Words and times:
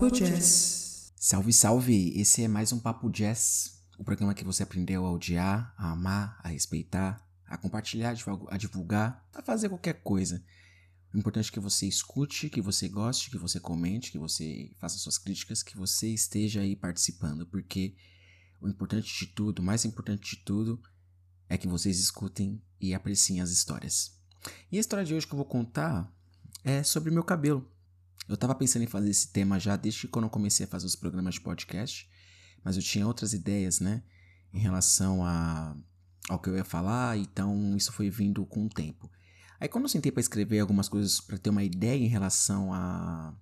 Papo 0.00 0.16
Jazz. 0.16 1.12
Salve, 1.14 1.52
salve! 1.52 2.18
Esse 2.18 2.42
é 2.42 2.48
mais 2.48 2.72
um 2.72 2.78
Papo 2.78 3.10
Jazz, 3.10 3.84
o 3.98 4.02
programa 4.02 4.32
que 4.32 4.42
você 4.42 4.62
aprendeu 4.62 5.04
a 5.04 5.12
odiar, 5.12 5.74
a 5.76 5.90
amar, 5.90 6.40
a 6.42 6.48
respeitar, 6.48 7.22
a 7.46 7.58
compartilhar, 7.58 8.16
a 8.48 8.56
divulgar, 8.56 9.28
a 9.34 9.42
fazer 9.42 9.68
qualquer 9.68 10.02
coisa. 10.02 10.42
O 11.12 11.18
importante 11.18 11.50
é 11.50 11.52
que 11.52 11.60
você 11.60 11.86
escute, 11.86 12.48
que 12.48 12.62
você 12.62 12.88
goste, 12.88 13.30
que 13.30 13.36
você 13.36 13.60
comente, 13.60 14.10
que 14.10 14.16
você 14.16 14.74
faça 14.80 14.96
suas 14.96 15.18
críticas, 15.18 15.62
que 15.62 15.76
você 15.76 16.08
esteja 16.08 16.62
aí 16.62 16.74
participando, 16.74 17.44
porque 17.44 17.94
o 18.58 18.66
importante 18.70 19.26
de 19.26 19.26
tudo, 19.26 19.58
o 19.58 19.62
mais 19.62 19.84
importante 19.84 20.34
de 20.34 20.42
tudo, 20.42 20.80
é 21.46 21.58
que 21.58 21.68
vocês 21.68 22.00
escutem 22.00 22.62
e 22.80 22.94
apreciem 22.94 23.42
as 23.42 23.50
histórias. 23.50 24.18
E 24.72 24.78
a 24.78 24.80
história 24.80 25.04
de 25.04 25.14
hoje 25.14 25.26
que 25.26 25.34
eu 25.34 25.36
vou 25.36 25.44
contar 25.44 26.10
é 26.64 26.82
sobre 26.82 27.10
meu 27.10 27.22
cabelo. 27.22 27.70
Eu 28.28 28.34
estava 28.34 28.54
pensando 28.54 28.82
em 28.82 28.86
fazer 28.86 29.10
esse 29.10 29.28
tema 29.28 29.58
já 29.58 29.76
desde 29.76 30.06
quando 30.08 30.26
eu 30.26 30.30
comecei 30.30 30.64
a 30.64 30.68
fazer 30.68 30.86
os 30.86 30.96
programas 30.96 31.34
de 31.34 31.40
podcast, 31.40 32.08
mas 32.64 32.76
eu 32.76 32.82
tinha 32.82 33.06
outras 33.06 33.32
ideias, 33.32 33.80
né, 33.80 34.02
em 34.52 34.58
relação 34.58 35.24
a, 35.24 35.76
ao 36.28 36.38
que 36.38 36.48
eu 36.48 36.56
ia 36.56 36.64
falar, 36.64 37.16
então 37.18 37.76
isso 37.76 37.92
foi 37.92 38.10
vindo 38.10 38.44
com 38.46 38.66
o 38.66 38.68
tempo. 38.68 39.10
Aí 39.58 39.68
quando 39.68 39.84
eu 39.84 39.88
sentei 39.88 40.10
para 40.10 40.20
escrever 40.20 40.60
algumas 40.60 40.88
coisas 40.88 41.20
para 41.20 41.38
ter 41.38 41.50
uma 41.50 41.64
ideia 41.64 42.02
em 42.02 42.08
relação 42.08 42.72
a 42.72 43.34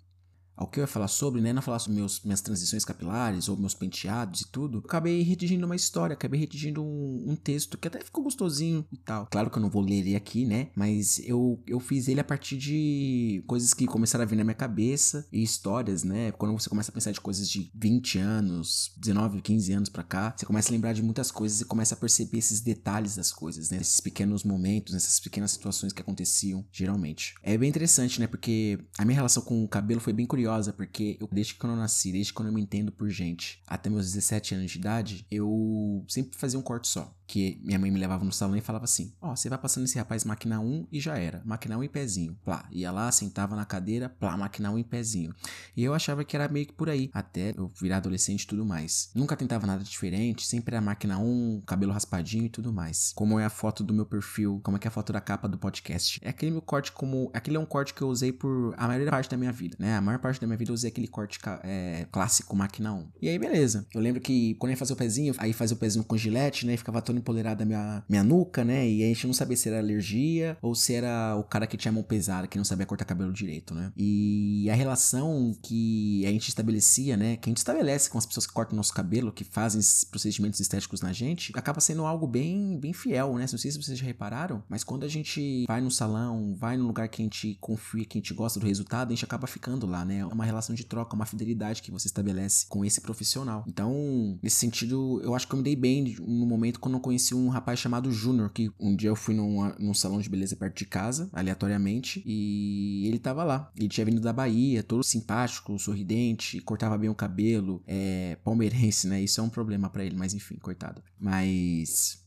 ao 0.59 0.67
que 0.67 0.81
eu 0.81 0.83
ia 0.83 0.89
falar 0.89 1.07
sobre, 1.07 1.41
né? 1.41 1.53
Não 1.53 1.63
falar 1.63 1.79
sobre 1.79 2.01
meus, 2.01 2.21
minhas 2.25 2.41
transições 2.41 2.85
capilares 2.85 3.49
ou 3.49 3.57
meus 3.57 3.75
penteados 3.75 4.41
e 4.41 4.49
tudo. 4.49 4.79
Eu 4.79 4.83
acabei 4.85 5.23
redigindo 5.23 5.65
uma 5.65 5.77
história, 5.77 6.15
acabei 6.15 6.41
redigindo 6.41 6.83
um, 6.83 7.27
um, 7.29 7.37
texto 7.37 7.79
que 7.79 7.87
até 7.87 8.01
ficou 8.01 8.25
gostosinho 8.25 8.85
e 8.93 8.97
tal. 8.97 9.29
Claro 9.31 9.51
que 9.51 9.57
eu 9.57 9.63
não 9.63 9.71
vou 9.71 9.83
ler 9.83 10.01
ele 10.01 10.17
aqui, 10.17 10.45
né? 10.45 10.71
Mas 10.75 11.21
eu, 11.21 11.63
eu 11.65 11.79
fiz 11.79 12.09
ele 12.09 12.21
a 12.21 12.25
partir 12.25 12.57
de 12.57 13.43
coisas 13.47 13.73
que 13.73 13.87
começaram 13.87 14.25
a 14.25 14.27
vir 14.27 14.35
na 14.35 14.43
minha 14.43 14.55
cabeça 14.55 15.29
e 15.33 15.45
histórias, 15.45 16.03
né? 16.03 16.33
Quando 16.33 16.59
você 16.59 16.69
começa 16.69 16.91
a 16.91 16.95
pensar 16.95 17.13
de 17.13 17.21
coisas 17.21 17.49
de 17.49 17.71
20 17.77 18.19
anos, 18.19 18.93
19, 18.97 19.41
15 19.41 19.73
anos 19.73 19.89
pra 19.89 20.03
cá, 20.03 20.35
você 20.37 20.45
começa 20.45 20.71
a 20.71 20.73
lembrar 20.73 20.93
de 20.93 21.05
muitas 21.05 21.31
coisas 21.31 21.61
e 21.61 21.65
começa 21.65 21.95
a 21.95 21.99
perceber 21.99 22.39
esses 22.39 22.61
detalhes 22.61 23.15
das 23.15 23.31
coisas, 23.31 23.71
né? 23.71 23.79
Esses 23.81 24.01
pequenos 24.01 24.43
momentos, 24.43 24.93
essas 24.93 25.21
pequenas 25.21 25.53
situações 25.53 25.93
que 25.93 26.03
aconteciam 26.03 26.67
geralmente. 26.73 27.35
É 27.45 27.57
bem 27.57 27.69
interessante, 27.69 28.19
né? 28.19 28.27
Porque 28.27 28.81
a 28.99 29.05
minha 29.05 29.15
relação 29.15 29.45
com 29.45 29.63
o 29.63 29.69
cabelo 29.69 30.01
foi 30.01 30.13
bem 30.13 30.27
curiosa 30.27 30.48
curiosa, 30.49 30.73
porque 30.73 31.17
eu, 31.21 31.29
desde 31.31 31.55
que 31.55 31.65
eu 31.65 31.77
nasci, 31.77 32.11
desde 32.11 32.33
quando 32.33 32.49
eu 32.49 32.55
me 32.55 32.63
entendo 32.63 32.91
por 32.91 33.09
gente, 33.11 33.61
até 33.67 33.91
meus 33.91 34.07
17 34.07 34.55
anos 34.55 34.71
de 34.71 34.79
idade, 34.79 35.27
eu 35.31 36.05
sempre 36.09 36.39
fazia 36.39 36.59
um 36.59 36.63
corte 36.63 36.89
só. 36.89 37.15
Que 37.29 37.61
minha 37.63 37.79
mãe 37.79 37.91
me 37.91 38.01
levava 38.01 38.25
no 38.25 38.33
salão 38.33 38.57
e 38.57 38.61
falava 38.61 38.85
assim: 38.85 39.13
Ó, 39.21 39.33
oh, 39.33 39.37
você 39.37 39.49
vai 39.49 39.59
passando 39.59 39.85
esse 39.85 39.99
rapaz 39.99 40.25
máquina 40.25 40.59
1 40.59 40.89
e 40.91 40.99
já 40.99 41.19
era. 41.19 41.43
Máquina 41.45 41.77
1 41.77 41.85
e 41.85 41.89
pezinho. 41.89 42.39
Plá. 42.45 42.67
Ia 42.73 42.91
lá, 42.91 43.13
sentava 43.13 43.55
na 43.55 43.67
cadeira, 43.67 44.09
plá, 44.09 44.35
máquina 44.37 44.71
1 44.71 44.79
e 44.79 44.85
pezinho. 44.85 45.35
E 45.77 45.85
eu 45.85 45.93
achava 45.93 46.25
que 46.25 46.35
era 46.35 46.49
meio 46.49 46.67
que 46.67 46.73
por 46.73 46.89
aí, 46.89 47.11
até 47.13 47.53
eu 47.57 47.71
virar 47.79 47.99
adolescente 47.99 48.45
e 48.45 48.47
tudo 48.47 48.65
mais. 48.65 49.11
Nunca 49.15 49.37
tentava 49.37 49.67
nada 49.67 49.85
diferente, 49.85 50.47
sempre 50.47 50.75
era 50.75 50.81
máquina 50.81 51.19
1, 51.19 51.63
cabelo 51.67 51.93
raspadinho 51.93 52.47
e 52.47 52.49
tudo 52.49 52.73
mais. 52.73 53.13
Como 53.15 53.39
é 53.39 53.45
a 53.45 53.51
foto 53.51 53.85
do 53.85 53.93
meu 53.93 54.07
perfil, 54.07 54.61
como 54.65 54.79
é 54.79 54.81
que 54.81 54.87
é 54.87 54.91
a 54.91 54.93
foto 54.93 55.13
da 55.13 55.21
capa 55.21 55.47
do 55.47 55.59
podcast. 55.59 56.19
É 56.23 56.31
aquele 56.31 56.53
meu 56.53 56.63
corte 56.63 56.91
como. 56.91 57.31
Aquele 57.35 57.59
é 57.59 57.61
um 57.61 57.67
corte 57.67 57.93
que 57.93 58.01
eu 58.01 58.09
usei 58.09 58.33
por 58.33 58.75
a 58.79 58.87
maioria 58.87 59.05
da 59.05 59.13
parte 59.13 59.29
da 59.29 59.37
minha 59.37 59.53
vida, 59.53 59.77
né? 59.79 59.97
A 59.97 60.01
maior 60.01 60.19
parte 60.19 60.39
parte 60.39 60.41
da 60.41 60.47
minha 60.47 60.57
vida 60.57 60.71
eu 60.71 60.75
usei 60.75 60.89
aquele 60.91 61.09
corte 61.09 61.39
é, 61.65 62.07
clássico 62.11 62.55
máquina 62.55 62.93
1. 62.93 63.09
E 63.21 63.29
aí, 63.29 63.39
beleza. 63.39 63.87
Eu 63.93 64.01
lembro 64.01 64.21
que 64.21 64.55
quando 64.55 64.71
eu 64.71 64.75
ia 64.75 64.77
fazer 64.77 64.93
o 64.93 64.97
pezinho, 64.97 65.35
aí 65.39 65.53
fazia 65.53 65.77
o 65.77 65.79
pezinho 65.79 66.05
com 66.05 66.17
gilete, 66.17 66.67
né? 66.67 66.75
E 66.75 66.77
ficava 66.77 67.03
todo 67.03 67.18
a 67.27 67.65
minha, 67.65 68.05
minha 68.09 68.23
nuca, 68.23 68.65
né? 68.65 68.89
E 68.89 69.05
a 69.05 69.07
gente 69.07 69.27
não 69.27 69.35
sabia 69.35 69.57
se 69.57 69.69
era 69.69 69.79
alergia 69.79 70.57
ou 70.63 70.75
se 70.75 70.95
era 70.95 71.37
o 71.37 71.45
cara 71.45 71.67
que 71.67 71.77
tinha 71.77 71.93
mão 71.93 72.03
pesada, 72.03 72.47
que 72.47 72.57
não 72.57 72.65
sabia 72.65 72.87
cortar 72.87 73.05
cabelo 73.05 73.33
direito, 73.33 73.75
né? 73.75 73.93
E 73.97 74.69
a 74.71 74.75
relação 74.75 75.57
que 75.63 76.25
a 76.27 76.31
gente 76.31 76.49
estabelecia, 76.49 77.17
né? 77.17 77.37
Que 77.37 77.49
a 77.49 77.51
gente 77.51 77.59
estabelece 77.59 78.11
com 78.11 78.19
as 78.19 78.27
pessoas 78.27 78.47
que 78.47 78.53
cortam 78.53 78.77
nosso 78.77 78.95
cabelo, 78.95 79.33
que 79.33 79.45
fazem 79.45 79.81
esses 79.81 80.05
procedimentos 80.05 80.61
estéticos 80.61 81.01
na 81.01 81.13
gente, 81.13 81.53
acaba 81.55 81.81
sendo 81.81 82.05
algo 82.05 82.27
bem, 82.27 82.79
bem 82.79 82.93
fiel, 82.93 83.35
né? 83.35 83.47
Não 83.51 83.59
sei 83.59 83.71
se 83.71 83.83
vocês 83.83 83.99
já 83.99 84.05
repararam, 84.05 84.63
mas 84.69 84.85
quando 84.85 85.05
a 85.05 85.09
gente 85.09 85.65
vai 85.67 85.81
no 85.81 85.91
salão, 85.91 86.55
vai 86.57 86.77
no 86.77 86.87
lugar 86.87 87.09
que 87.09 87.23
a 87.23 87.25
gente 87.25 87.57
confia, 87.61 88.05
que 88.05 88.19
a 88.19 88.21
gente 88.21 88.35
gosta 88.35 88.61
do 88.61 88.67
resultado, 88.67 89.09
a 89.09 89.15
gente 89.15 89.25
acaba 89.25 89.47
ficando 89.47 89.87
lá, 89.87 90.05
né? 90.05 90.25
uma 90.39 90.45
relação 90.45 90.75
de 90.75 90.85
troca, 90.85 91.15
uma 91.15 91.27
fidelidade 91.27 91.83
que 91.83 91.91
você 91.91 92.07
estabelece 92.07 92.67
com 92.69 92.85
esse 92.85 93.01
profissional. 93.01 93.65
Então, 93.67 94.39
nesse 94.43 94.57
sentido, 94.57 95.21
eu 95.23 95.35
acho 95.35 95.47
que 95.47 95.55
eu 95.55 95.59
me 95.59 95.63
dei 95.63 95.77
bem 95.77 96.17
no 96.21 96.47
momento 96.47 96.81
quando 96.81 96.95
eu 96.95 97.01
conheci 97.09 97.35
um 97.35 97.49
rapaz 97.49 97.79
chamado 97.79 98.13
Júnior, 98.13 98.51
que 98.51 98.71
um 98.79 98.95
dia 98.95 99.09
eu 99.09 99.17
fui 99.17 99.35
num, 99.35 99.73
num 99.79 99.95
salão 99.95 100.21
de 100.21 100.29
beleza 100.29 100.55
perto 100.55 100.77
de 100.77 100.85
casa, 100.85 101.31
aleatoriamente, 101.33 102.23
e 102.27 103.07
ele 103.07 103.19
tava 103.19 103.43
lá. 103.45 103.73
Ele 103.75 103.89
tinha 103.89 104.05
vindo 104.05 104.21
da 104.21 104.31
Bahia, 104.31 104.83
todo 104.83 105.03
simpático, 105.03 105.79
sorridente, 105.79 106.61
cortava 106.61 106.99
bem 106.99 107.09
o 107.09 107.15
cabelo, 107.15 107.83
é 107.87 108.37
palmeirense, 108.45 109.09
né? 109.09 109.23
Isso 109.23 109.41
é 109.41 109.43
um 109.43 109.49
problema 109.49 109.89
para 109.89 110.05
ele, 110.05 110.17
mas 110.17 110.35
enfim, 110.35 110.57
coitado. 110.57 111.03
Mas 111.19 112.23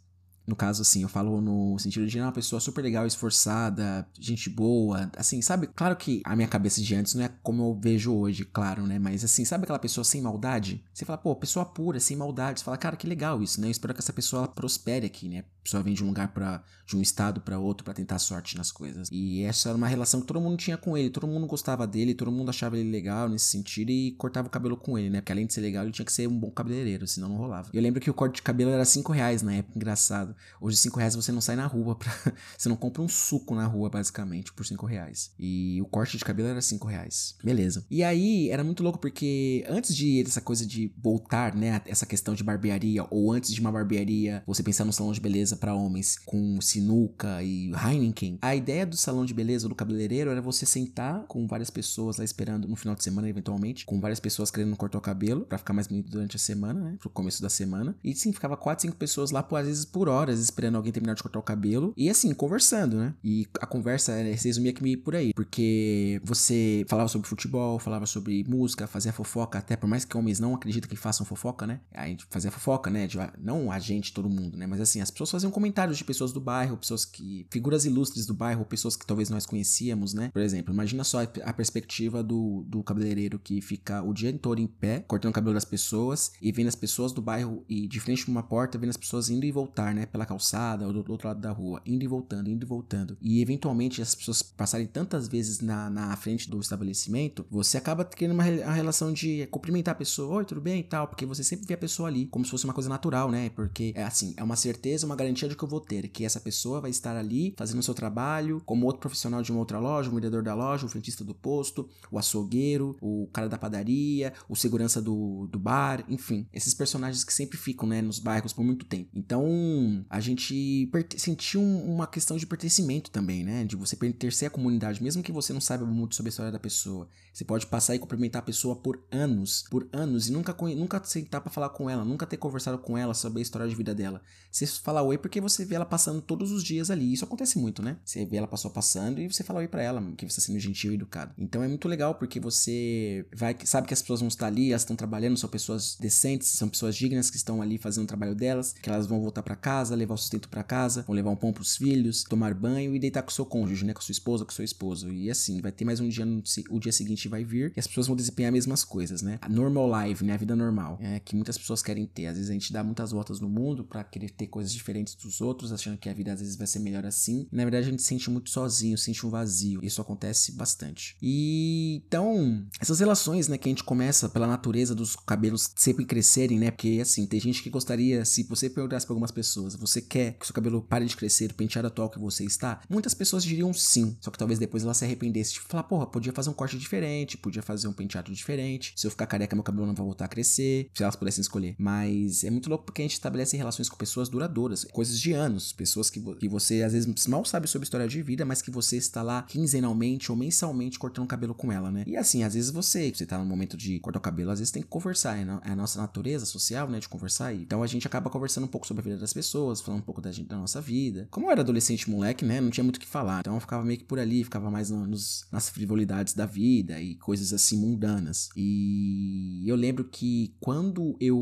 no 0.52 0.56
caso, 0.56 0.82
assim, 0.82 1.02
eu 1.02 1.08
falo 1.08 1.40
no 1.40 1.80
sentido 1.80 2.06
de 2.06 2.20
uma 2.20 2.32
pessoa 2.32 2.60
super 2.60 2.82
legal, 2.82 3.08
esforçada, 3.08 4.06
gente 4.20 4.50
boa, 4.50 5.10
assim, 5.16 5.42
sabe? 5.42 5.68
Claro 5.68 5.96
que 5.96 6.22
a 6.26 6.36
minha 6.36 6.48
cabeça 6.48 6.82
de 6.82 6.94
antes 6.94 7.16
não 7.16 7.24
é 7.24 7.30
como 7.42 7.64
eu 7.64 7.80
vejo 7.82 8.14
hoje, 8.14 8.44
claro, 8.44 8.86
né? 8.86 9.00
Mas 9.00 9.24
assim, 9.24 9.46
sabe 9.46 9.64
aquela 9.64 9.80
pessoa 9.80 10.04
sem 10.04 10.22
maldade? 10.22 10.84
Você 10.94 11.06
fala, 11.06 11.18
pô, 11.18 11.34
pessoa 11.36 11.64
pura, 11.64 12.02
sem 12.02 12.18
maldade. 12.18 12.60
Você 12.60 12.66
fala, 12.66 12.78
cara, 12.78 12.98
que 12.98 13.08
legal 13.08 13.42
isso, 13.42 13.62
né? 13.62 13.68
Eu 13.68 13.72
espero 13.72 13.94
que 13.94 14.02
essa 14.02 14.12
pessoa 14.12 14.46
prospere 14.46 15.06
aqui, 15.06 15.30
né? 15.30 15.46
Pessoa 15.64 15.84
vem 15.84 15.94
de 15.94 16.04
um 16.04 16.08
lugar 16.08 16.30
para 16.30 16.64
de 16.92 16.98
um 16.98 17.02
estado 17.02 17.40
para 17.40 17.58
outro 17.58 17.86
para 17.86 17.94
tentar 17.94 18.20
sorte 18.20 18.58
nas 18.58 18.72
coisas. 18.72 19.08
E 19.12 19.44
essa 19.44 19.70
era 19.70 19.78
uma 19.78 19.88
relação 19.88 20.20
que 20.20 20.28
todo 20.28 20.42
mundo 20.42 20.58
tinha 20.58 20.78
com 20.78 20.98
ele, 20.98 21.10
todo 21.10 21.26
mundo 21.26 21.48
gostava 21.48 21.88
dele, 21.88 22.14
todo 22.14 22.32
mundo 22.32 22.50
achava 22.50 22.78
ele 22.78 22.92
legal 22.92 23.30
nesse 23.30 23.46
sentido 23.46 23.90
e 23.92 24.12
cortava 24.12 24.48
o 24.48 24.52
cabelo 24.52 24.76
com 24.76 24.98
ele, 24.98 25.10
né? 25.10 25.22
Porque 25.22 25.32
além 25.32 25.46
de 25.46 25.54
ser 25.54 25.62
legal, 25.62 25.84
ele 25.84 25.94
tinha 25.94 26.06
que 26.06 26.12
ser 26.12 26.28
um 26.28 26.38
bom 26.38 26.52
cabeleireiro, 26.52 27.08
senão 27.08 27.30
não 27.30 27.38
rolava. 27.38 27.70
Eu 27.74 27.82
lembro 27.82 28.02
que 28.02 28.10
o 28.10 28.14
corte 28.14 28.36
de 28.36 28.42
cabelo 28.42 28.72
era 28.72 28.84
5 28.84 29.12
reais 29.12 29.42
na 29.42 29.54
época, 29.54 29.78
engraçado. 29.78 30.36
Hoje, 30.60 30.78
5 30.78 31.00
reais 31.00 31.16
você 31.16 31.32
não 31.32 31.42
sai 31.42 31.56
na 31.56 31.66
rua. 31.66 31.96
Pra... 31.96 32.12
você 32.58 32.68
não 32.68 32.76
compra 32.76 33.02
um 33.02 33.08
suco 33.08 33.56
na 33.56 33.66
rua, 33.66 33.90
basicamente, 33.90 34.52
por 34.52 34.66
5 34.66 34.86
reais. 34.86 35.32
E 35.40 35.82
o 35.82 35.86
corte 35.86 36.18
de 36.18 36.26
cabelo 36.26 36.50
era 36.50 36.62
5 36.62 36.88
reais. 36.88 37.36
Beleza. 37.44 37.86
E 37.90 38.04
aí, 38.04 38.50
era 38.50 38.64
muito 38.64 38.84
louco, 38.84 39.00
porque 39.00 39.66
antes 39.70 39.96
de 39.96 40.22
essa 40.22 40.42
coisa 40.42 40.66
de 40.66 40.94
voltar, 41.02 41.56
né? 41.56 41.82
Essa 41.86 42.06
questão 42.06 42.34
de 42.34 42.44
barbearia, 42.44 43.06
ou 43.10 43.32
antes 43.32 43.54
de 43.54 43.62
uma 43.62 43.72
barbearia, 43.72 44.44
você 44.46 44.62
pensar 44.62 44.84
no 44.84 44.92
salão 44.92 45.14
de 45.14 45.22
beleza 45.22 45.51
para 45.56 45.74
homens 45.74 46.18
com 46.18 46.60
sinuca 46.62 47.42
e 47.44 47.72
Heineken, 47.72 48.38
a 48.42 48.56
ideia 48.56 48.86
do 48.86 48.98
salão 48.98 49.26
de 49.26 49.34
beleza 49.34 49.68
do 49.68 49.76
cabeleireiro 49.76 50.32
era 50.32 50.42
você 50.42 50.66
sentar 50.66 51.26
com 51.28 51.48
várias 51.48 51.70
pessoas 51.70 52.18
lá 52.18 52.24
esperando 52.24 52.68
no 52.68 52.76
final 52.76 52.96
de 52.96 53.04
semana, 53.04 53.30
eventualmente, 53.30 53.86
com 53.86 54.00
várias 54.00 54.20
pessoas 54.20 54.52
querendo 54.52 54.76
cortar 54.76 54.98
o 54.98 55.02
cabelo, 55.02 55.46
para 55.46 55.58
ficar 55.58 55.74
mais 55.74 55.88
bonito 55.88 56.10
durante 56.10 56.36
a 56.36 56.40
semana, 56.40 56.80
né? 56.80 56.98
Pro 57.00 57.10
começo 57.10 57.42
da 57.42 57.50
semana. 57.50 57.96
E 58.04 58.14
sim, 58.14 58.32
ficava 58.32 58.56
4, 58.56 58.84
5 58.84 58.96
pessoas 58.98 59.32
lá, 59.32 59.44
por, 59.44 59.58
às 59.58 59.68
vezes 59.68 59.86
por 59.86 60.08
horas, 60.08 60.40
esperando 60.40 60.76
alguém 60.76 60.92
terminar 60.92 61.16
de 61.16 61.24
cortar 61.24 61.40
o 61.40 61.44
cabelo. 61.44 61.94
E 61.98 62.10
assim, 62.10 62.34
conversando, 62.34 62.98
né? 62.98 63.14
E 63.24 63.48
a 63.60 63.66
conversa 63.66 64.14
é, 64.14 64.36
se 64.38 64.48
resumia 64.48 64.74
que 64.74 64.84
me 64.84 64.96
por 64.96 65.16
aí. 65.16 65.34
Porque 65.34 66.22
você 66.24 66.86
falava 66.88 67.10
sobre 67.10 67.28
futebol, 67.28 67.80
falava 67.80 68.06
sobre 68.06 68.44
música, 68.48 68.88
fazia 68.88 69.12
fofoca, 69.12 69.60
até 69.60 69.76
por 69.76 69.88
mais 69.88 70.06
que 70.06 70.16
homens 70.18 70.40
não 70.40 70.54
acreditam 70.56 70.90
que 70.90 70.96
façam 70.96 71.26
fofoca, 71.26 71.66
né? 71.68 71.80
A 71.94 72.08
gente 72.08 72.26
fazia 72.30 72.52
fofoca, 72.52 72.90
né? 72.90 73.08
De, 73.08 73.18
não 73.40 73.72
a 73.72 73.80
gente, 73.80 74.14
todo 74.14 74.30
mundo, 74.30 74.58
né? 74.58 74.68
Mas 74.68 74.80
assim, 74.82 75.02
as 75.02 75.12
pessoas 75.12 75.32
faziam 75.42 75.52
comentários 75.52 75.98
de 75.98 76.04
pessoas 76.04 76.32
do 76.32 76.40
bairro, 76.40 76.78
pessoas 76.78 77.04
que. 77.04 77.46
figuras 77.50 77.86
ilustres 77.86 78.26
do 78.26 78.34
bairro, 78.34 78.64
pessoas 78.64 78.96
que 78.96 79.06
talvez 79.06 79.30
nós 79.30 79.46
conhecíamos, 79.46 80.14
né? 80.14 80.30
Por 80.32 80.42
exemplo, 80.42 80.74
imagina 80.74 81.04
só 81.04 81.22
a 81.24 81.54
perspectiva 81.54 82.24
do, 82.24 82.64
do 82.68 82.84
cabeleireiro 82.84 83.40
que 83.40 83.60
fica 83.62 84.02
o 84.04 84.14
dia 84.14 84.32
todo 84.34 84.60
em 84.60 84.68
pé, 84.68 85.00
cortando 85.00 85.32
o 85.32 85.34
cabelo 85.34 85.54
das 85.54 85.66
pessoas 85.66 86.32
e 86.42 86.52
vendo 86.52 86.68
as 86.68 86.76
pessoas 86.76 87.12
do 87.12 87.22
bairro 87.22 87.66
e 87.68 87.88
de 87.88 88.00
frente 88.00 88.24
pra 88.24 88.32
uma 88.32 88.44
porta, 88.44 88.78
vendo 88.78 88.92
as 88.92 88.98
pessoas 88.98 89.30
indo 89.30 89.46
e 89.46 89.52
voltar, 89.52 89.94
né? 89.94 90.06
Pela 90.06 90.26
calçada 90.26 90.86
ou 90.86 90.94
do 90.94 91.12
outro 91.12 91.28
lado 91.28 91.42
da 91.42 91.52
rua, 91.52 91.82
indo 91.86 92.04
e 92.04 92.08
voltando, 92.08 92.50
indo 92.50 92.64
e 92.64 92.68
voltando, 92.68 93.18
e 93.20 93.42
eventualmente 93.42 94.02
as 94.02 94.14
pessoas 94.14 94.42
passarem 94.42 94.86
tantas 94.86 95.28
vezes 95.28 95.60
na, 95.60 95.90
na 95.90 96.16
frente 96.16 96.50
do 96.50 96.60
estabelecimento, 96.60 97.46
você 97.50 97.78
acaba 97.78 98.06
tendo 98.06 98.34
uma, 98.34 98.46
uma 98.46 98.74
relação 98.74 99.12
de 99.12 99.48
cumprimentar 99.48 99.94
a 99.94 99.98
pessoa, 99.98 100.38
oi, 100.38 100.46
tudo 100.46 100.62
bem 100.62 100.82
e 100.82 100.84
tal, 100.84 101.08
porque 101.08 101.26
você 101.26 101.44
sempre 101.44 101.66
vê 101.66 101.74
a 101.74 101.78
pessoa 101.78 102.08
ali, 102.08 102.28
como 102.28 102.46
se 102.46 102.52
fosse 102.52 102.66
uma 102.66 102.74
coisa 102.74 102.90
natural, 102.90 103.32
né? 103.32 103.50
Porque 103.50 103.94
é 103.96 104.04
assim, 104.04 104.34
é 104.38 104.44
uma 104.44 104.56
certeza, 104.56 105.06
uma 105.06 105.16
garantia 105.16 105.31
de 105.34 105.56
que 105.56 105.64
eu 105.64 105.68
vou 105.68 105.80
ter, 105.80 106.08
que 106.08 106.26
essa 106.26 106.40
pessoa 106.40 106.82
vai 106.82 106.92
estar 106.92 107.16
ali 107.16 107.54
fazendo 107.58 107.80
o 107.80 107.84
seu 107.84 107.94
trabalho, 107.94 108.62
como 108.66 108.86
outro 108.86 109.02
profissional 109.02 109.42
de 109.42 109.52
uma 109.52 109.60
outra 109.60 109.80
loja, 109.80 110.10
o 110.10 110.14
vendedor 110.14 110.44
da 110.44 110.54
loja, 110.54 110.86
o 110.86 110.90
frentista 110.90 111.24
do 111.24 111.34
posto, 111.34 111.90
o 112.12 112.18
açougueiro, 112.18 112.96
o 113.02 113.30
cara 113.34 113.48
da 113.48 113.58
padaria, 113.58 114.34
o 114.50 114.56
segurança 114.56 115.02
do, 115.02 115.48
do 115.48 115.60
bar, 115.60 116.04
enfim, 116.08 116.48
esses 116.54 116.74
personagens 116.74 117.24
que 117.24 117.34
sempre 117.34 117.58
ficam, 117.58 117.88
né, 117.88 118.02
nos 118.02 118.20
bairros 118.20 118.54
por 118.54 118.64
muito 118.64 118.86
tempo. 118.86 119.10
Então, 119.14 120.06
a 120.10 120.20
gente 120.20 120.90
sentir 121.18 121.58
um, 121.58 121.94
uma 121.94 122.08
questão 122.08 122.38
de 122.38 122.46
pertencimento 122.46 123.12
também, 123.12 123.44
né? 123.44 123.64
De 123.64 123.76
você 123.76 123.96
pertencer 123.96 124.48
à 124.48 124.52
comunidade, 124.52 125.02
mesmo 125.02 125.24
que 125.24 125.32
você 125.32 125.54
não 125.54 125.62
saiba 125.62 125.86
muito 125.86 126.16
sobre 126.16 126.30
a 126.30 126.32
história 126.32 126.52
da 126.52 126.60
pessoa. 126.60 127.08
Você 127.34 127.46
pode 127.46 127.66
passar 127.68 127.96
e 127.96 128.00
cumprimentar 128.00 128.42
a 128.42 128.46
pessoa 128.46 128.76
por 128.76 129.04
anos, 129.12 129.66
por 129.70 129.88
anos, 129.94 130.28
e 130.28 130.32
nunca, 130.32 130.56
nunca 130.76 131.02
sentar 131.04 131.42
para 131.42 131.52
falar 131.52 131.70
com 131.70 131.90
ela, 131.90 132.04
nunca 132.04 132.26
ter 132.26 132.38
conversado 132.38 132.78
com 132.78 132.98
ela 132.98 133.14
sobre 133.14 133.40
a 133.40 133.42
história 133.42 133.68
de 133.68 133.76
vida 133.76 133.94
dela. 133.94 134.22
Você 134.52 134.66
falar 134.68 135.04
oi 135.04 135.18
porque 135.22 135.40
você 135.40 135.64
vê 135.64 135.76
ela 135.76 135.86
passando 135.86 136.22
todos 136.22 136.52
os 136.52 136.64
dias 136.64 136.90
ali. 136.90 137.14
Isso 137.14 137.24
acontece 137.24 137.58
muito, 137.58 137.82
né? 137.82 137.98
Você 138.04 138.26
vê 138.26 138.38
ela 138.38 138.48
passou 138.48 138.72
passando 138.72 139.22
e 139.22 139.32
você 139.32 139.44
fala 139.44 139.60
oi 139.60 139.68
pra 139.68 139.82
ela, 139.82 140.02
que 140.18 140.26
você 140.26 140.40
está 140.40 140.42
sendo 140.42 140.60
gentil 140.60 140.92
e 140.92 140.96
educado. 140.96 141.34
Então 141.38 141.64
é 141.64 141.68
muito 141.68 141.88
legal 141.88 142.16
porque 142.16 142.40
você 142.40 143.26
vai, 143.34 143.56
sabe 143.64 143.88
que 143.88 143.94
as 143.94 144.02
pessoas 144.02 144.20
vão 144.20 144.28
estar 144.28 144.48
ali, 144.48 144.72
elas 144.72 144.82
estão 144.82 144.96
trabalhando, 144.96 145.38
são 145.38 145.50
pessoas 145.50 145.96
decentes, 146.00 146.48
são 146.50 146.68
pessoas 146.68 146.96
dignas 146.96 147.30
que 147.30 147.38
estão 147.38 147.62
ali 147.62 147.78
fazendo 147.78 148.04
o 148.04 148.08
trabalho 148.08 148.36
delas, 148.36 148.74
que 148.74 148.90
elas 148.90 149.08
vão 149.08 149.22
voltar 149.22 149.44
para 149.44 149.56
casa, 149.56 149.96
levar 149.96 150.16
o 150.16 150.18
sustento 150.18 150.50
para 150.50 150.64
casa, 150.64 151.04
vão 151.04 151.16
levar 151.16 151.30
um 151.30 151.36
pão 151.36 151.54
pros 151.54 151.78
filhos, 151.78 152.24
tomar 152.24 152.54
banho 152.54 152.96
e 152.96 153.00
deitar 153.00 153.22
com 153.22 153.30
o 153.30 153.34
seu 153.34 153.46
cônjuge, 153.46 153.86
né? 153.86 153.94
Com 153.94 154.02
sua 154.02 154.12
esposa, 154.12 154.46
com 154.46 154.52
seu 154.52 154.66
esposo. 154.66 155.12
E 155.12 155.30
assim, 155.30 155.62
vai 155.62 155.72
ter 155.72 155.86
mais 155.86 156.00
um 156.00 156.10
dia, 156.10 156.26
no, 156.26 156.44
o 156.70 156.80
dia 156.80 156.92
seguinte 156.92 157.28
vai 157.28 157.44
vir 157.44 157.74
e 157.76 157.80
as 157.80 157.88
pessoas 157.88 158.08
vão 158.08 158.16
desempenhar 158.16 158.50
as 158.50 158.54
mesmas 158.54 158.84
coisas, 158.84 159.22
né? 159.22 159.38
A 159.42 159.50
normal 159.50 160.08
life, 160.08 160.24
né? 160.24 160.34
A 160.34 160.38
vida 160.38 160.56
normal. 160.56 160.98
É 161.02 161.20
que 161.20 161.36
muitas 161.36 161.58
pessoas 161.58 161.82
querem 161.82 162.06
ter. 162.06 162.28
Às 162.28 162.36
vezes 162.36 162.50
a 162.50 162.54
gente 162.54 162.74
dá 162.74 162.84
muitas 162.84 163.12
voltas 163.12 163.40
no 163.40 163.50
mundo 163.50 163.84
para 163.84 164.04
querer 164.04 164.30
ter 164.30 164.48
coisas 164.48 164.74
diferentes 164.74 165.11
dos 165.16 165.42
outros, 165.42 165.72
achando 165.72 165.98
que 165.98 166.10
a 166.10 166.14
vida 166.14 166.34
às 166.34 166.40
vezes 166.40 166.56
vai 166.56 166.68
ser 166.68 166.80
melhor 166.80 167.06
assim. 167.06 167.48
Na 167.52 167.64
verdade, 167.64 167.88
a 167.88 167.92
gente 167.92 168.02
se 168.02 168.08
sente 168.08 168.30
muito 168.30 168.50
sozinho, 168.50 168.98
sente 168.98 169.26
um 169.26 169.30
vazio. 169.30 169.84
Isso 169.84 170.02
acontece 170.02 170.52
bastante. 170.54 171.16
E 171.22 172.02
então, 172.08 172.66
essas 172.80 173.00
relações, 173.00 173.48
né, 173.48 173.58
que 173.58 173.68
a 173.68 173.72
gente 173.72 173.84
começa 173.84 174.30
pela 174.30 174.48
natureza 174.48 174.94
dos 174.94 175.16
cabelos 175.16 175.72
sempre 175.76 176.06
crescerem, 176.06 176.60
né? 176.60 176.72
Porque 176.72 177.00
assim, 177.02 177.26
tem 177.26 177.40
gente 177.40 177.64
que 177.64 177.70
gostaria, 177.70 178.24
se 178.26 178.44
você 178.44 178.70
perguntasse 178.70 179.06
para 179.06 179.14
algumas 179.14 179.32
pessoas, 179.32 179.76
você 179.76 180.02
quer 180.02 180.34
que 180.34 180.46
seu 180.46 180.54
cabelo 180.54 180.82
pare 180.82 181.06
de 181.06 181.16
crescer, 181.16 181.52
o 181.52 181.56
penteado 181.56 181.88
atual 181.88 182.10
que 182.10 182.20
você 182.20 182.44
está? 182.44 182.82
Muitas 182.90 183.14
pessoas 183.14 183.44
diriam 183.44 183.74
sim. 183.74 184.18
Só 184.20 184.32
que 184.32 184.38
talvez 184.38 184.60
depois 184.60 184.84
ela 184.84 184.94
se 184.94 185.06
arrependesse 185.06 185.54
de 185.54 185.60
falar, 185.62 185.84
porra, 185.84 186.08
podia 186.08 186.34
fazer 186.34 186.50
um 186.50 186.54
corte 186.54 186.78
diferente, 186.78 187.38
podia 187.38 187.62
fazer 187.62 187.88
um 187.88 187.94
penteado 187.94 188.32
diferente. 188.32 188.94
Se 188.96 189.08
eu 189.08 189.12
ficar 189.12 189.28
careca, 189.28 189.56
meu 189.56 189.64
cabelo 189.64 189.86
não 189.86 189.96
vai 189.96 190.06
voltar 190.06 190.26
a 190.26 190.28
crescer. 190.28 190.90
Se 190.94 191.04
elas 191.04 191.16
pudessem 191.16 191.42
escolher. 191.42 191.76
Mas 191.78 192.44
é 192.44 192.50
muito 192.50 192.70
louco 192.70 192.86
porque 192.86 193.02
a 193.02 193.06
gente 193.06 193.14
estabelece 193.14 193.58
relações 193.58 193.90
com 193.90 193.98
pessoas 193.98 194.30
duradouras, 194.30 194.86
coisas 195.02 195.20
de 195.20 195.34
anos, 195.34 195.74
pessoas 195.74 196.12
que, 196.12 196.22
que 196.36 196.48
você 196.48 196.84
às 196.84 196.94
vezes 196.94 197.26
mal 197.26 197.44
sabe 197.44 197.68
sobre 197.68 197.86
história 197.86 198.08
de 198.08 198.22
vida, 198.22 198.46
mas 198.46 198.62
que 198.62 198.70
você 198.70 198.98
está 198.98 199.24
lá 199.24 199.42
quinzenalmente 199.42 200.32
ou 200.32 200.38
mensalmente 200.38 201.00
cortando 201.00 201.26
o 201.26 201.28
cabelo 201.28 201.56
com 201.56 201.72
ela, 201.72 201.90
né? 201.92 202.04
E 202.06 202.16
assim, 202.16 202.44
às 202.44 202.54
vezes 202.54 202.70
você, 202.70 203.12
você 203.12 203.26
tá 203.26 203.40
no 203.40 203.46
momento 203.46 203.76
de 203.76 204.00
cortar 204.00 204.20
o 204.20 204.22
cabelo, 204.22 204.52
às 204.52 204.60
vezes 204.60 204.72
tem 204.72 204.84
que 204.84 204.88
conversar, 204.88 205.40
é, 205.40 205.42
é 205.42 205.72
a 205.72 205.76
nossa 205.76 206.00
natureza 206.00 206.46
social, 206.46 206.88
né, 206.88 207.00
de 207.00 207.10
conversar. 207.10 207.52
Então 207.56 207.82
a 207.82 207.88
gente 207.88 208.06
acaba 208.06 208.30
conversando 208.30 208.66
um 208.66 208.68
pouco 208.68 208.86
sobre 208.86 209.02
a 209.02 209.04
vida 209.06 209.18
das 209.18 209.34
pessoas, 209.34 209.82
falando 209.82 210.02
um 210.02 210.06
pouco 210.06 210.22
da, 210.22 210.32
gente, 210.32 210.48
da 210.48 210.58
nossa 210.58 210.80
vida. 210.80 211.28
Como 211.32 211.48
eu 211.48 211.52
era 211.52 211.62
adolescente 211.62 212.08
moleque, 212.08 212.46
né, 212.46 212.62
não 212.62 212.70
tinha 212.70 212.84
muito 212.84 212.98
o 212.98 213.00
que 213.00 213.08
falar. 213.08 213.40
Então 213.40 213.56
eu 213.56 213.60
ficava 213.60 213.84
meio 213.84 213.98
que 213.98 214.06
por 214.06 214.20
ali, 214.20 214.44
ficava 214.44 214.70
mais 214.70 214.92
no, 214.92 215.08
nos, 215.08 215.48
nas 215.52 215.68
frivolidades 215.68 216.36
da 216.36 216.46
vida 216.46 217.02
e 217.02 217.16
coisas 217.16 217.54
assim 217.54 217.76
mundanas. 217.80 218.50
E 218.56 219.64
eu 219.66 219.76
lembro 219.76 220.04
que 220.04 220.54
quando 220.60 221.18
eu. 221.20 221.40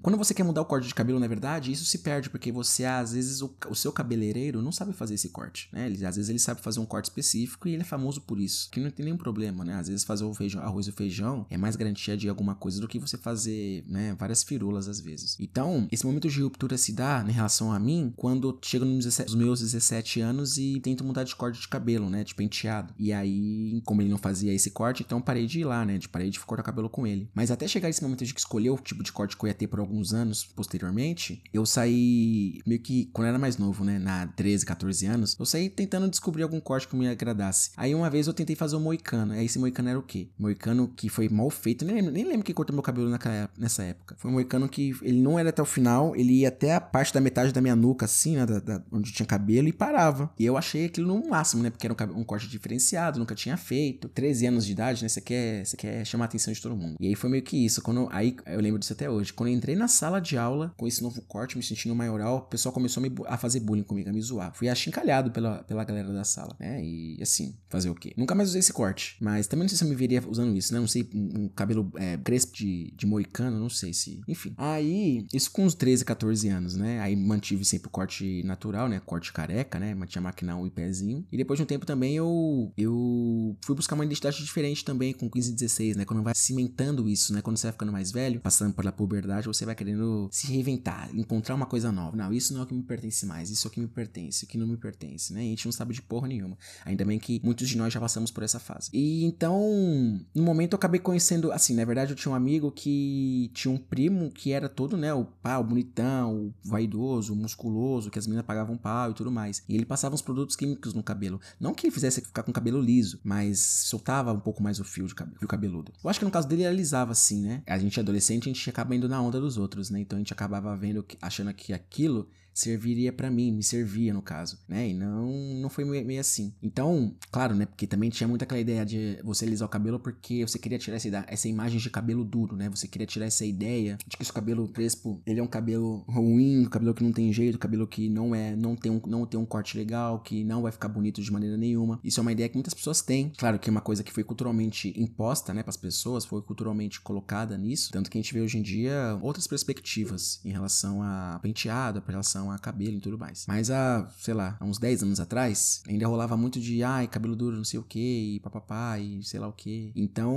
Quando 0.00 0.16
você 0.16 0.32
quer 0.32 0.44
mudar 0.44 0.62
o 0.62 0.64
corte 0.64 0.88
de 0.88 0.94
cabelo, 0.94 1.20
na 1.20 1.26
verdade, 1.26 1.70
isso 1.70 1.84
se 1.84 1.98
perde, 1.98 2.30
porque 2.30 2.50
você, 2.50 2.85
às 2.86 3.12
vezes, 3.12 3.42
o, 3.42 3.54
o 3.68 3.74
seu 3.74 3.92
cabeleireiro 3.92 4.62
não 4.62 4.72
sabe 4.72 4.92
fazer 4.92 5.14
esse 5.14 5.28
corte, 5.30 5.68
né? 5.72 5.86
Ele, 5.86 6.04
às 6.04 6.16
vezes 6.16 6.28
ele 6.28 6.38
sabe 6.38 6.60
fazer 6.60 6.80
um 6.80 6.86
corte 6.86 7.06
específico 7.06 7.68
e 7.68 7.72
ele 7.72 7.82
é 7.82 7.84
famoso 7.84 8.20
por 8.20 8.38
isso. 8.38 8.68
Que 8.70 8.80
não 8.80 8.90
tem 8.90 9.04
nenhum 9.04 9.16
problema, 9.16 9.64
né? 9.64 9.74
Às 9.74 9.88
vezes 9.88 10.04
fazer 10.04 10.24
o 10.24 10.34
feijão, 10.34 10.62
arroz 10.62 10.86
e 10.86 10.92
feijão 10.92 11.46
é 11.50 11.56
mais 11.56 11.76
garantia 11.76 12.16
de 12.16 12.28
alguma 12.28 12.54
coisa 12.54 12.80
do 12.80 12.88
que 12.88 12.98
você 12.98 13.16
fazer, 13.16 13.84
né? 13.86 14.14
Várias 14.18 14.42
firulas 14.42 14.88
às 14.88 15.00
vezes. 15.00 15.36
Então, 15.40 15.88
esse 15.90 16.06
momento 16.06 16.28
de 16.28 16.40
ruptura 16.40 16.76
se 16.76 16.92
dá 16.92 17.24
em 17.26 17.32
relação 17.32 17.72
a 17.72 17.78
mim 17.78 18.12
quando 18.16 18.58
chego 18.62 18.84
nos, 18.84 19.04
17, 19.04 19.30
nos 19.30 19.34
meus 19.34 19.60
17 19.60 20.20
anos 20.20 20.58
e 20.58 20.80
tento 20.80 21.04
mudar 21.04 21.24
de 21.24 21.34
corte 21.34 21.60
de 21.60 21.68
cabelo, 21.68 22.10
né? 22.10 22.24
De 22.24 22.34
penteado. 22.34 22.94
E 22.98 23.12
aí, 23.12 23.80
como 23.84 24.02
ele 24.02 24.10
não 24.10 24.18
fazia 24.18 24.52
esse 24.52 24.70
corte, 24.70 25.02
então 25.02 25.20
parei 25.20 25.46
de 25.46 25.60
ir 25.60 25.64
lá, 25.64 25.84
né? 25.84 25.98
De 25.98 26.08
parei 26.08 26.30
de 26.30 26.38
cortar 26.40 26.62
cabelo 26.62 26.90
com 26.90 27.06
ele. 27.06 27.30
Mas 27.34 27.50
até 27.50 27.66
chegar 27.68 27.88
esse 27.88 28.02
momento 28.02 28.24
de 28.24 28.34
escolher 28.36 28.70
o 28.70 28.78
tipo 28.78 29.02
de 29.02 29.12
corte 29.12 29.36
que 29.36 29.44
eu 29.44 29.48
ia 29.48 29.54
ter 29.54 29.66
por 29.66 29.80
alguns 29.80 30.12
anos 30.12 30.44
posteriormente, 30.44 31.42
eu 31.52 31.64
saí 31.64 32.60
meio 32.66 32.80
que 32.80 33.06
quando 33.12 33.26
eu 33.26 33.30
era 33.30 33.38
mais 33.38 33.56
novo, 33.56 33.84
né? 33.84 33.98
Na 33.98 34.26
13, 34.26 34.66
14 34.66 35.06
anos, 35.06 35.36
eu 35.38 35.46
saí 35.46 35.70
tentando 35.70 36.08
descobrir 36.08 36.42
algum 36.42 36.60
corte 36.60 36.88
que 36.88 36.96
me 36.96 37.08
agradasse. 37.08 37.70
Aí 37.76 37.94
uma 37.94 38.10
vez 38.10 38.26
eu 38.26 38.34
tentei 38.34 38.56
fazer 38.56 38.76
um 38.76 38.80
moicano. 38.80 39.32
Aí 39.32 39.46
esse 39.46 39.58
moicano 39.58 39.88
era 39.88 39.98
o 39.98 40.02
quê? 40.02 40.28
Moicano 40.38 40.88
que 40.88 41.08
foi 41.08 41.28
mal 41.28 41.48
feito. 41.50 41.84
Nem 41.84 41.96
lembro, 41.96 42.12
nem 42.12 42.24
lembro 42.24 42.44
quem 42.44 42.54
cortou 42.54 42.74
meu 42.74 42.82
cabelo 42.82 43.08
naquela, 43.08 43.48
nessa 43.56 43.82
época. 43.82 44.16
Foi 44.18 44.30
um 44.30 44.34
moicano 44.34 44.68
que 44.68 44.94
ele 45.02 45.20
não 45.20 45.38
era 45.38 45.50
até 45.50 45.62
o 45.62 45.66
final, 45.66 46.14
ele 46.16 46.40
ia 46.40 46.48
até 46.48 46.74
a 46.74 46.80
parte 46.80 47.12
da 47.12 47.20
metade 47.20 47.52
da 47.52 47.60
minha 47.60 47.76
nuca, 47.76 48.04
assim, 48.04 48.36
né? 48.36 48.46
Da, 48.46 48.58
da, 48.58 48.82
onde 48.90 49.12
tinha 49.12 49.26
cabelo 49.26 49.68
e 49.68 49.72
parava. 49.72 50.30
E 50.38 50.44
eu 50.44 50.56
achei 50.56 50.86
aquilo 50.86 51.06
no 51.06 51.28
máximo, 51.28 51.62
né? 51.62 51.70
Porque 51.70 51.86
era 51.86 51.94
um, 51.94 52.20
um 52.20 52.24
corte 52.24 52.48
diferenciado, 52.48 53.18
nunca 53.18 53.34
tinha 53.34 53.56
feito. 53.56 54.08
13 54.08 54.46
anos 54.46 54.66
de 54.66 54.72
idade, 54.72 55.02
né? 55.02 55.08
Você 55.08 55.20
quer, 55.20 55.64
você 55.64 55.76
quer 55.76 56.04
chamar 56.04 56.24
a 56.24 56.26
atenção 56.26 56.52
de 56.52 56.60
todo 56.60 56.76
mundo. 56.76 56.96
E 56.98 57.06
aí 57.06 57.14
foi 57.14 57.30
meio 57.30 57.42
que 57.42 57.64
isso. 57.64 57.82
Quando, 57.82 58.08
aí 58.10 58.36
eu 58.46 58.60
lembro 58.60 58.78
disso 58.78 58.92
até 58.92 59.08
hoje. 59.08 59.32
Quando 59.32 59.50
eu 59.50 59.54
entrei 59.54 59.76
na 59.76 59.88
sala 59.88 60.20
de 60.20 60.36
aula 60.36 60.72
com 60.76 60.86
esse 60.86 61.02
novo 61.02 61.20
corte, 61.22 61.56
me 61.56 61.62
sentindo 61.62 61.94
maioral, 61.94 62.46
pessoal 62.56 62.72
começou 62.72 63.02
a, 63.02 63.08
me, 63.08 63.14
a 63.26 63.36
fazer 63.36 63.60
bullying 63.60 63.82
comigo, 63.82 64.08
a 64.08 64.12
me 64.12 64.20
zoar. 64.20 64.52
Fui 64.54 64.68
achincalhado 64.68 65.30
pela, 65.30 65.62
pela 65.64 65.84
galera 65.84 66.12
da 66.12 66.24
sala, 66.24 66.56
né? 66.58 66.82
E 66.82 67.18
assim, 67.20 67.54
fazer 67.68 67.90
o 67.90 67.94
quê? 67.94 68.12
Nunca 68.16 68.34
mais 68.34 68.48
usei 68.48 68.60
esse 68.60 68.72
corte. 68.72 69.16
Mas 69.20 69.46
também 69.46 69.64
não 69.64 69.68
sei 69.68 69.78
se 69.78 69.84
eu 69.84 69.88
me 69.88 69.94
veria 69.94 70.22
usando 70.26 70.56
isso, 70.56 70.72
né? 70.72 70.80
Não 70.80 70.88
sei, 70.88 71.08
um, 71.14 71.44
um 71.44 71.48
cabelo 71.48 71.92
é, 71.96 72.16
crespo 72.16 72.56
de, 72.56 72.92
de 72.96 73.06
moicano, 73.06 73.58
não 73.58 73.68
sei 73.68 73.92
se. 73.92 74.20
Enfim. 74.26 74.54
Aí, 74.56 75.26
isso 75.32 75.50
com 75.50 75.64
uns 75.64 75.74
13, 75.74 76.04
14 76.04 76.48
anos, 76.48 76.76
né? 76.76 77.00
Aí 77.00 77.14
mantive 77.14 77.64
sempre 77.64 77.88
o 77.88 77.90
corte 77.90 78.42
natural, 78.44 78.88
né? 78.88 79.00
Corte 79.04 79.32
careca, 79.32 79.78
né? 79.78 79.94
Mantinha 79.94 80.22
maquinal 80.22 80.66
e 80.66 80.70
pezinho. 80.70 81.26
E 81.30 81.36
depois 81.36 81.58
de 81.58 81.62
um 81.62 81.66
tempo 81.66 81.84
também 81.84 82.16
eu, 82.16 82.72
eu 82.76 83.56
fui 83.64 83.74
buscar 83.74 83.94
uma 83.94 84.04
identidade 84.04 84.42
diferente 84.42 84.84
também 84.84 85.12
com 85.12 85.28
15, 85.28 85.52
16, 85.52 85.96
né? 85.96 86.04
Quando 86.04 86.22
vai 86.22 86.34
cimentando 86.34 87.08
isso, 87.08 87.32
né? 87.32 87.42
Quando 87.42 87.56
você 87.56 87.66
vai 87.66 87.72
ficando 87.72 87.92
mais 87.92 88.10
velho, 88.10 88.40
passando 88.40 88.74
pela 88.74 88.92
puberdade, 88.92 89.46
você 89.46 89.64
vai 89.64 89.74
querendo 89.74 90.28
se 90.32 90.46
reinventar, 90.46 91.10
encontrar 91.14 91.54
uma 91.54 91.66
coisa 91.66 91.92
nova. 91.92 92.16
Não, 92.16 92.32
isso 92.32 92.45
não 92.52 92.60
é 92.60 92.64
o 92.64 92.66
que 92.66 92.74
me 92.74 92.82
pertence 92.82 93.24
mais, 93.24 93.50
isso 93.50 93.66
é 93.66 93.68
o 93.68 93.72
que 93.72 93.80
me 93.80 93.86
pertence, 93.86 94.44
o 94.44 94.48
que 94.48 94.58
não 94.58 94.66
me 94.66 94.76
pertence, 94.76 95.32
né? 95.32 95.42
E 95.42 95.46
a 95.46 95.50
gente 95.50 95.64
não 95.64 95.72
sabe 95.72 95.94
de 95.94 96.02
porra 96.02 96.28
nenhuma. 96.28 96.58
Ainda 96.84 97.04
bem 97.04 97.18
que 97.18 97.40
muitos 97.42 97.68
de 97.68 97.76
nós 97.76 97.92
já 97.92 98.00
passamos 98.00 98.30
por 98.30 98.42
essa 98.42 98.58
fase. 98.58 98.90
E 98.92 99.24
então, 99.24 100.20
no 100.34 100.42
momento 100.42 100.72
eu 100.72 100.76
acabei 100.76 101.00
conhecendo, 101.00 101.52
assim, 101.52 101.74
na 101.74 101.84
verdade 101.84 102.12
eu 102.12 102.16
tinha 102.16 102.32
um 102.32 102.34
amigo 102.34 102.70
que 102.70 103.50
tinha 103.54 103.72
um 103.72 103.78
primo 103.78 104.30
que 104.30 104.52
era 104.52 104.68
todo, 104.68 104.96
né, 104.96 105.12
o 105.14 105.24
pau, 105.24 105.62
bonitão, 105.62 106.46
o 106.46 106.54
vaidoso, 106.64 107.32
o 107.32 107.36
musculoso, 107.36 108.10
que 108.10 108.18
as 108.18 108.26
meninas 108.26 108.46
pagavam 108.46 108.76
pau 108.76 109.10
e 109.10 109.14
tudo 109.14 109.30
mais. 109.30 109.62
E 109.68 109.74
ele 109.74 109.86
passava 109.86 110.14
uns 110.14 110.22
produtos 110.22 110.56
químicos 110.56 110.94
no 110.94 111.02
cabelo. 111.02 111.40
Não 111.60 111.74
que 111.74 111.86
ele 111.86 111.94
fizesse 111.94 112.20
ficar 112.20 112.42
com 112.42 112.50
o 112.50 112.54
cabelo 112.54 112.80
liso, 112.80 113.20
mas 113.22 113.60
soltava 113.60 114.32
um 114.32 114.40
pouco 114.40 114.62
mais 114.62 114.80
o 114.80 114.84
fio 114.84 115.06
de 115.06 115.14
cabelo, 115.14 115.38
fio 115.38 115.48
cabeludo. 115.48 115.92
Eu 116.02 116.10
acho 116.10 116.18
que 116.18 116.24
no 116.24 116.30
caso 116.30 116.48
dele 116.48 116.62
ele 116.62 116.68
alisava 116.68 117.12
assim, 117.12 117.42
né? 117.42 117.62
A 117.66 117.78
gente 117.78 117.98
adolescente, 117.98 118.48
a 118.48 118.52
gente 118.52 118.70
acaba 118.70 118.94
indo 118.94 119.08
na 119.08 119.20
onda 119.20 119.40
dos 119.40 119.56
outros, 119.56 119.90
né? 119.90 120.00
Então 120.00 120.16
a 120.16 120.20
gente 120.20 120.32
acabava 120.32 120.74
vendo, 120.76 121.04
achando 121.20 121.52
que 121.52 121.72
aquilo 121.72 122.28
serviria 122.56 123.12
para 123.12 123.30
mim, 123.30 123.52
me 123.52 123.62
servia 123.62 124.14
no 124.14 124.22
caso, 124.22 124.58
né? 124.66 124.88
E 124.88 124.94
não 124.94 125.26
não 125.60 125.68
foi 125.68 125.84
meio 125.84 126.20
assim. 126.20 126.54
Então, 126.62 127.14
claro, 127.30 127.54
né? 127.54 127.66
Porque 127.66 127.86
também 127.86 128.08
tinha 128.08 128.26
muito 128.26 128.42
aquela 128.42 128.60
ideia 128.60 128.84
de 128.84 129.18
você 129.22 129.44
alisar 129.44 129.66
o 129.66 129.70
cabelo 129.70 130.00
porque 130.00 130.46
você 130.46 130.58
queria 130.58 130.78
tirar 130.78 130.96
essa, 130.96 131.24
essa 131.28 131.48
imagem 131.48 131.78
de 131.78 131.90
cabelo 131.90 132.24
duro, 132.24 132.56
né? 132.56 132.68
Você 132.70 132.88
queria 132.88 133.06
tirar 133.06 133.26
essa 133.26 133.44
ideia 133.44 133.98
de 134.06 134.16
que 134.16 134.22
esse 134.22 134.32
cabelo 134.32 134.68
crespo, 134.68 135.20
ele 135.26 135.38
é 135.38 135.42
um 135.42 135.46
cabelo 135.46 136.04
ruim, 136.08 136.62
um 136.66 136.70
cabelo 136.70 136.94
que 136.94 137.04
não 137.04 137.12
tem 137.12 137.30
jeito, 137.32 137.56
um 137.56 137.58
cabelo 137.58 137.86
que 137.86 138.08
não 138.08 138.34
é, 138.34 138.56
não 138.56 138.74
tem 138.74 138.90
um, 138.90 139.00
não 139.06 139.26
tem 139.26 139.38
um 139.38 139.44
corte 139.44 139.76
legal, 139.76 140.20
que 140.20 140.42
não 140.42 140.62
vai 140.62 140.72
ficar 140.72 140.88
bonito 140.88 141.20
de 141.20 141.30
maneira 141.30 141.56
nenhuma. 141.56 142.00
Isso 142.02 142.20
é 142.20 142.22
uma 142.22 142.32
ideia 142.32 142.48
que 142.48 142.56
muitas 142.56 142.74
pessoas 142.74 143.02
têm. 143.02 143.32
Claro 143.36 143.58
que 143.58 143.68
é 143.68 143.72
uma 143.72 143.82
coisa 143.82 144.02
que 144.02 144.12
foi 144.12 144.24
culturalmente 144.24 144.94
imposta, 144.96 145.52
né, 145.52 145.62
para 145.62 145.70
as 145.70 145.76
pessoas, 145.76 146.24
foi 146.24 146.40
culturalmente 146.40 147.00
colocada 147.00 147.58
nisso, 147.58 147.90
tanto 147.92 148.10
que 148.10 148.16
a 148.16 148.20
gente 148.22 148.32
vê 148.32 148.40
hoje 148.40 148.58
em 148.58 148.62
dia 148.62 149.18
outras 149.20 149.46
perspectivas 149.46 150.40
em 150.44 150.50
relação 150.50 151.02
a 151.02 151.38
penteado, 151.42 152.02
em 152.06 152.10
relação 152.10 152.45
a 152.50 152.58
cabelo 152.58 152.96
e 152.96 153.00
tudo 153.00 153.18
mais. 153.18 153.44
Mas 153.46 153.70
há, 153.70 154.08
sei 154.18 154.34
lá, 154.34 154.56
há 154.60 154.64
uns 154.64 154.78
10 154.78 155.02
anos 155.02 155.20
atrás, 155.20 155.82
ainda 155.88 156.06
rolava 156.06 156.36
muito 156.36 156.60
de, 156.60 156.82
ai, 156.82 157.06
cabelo 157.06 157.36
duro, 157.36 157.56
não 157.56 157.64
sei 157.64 157.78
o 157.78 157.82
que, 157.82 158.36
e 158.36 158.40
papapá, 158.40 158.98
e 158.98 159.22
sei 159.22 159.40
lá 159.40 159.48
o 159.48 159.52
que. 159.52 159.92
Então, 159.94 160.36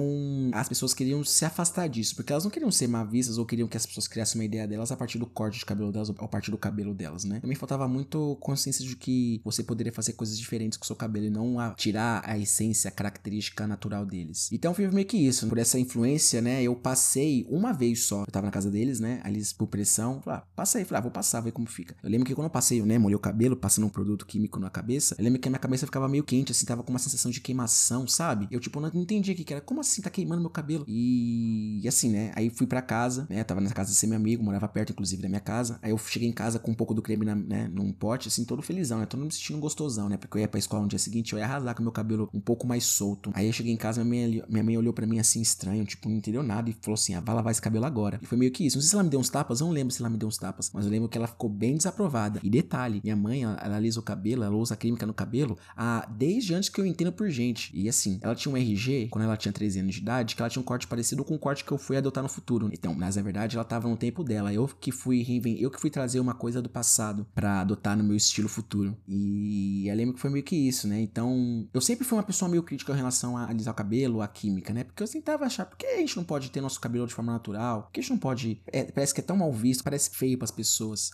as 0.53 0.67
pessoas 0.69 0.93
queriam 0.93 1.23
se 1.23 1.45
afastar 1.45 1.87
disso, 1.87 2.15
porque 2.15 2.31
elas 2.31 2.43
não 2.43 2.51
queriam 2.51 2.71
ser 2.71 2.87
mal 2.87 3.07
vistas 3.07 3.37
ou 3.37 3.45
queriam 3.45 3.67
que 3.67 3.77
as 3.77 3.85
pessoas 3.85 4.07
criassem 4.07 4.39
uma 4.39 4.45
ideia 4.45 4.67
delas 4.67 4.91
a 4.91 4.97
partir 4.97 5.17
do 5.17 5.25
corte 5.25 5.59
de 5.59 5.65
cabelo 5.65 5.91
delas 5.91 6.09
ou 6.09 6.15
a 6.19 6.27
partir 6.27 6.51
do 6.51 6.57
cabelo 6.57 6.93
delas, 6.93 7.23
né? 7.23 7.39
Também 7.39 7.55
faltava 7.55 7.87
muito 7.87 8.37
consciência 8.39 8.85
de 8.85 8.95
que 8.95 9.41
você 9.43 9.63
poderia 9.63 9.91
fazer 9.91 10.13
coisas 10.13 10.37
diferentes 10.37 10.77
com 10.77 10.83
o 10.83 10.87
seu 10.87 10.95
cabelo 10.95 11.25
e 11.25 11.29
não 11.29 11.59
a 11.59 11.73
tirar 11.73 12.21
a 12.25 12.37
essência, 12.37 12.89
a 12.89 12.91
característica 12.91 13.65
natural 13.67 14.05
deles. 14.05 14.49
Então 14.51 14.73
foi 14.73 14.87
meio 14.89 15.07
que 15.07 15.17
isso. 15.17 15.47
Por 15.47 15.57
essa 15.57 15.79
influência, 15.79 16.41
né? 16.41 16.61
Eu 16.63 16.75
passei 16.75 17.45
uma 17.49 17.73
vez 17.73 18.03
só. 18.05 18.21
Eu 18.21 18.31
tava 18.31 18.45
na 18.45 18.51
casa 18.51 18.69
deles, 18.69 18.99
né? 18.99 19.21
Aí 19.23 19.33
eles, 19.33 19.53
por 19.53 19.67
pressão, 19.67 20.21
falei, 20.21 20.39
ah, 20.39 20.47
passei. 20.55 20.83
Falei, 20.83 20.99
ah, 20.99 21.01
vou 21.03 21.11
passar, 21.11 21.41
ver 21.41 21.51
como 21.51 21.67
fica. 21.67 21.95
Eu 22.03 22.09
lembro 22.09 22.25
que 22.25 22.33
quando 22.33 22.45
eu 22.45 22.51
passei, 22.51 22.81
né? 22.81 22.97
Molhei 22.97 23.15
o 23.15 23.19
cabelo, 23.19 23.55
passando 23.55 23.85
um 23.85 23.89
produto 23.89 24.25
químico 24.25 24.59
na 24.59 24.69
cabeça. 24.69 25.15
Eu 25.17 25.23
lembro 25.23 25.39
que 25.39 25.47
a 25.47 25.51
minha 25.51 25.59
cabeça 25.59 25.85
ficava 25.85 26.07
meio 26.07 26.23
quente, 26.23 26.51
assim, 26.51 26.65
tava 26.65 26.83
com 26.83 26.91
uma 26.91 26.99
sensação 26.99 27.31
de 27.31 27.41
queimação, 27.41 28.07
sabe? 28.07 28.47
Eu, 28.51 28.59
tipo, 28.59 28.79
não 28.79 28.89
entendia 28.93 29.33
o 29.33 29.37
que, 29.37 29.53
era. 29.53 29.61
Como 29.61 29.81
assim 29.81 30.01
tá 30.01 30.09
queimando 30.09 30.41
meu 30.41 30.49
cabelo? 30.49 30.85
E, 30.87 31.79
e 31.83 31.87
assim, 31.87 32.09
né? 32.09 32.31
Aí 32.35 32.49
fui 32.49 32.67
para 32.67 32.81
casa, 32.81 33.27
né? 33.29 33.43
tava 33.43 33.61
na 33.61 33.71
casa 33.71 33.91
desse 33.91 34.05
meu 34.07 34.17
amigo, 34.17 34.43
morava 34.43 34.67
perto, 34.67 34.91
inclusive, 34.91 35.21
da 35.21 35.29
minha 35.29 35.41
casa. 35.41 35.79
Aí 35.81 35.91
eu 35.91 35.97
cheguei 35.97 36.27
em 36.27 36.33
casa 36.33 36.59
com 36.59 36.71
um 36.71 36.75
pouco 36.75 36.93
do 36.93 37.01
creme, 37.01 37.25
na, 37.25 37.35
né? 37.35 37.69
Num 37.73 37.91
pote, 37.91 38.27
assim, 38.27 38.45
todo 38.45 38.61
felizão, 38.61 38.99
né? 38.99 39.05
Todo 39.05 39.23
me 39.23 39.31
sentindo 39.31 39.59
gostosão, 39.59 40.09
né? 40.09 40.17
Porque 40.17 40.37
eu 40.37 40.41
ia 40.41 40.47
pra 40.47 40.59
escola 40.59 40.83
no 40.83 40.87
dia 40.87 40.99
seguinte, 40.99 41.33
eu 41.33 41.39
ia 41.39 41.45
arrasar 41.45 41.75
com 41.75 41.83
meu 41.83 41.91
cabelo 41.91 42.29
um 42.33 42.39
pouco 42.39 42.67
mais 42.67 42.85
solto. 42.85 43.31
Aí 43.33 43.47
eu 43.47 43.53
cheguei 43.53 43.73
em 43.73 43.77
casa, 43.77 44.03
minha 44.03 44.27
mãe, 44.27 44.43
minha 44.49 44.63
mãe 44.63 44.77
olhou 44.77 44.93
para 44.93 45.05
mim 45.05 45.19
assim, 45.19 45.41
estranho, 45.41 45.85
tipo, 45.85 46.09
não 46.09 46.17
entendeu 46.17 46.43
nada 46.43 46.69
e 46.69 46.75
falou 46.81 46.95
assim: 46.95 47.13
ah, 47.15 47.19
vai 47.19 47.35
lavar 47.35 47.51
esse 47.51 47.61
cabelo 47.61 47.85
agora. 47.85 48.19
E 48.21 48.25
foi 48.25 48.37
meio 48.37 48.51
que 48.51 48.65
isso. 48.65 48.77
Não 48.77 48.81
sei 48.81 48.89
se 48.89 48.95
ela 48.95 49.03
me 49.03 49.09
deu 49.09 49.19
uns 49.19 49.29
tapas, 49.29 49.61
eu 49.61 49.67
não 49.67 49.73
lembro 49.73 49.93
se 49.93 50.01
ela 50.01 50.09
me 50.09 50.17
deu 50.17 50.27
uns 50.27 50.37
tapas, 50.37 50.71
mas 50.73 50.85
eu 50.85 50.91
lembro 50.91 51.09
que 51.09 51.17
ela 51.17 51.27
ficou 51.27 51.49
bem 51.49 51.77
desaprovada. 51.89 52.39
E 52.43 52.49
detalhe, 52.49 53.01
minha 53.03 53.15
mãe, 53.15 53.43
ela, 53.43 53.57
ela 53.61 53.75
alisa 53.75 53.99
o 53.99 54.03
cabelo, 54.03 54.43
ela 54.43 54.55
usa 54.55 54.75
química 54.75 55.05
no 55.05 55.13
cabelo 55.13 55.57
a, 55.75 56.07
desde 56.09 56.53
antes 56.53 56.69
que 56.69 56.79
eu 56.79 56.85
entenda 56.85 57.11
por 57.11 57.29
gente. 57.29 57.71
E 57.73 57.89
assim, 57.89 58.19
ela 58.21 58.35
tinha 58.35 58.53
um 58.53 58.57
RG, 58.57 59.09
quando 59.11 59.25
ela 59.25 59.35
tinha 59.35 59.51
13 59.51 59.79
anos 59.79 59.95
de 59.95 60.01
idade, 60.01 60.35
que 60.35 60.41
ela 60.41 60.49
tinha 60.49 60.61
um 60.61 60.65
corte 60.65 60.87
parecido 60.87 61.23
com 61.23 61.35
o 61.35 61.39
corte 61.39 61.63
que 61.63 61.71
eu 61.71 61.77
fui 61.77 61.97
adotar 61.97 62.23
no 62.23 62.29
futuro. 62.29 62.69
Então, 62.71 62.93
mas 62.93 63.15
na 63.15 63.21
verdade, 63.21 63.55
ela 63.55 63.65
tava 63.65 63.87
no 63.87 63.97
tempo 63.97 64.23
dela. 64.23 64.53
Eu 64.53 64.67
que 64.67 64.91
fui 64.91 65.25
eu 65.59 65.71
que 65.71 65.79
fui 65.79 65.89
trazer 65.89 66.19
uma 66.19 66.33
coisa 66.33 66.61
do 66.61 66.69
passado 66.69 67.25
para 67.33 67.61
adotar 67.61 67.97
no 67.97 68.03
meu 68.03 68.15
estilo 68.15 68.47
futuro. 68.47 68.95
E 69.07 69.87
eu 69.87 69.95
lembro 69.95 70.15
que 70.15 70.21
foi 70.21 70.29
meio 70.29 70.43
que 70.43 70.55
isso, 70.55 70.87
né? 70.87 71.01
Então, 71.01 71.67
eu 71.73 71.81
sempre 71.81 72.05
fui 72.05 72.17
uma 72.17 72.23
pessoa 72.23 72.49
meio 72.49 72.63
crítica 72.63 72.93
em 72.93 72.95
relação 72.95 73.37
a 73.37 73.49
alisar 73.49 73.73
o 73.73 73.77
cabelo, 73.77 74.21
a 74.21 74.27
química, 74.27 74.73
né? 74.73 74.83
Porque 74.83 75.01
eu 75.01 75.07
tentava 75.07 75.45
achar, 75.45 75.65
por 75.65 75.77
que 75.77 75.85
a 75.85 75.97
gente 75.97 76.15
não 76.15 76.23
pode 76.23 76.51
ter 76.51 76.61
nosso 76.61 76.79
cabelo 76.79 77.07
de 77.07 77.13
forma 77.13 77.31
natural? 77.31 77.83
Por 77.83 77.91
que 77.91 77.99
a 77.99 78.03
gente 78.03 78.11
não 78.11 78.17
pode. 78.17 78.61
É, 78.67 78.83
parece 78.83 79.13
que 79.13 79.21
é 79.21 79.23
tão 79.23 79.37
mal 79.37 79.51
visto, 79.51 79.83
parece 79.83 80.09
feio 80.11 80.37
para 80.37 80.45
as 80.45 80.51
pessoas. 80.51 81.11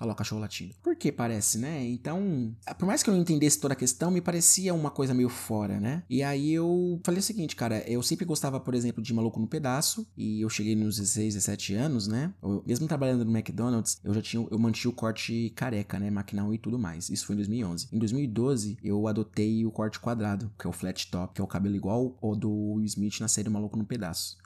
O 0.00 0.14
cachorro 0.14 0.40
latindo. 0.40 0.74
Por 0.82 0.96
que 0.96 1.12
parece, 1.12 1.58
né? 1.58 1.86
Então, 1.86 2.54
por 2.78 2.86
mais 2.86 3.02
que 3.02 3.10
eu 3.10 3.14
não 3.14 3.20
entendesse 3.20 3.60
toda 3.60 3.74
a 3.74 3.76
questão, 3.76 4.10
me 4.10 4.20
parecia 4.20 4.74
uma 4.74 4.90
coisa 4.90 5.14
meio 5.14 5.28
fora, 5.28 5.78
né? 5.78 6.02
E 6.08 6.22
aí 6.22 6.52
eu 6.52 7.00
falei 7.04 7.20
o 7.20 7.22
seguinte, 7.22 7.54
cara, 7.54 7.84
eu 7.88 8.02
sempre 8.02 8.24
gostava, 8.24 8.58
por 8.58 8.74
exemplo, 8.74 9.02
de 9.02 9.12
Maluco 9.14 9.38
no 9.38 9.46
Pedaço, 9.46 10.06
e 10.16 10.40
eu 10.40 10.48
cheguei 10.48 10.74
nos 10.74 10.96
16, 10.96 11.34
17 11.34 11.74
anos, 11.74 12.08
né? 12.08 12.32
Eu, 12.42 12.62
mesmo 12.66 12.88
trabalhando 12.88 13.24
no 13.24 13.30
McDonald's, 13.30 14.00
eu 14.02 14.12
já 14.14 14.22
tinha, 14.22 14.46
eu 14.50 14.58
mantinha 14.58 14.90
o 14.90 14.94
corte 14.94 15.52
careca, 15.54 15.98
né? 15.98 16.10
Maquinal 16.10 16.52
e 16.52 16.58
tudo 16.58 16.78
mais. 16.78 17.08
Isso 17.10 17.26
foi 17.26 17.34
em 17.34 17.38
2011. 17.38 17.88
Em 17.92 17.98
2012, 17.98 18.78
eu 18.82 19.06
adotei 19.06 19.64
o 19.64 19.70
corte 19.70 20.00
quadrado, 20.00 20.50
que 20.58 20.66
é 20.66 20.70
o 20.70 20.72
flat 20.72 21.10
top, 21.10 21.34
que 21.34 21.40
é 21.40 21.44
o 21.44 21.46
cabelo 21.46 21.76
igual 21.76 22.16
ao 22.20 22.34
do 22.34 22.80
Smith 22.84 23.20
na 23.20 23.28
série 23.28 23.48
Maluco 23.48 23.76
no 23.76 23.84
Pedaço. 23.84 24.36